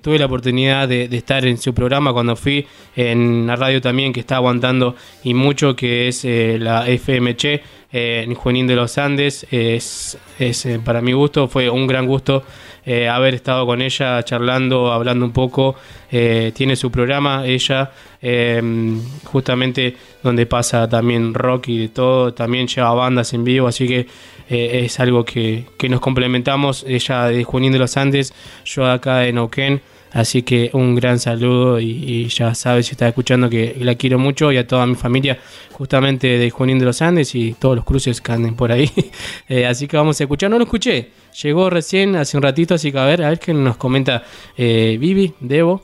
[0.00, 4.20] tuve la oportunidad de, estar en su programa cuando fui en la radio también que
[4.20, 9.44] está aguantando y mucho que es la FMC en Junín de los Andes.
[9.50, 12.44] Es, es para mi gusto, fue un gran gusto
[12.84, 15.76] eh, haber estado con ella charlando, hablando un poco.
[16.10, 17.90] Eh, tiene su programa, ella,
[18.20, 23.86] em, justamente donde pasa también rock y de todo, también lleva bandas en vivo, así
[23.86, 24.06] que
[24.50, 26.84] eh, es algo que, que, nos complementamos.
[26.86, 28.34] Ella de Junín de los Andes,
[28.64, 29.80] yo acá de Neuquén.
[30.12, 34.52] Así que un gran saludo y, ya sabes si está escuchando que la quiero mucho
[34.52, 35.38] y a toda mi familia
[35.72, 38.90] justamente de Junín de los Andes y todos los cruces que anden por ahí.
[39.48, 41.10] Eh, así que vamos a escuchar, no lo escuché,
[41.42, 44.22] llegó recién hace un ratito, así que a ver, a ver qué nos comenta
[44.56, 45.82] eh, Vivi, Debo.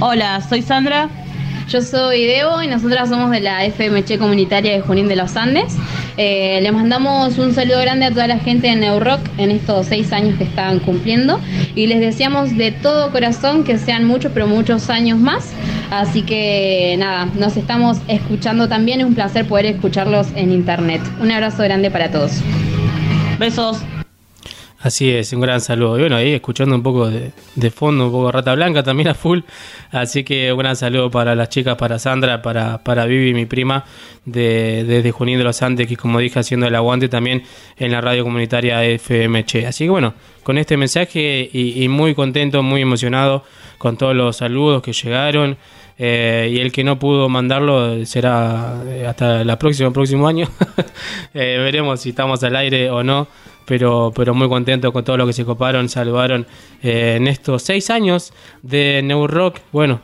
[0.00, 1.08] Hola, soy Sandra,
[1.68, 5.76] yo soy Debo y nosotras somos de la FMC comunitaria de Junín de los Andes.
[6.16, 10.12] Eh, le mandamos un saludo grande a toda la gente de Neurock en estos seis
[10.12, 11.40] años que están cumpliendo
[11.74, 15.52] y les deseamos de todo corazón que sean muchos, pero muchos años más.
[15.90, 19.00] Así que nada, nos estamos escuchando también.
[19.00, 21.02] Es un placer poder escucharlos en internet.
[21.20, 22.32] Un abrazo grande para todos.
[23.38, 23.78] Besos.
[24.80, 25.96] Así es, un gran saludo.
[25.96, 29.14] Y bueno, ahí escuchando un poco de, fondo, un poco de Rata Blanca también a
[29.14, 29.40] full.
[29.90, 33.84] Así que un gran saludo para las chicas, para Sandra, para, para Vivi, mi prima,
[34.24, 37.42] de, desde Junín de los Andes, que como dije, haciendo el aguante también
[37.76, 39.66] en la radio comunitaria FMC.
[39.66, 40.14] Así que bueno,
[40.44, 43.42] con este mensaje y muy contento, muy emocionado
[43.78, 45.56] con todos los saludos que llegaron.
[46.00, 50.48] Eh, y el que no pudo mandarlo será eh, hasta la próxima próximo año
[51.34, 53.26] Eh, veremos si estamos al aire o no
[53.64, 56.46] pero pero muy contento con todo lo que se coparon saludaron
[56.82, 60.00] eh, en estos seis años de New Rock bueno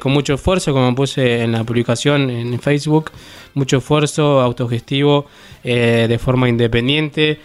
[0.00, 3.10] con mucho esfuerzo, como puse en la publicación en Facebook,
[3.52, 5.26] mucho esfuerzo autogestivo
[5.62, 7.40] de forma independiente,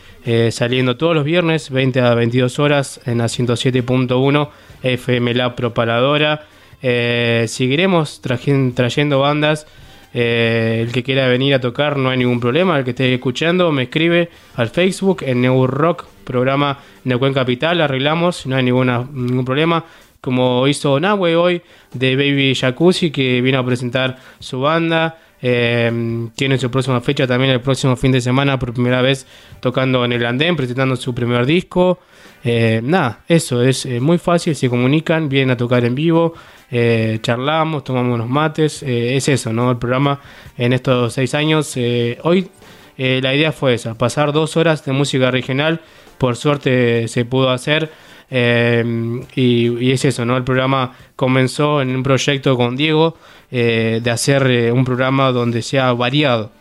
[0.49, 4.49] saliendo todos los viernes, 20 a 22 horas, en la 107.1
[4.81, 6.47] FM La Propaladora.
[6.81, 9.67] Eh, seguiremos trayendo bandas.
[10.13, 12.77] eh, el que quiera venir a tocar no hay ningún problema.
[12.77, 17.81] El que esté escuchando me escribe al Facebook en New Rock, programa Neuquén Capital.
[17.81, 19.85] Arreglamos, no hay ninguna, ningún problema
[20.21, 21.61] como hizo Nahue hoy
[21.93, 25.17] de Baby Jacuzzi que vino a presentar su banda.
[25.41, 29.25] Eh, tiene su próxima fecha también el próximo fin de semana por primera vez
[29.59, 31.99] tocando en el andén, presentando su primer disco.
[32.43, 36.34] Eh, nada, eso es eh, muy fácil, se comunican, vienen a tocar en vivo,
[36.72, 39.69] eh, charlamos, tomamos unos mates, eh, es eso, ¿no?
[39.69, 40.19] El programa
[40.57, 41.76] en estos seis años.
[42.23, 42.49] hoy
[42.97, 45.81] la idea fue esa, pasar dos horas de música regional,
[46.18, 47.91] por suerte se pudo hacer.
[49.35, 50.38] y, y es eso, ¿no?
[50.38, 53.18] El programa comenzó en un proyecto con Diego
[53.49, 56.51] de hacer un programa donde sea variado,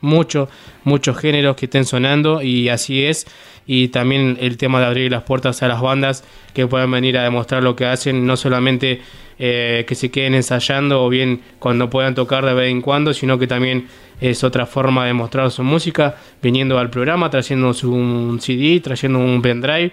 [0.00, 0.48] mucho,
[0.84, 3.26] muchos géneros que estén sonando y así es.
[3.66, 7.22] Y también el tema de abrir las puertas a las bandas que puedan venir a
[7.22, 9.02] demostrar lo que hacen, no solamente
[9.38, 13.38] eh, que se queden ensayando o bien cuando puedan tocar de vez en cuando, sino
[13.38, 13.86] que también
[14.20, 19.42] es otra forma de mostrar su música, viniendo al programa, trayendo un CD, trayendo un
[19.42, 19.92] pendrive,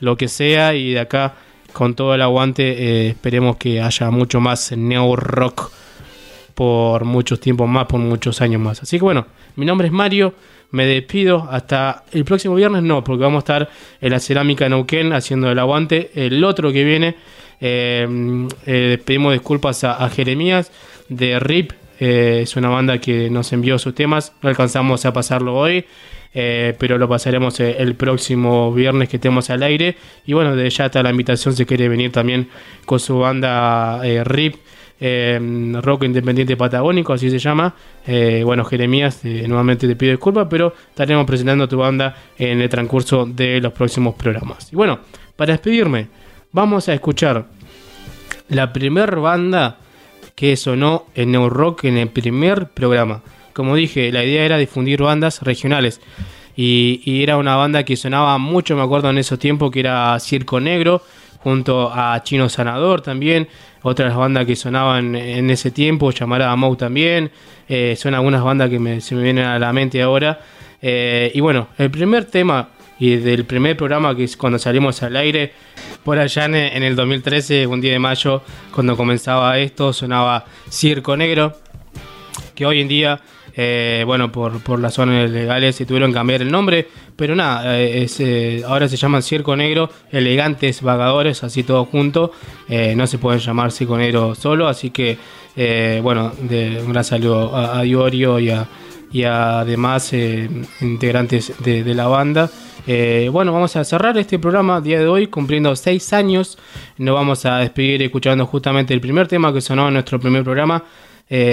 [0.00, 1.34] lo que sea, y de acá
[1.72, 5.70] con todo el aguante eh, esperemos que haya mucho más neo rock
[6.62, 8.80] por muchos tiempos más, por muchos años más.
[8.84, 9.26] Así que bueno,
[9.56, 10.32] mi nombre es Mario,
[10.70, 13.70] me despido hasta el próximo viernes, no, porque vamos a estar
[14.00, 16.12] en la cerámica Neuquén haciendo el aguante.
[16.14, 17.16] El otro que viene,
[17.60, 18.06] eh,
[18.64, 20.70] eh, pedimos disculpas a, Jeremías
[21.08, 25.56] de RIP, eh, es una banda que nos envió sus temas, no alcanzamos a pasarlo
[25.56, 25.84] hoy.
[26.32, 29.96] pero lo pasaremos el próximo viernes que estemos al aire.
[30.26, 32.48] Y bueno, de ya está la invitación si quiere venir también
[32.86, 34.54] con su banda RIP
[35.04, 35.36] eh,
[35.82, 37.74] Rock Independiente Patagónico, así se llama.
[38.06, 42.68] Eh, bueno, Jeremías, eh, nuevamente te pido disculpas, pero estaremos presentando tu banda en el
[42.68, 44.72] transcurso de los próximos programas.
[44.72, 45.00] Y bueno,
[45.34, 46.06] para despedirme,
[46.52, 47.46] vamos a escuchar
[48.48, 49.78] la primer banda
[50.36, 53.22] que sonó en New Rock en el primer programa.
[53.54, 56.00] Como dije, la idea era difundir bandas regionales.
[56.54, 60.16] Y, y era una banda que sonaba mucho, me acuerdo en esos tiempos, que era
[60.20, 61.02] Circo Negro,
[61.42, 63.48] junto a Chino Sanador también.
[63.82, 67.30] Otras bandas que sonaban en ese tiempo, Llamarada Mou también.
[67.68, 70.40] Eh, son algunas bandas que me- se me vienen a la mente ahora.
[70.80, 72.68] Eh, y bueno, el primer tema
[72.98, 75.52] y del primer programa que es cuando salimos al aire,
[76.04, 78.42] por allá en, en el 2013, un día de mayo,
[78.72, 81.56] cuando comenzaba esto, sonaba Circo Negro,
[82.54, 83.20] que hoy en día,
[83.54, 87.78] eh, bueno, por, por las zonas legales se tuvieron que cambiar el nombre, pero nada,
[87.78, 92.32] eh, es, eh, ahora se llaman Circo Negro, Elegantes Vagadores, así todo junto,
[92.96, 95.18] no se pueden llamar Circo Negro solo, así que,
[96.02, 98.66] bueno, de, un gran saludo a, Diorio y a,
[99.12, 100.14] y a demás
[100.80, 102.50] integrantes de, la banda.
[103.30, 106.58] Bueno, vamos a cerrar este programa día de hoy cumpliendo seis años.
[106.96, 110.84] Nos vamos a despedir escuchando justamente el primer tema que sonó en nuestro primer programa,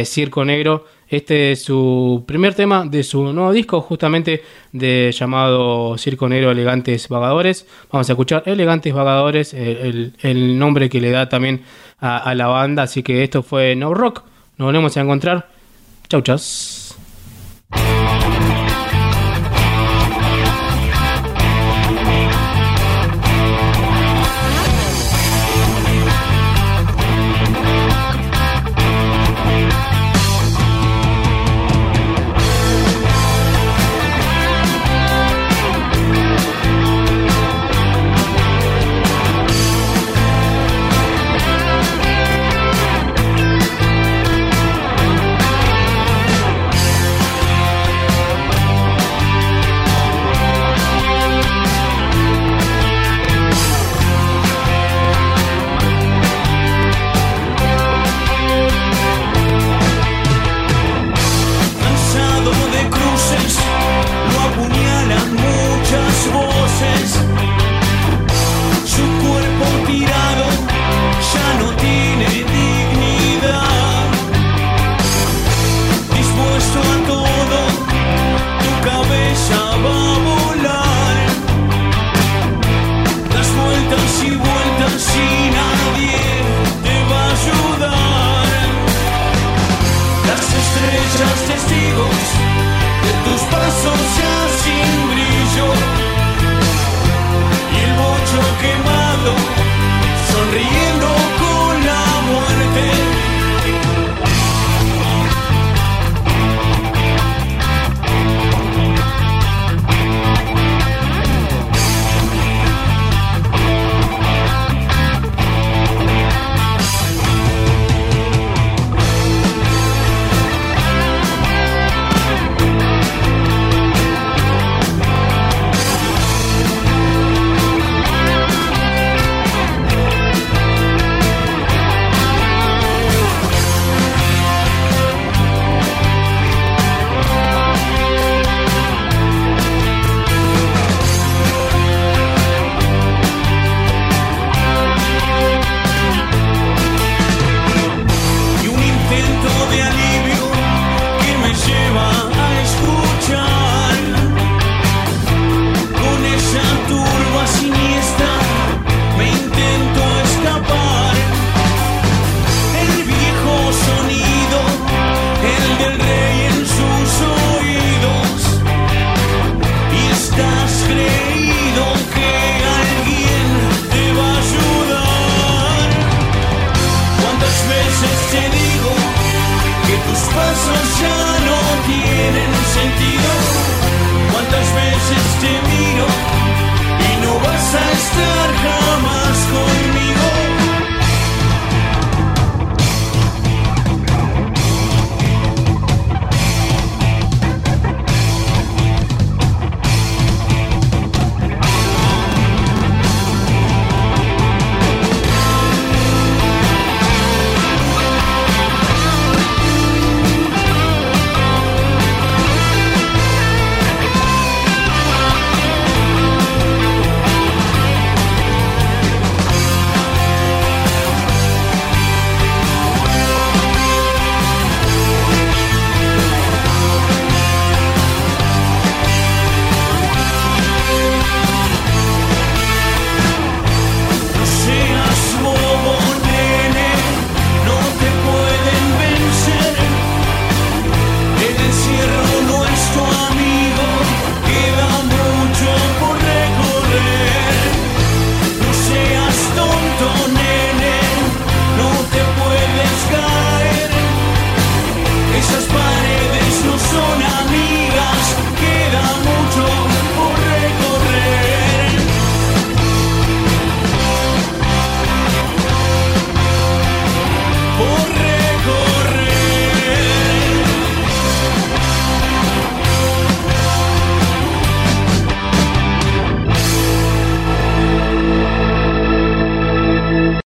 [0.05, 0.85] Circo Negro.
[1.09, 7.09] Este es su primer tema de su nuevo disco, justamente de llamado Circo Negro Elegantes
[7.09, 7.65] Vagadores.
[7.91, 11.61] Vamos a escuchar Elegantes Vagadores, el, el- el nombre que le da también
[11.99, 12.83] a, a la banda.
[12.83, 14.23] Así que esto fue No Rock.
[14.57, 15.49] Nos volvemos a encontrar.
[16.09, 16.37] Chau, chau.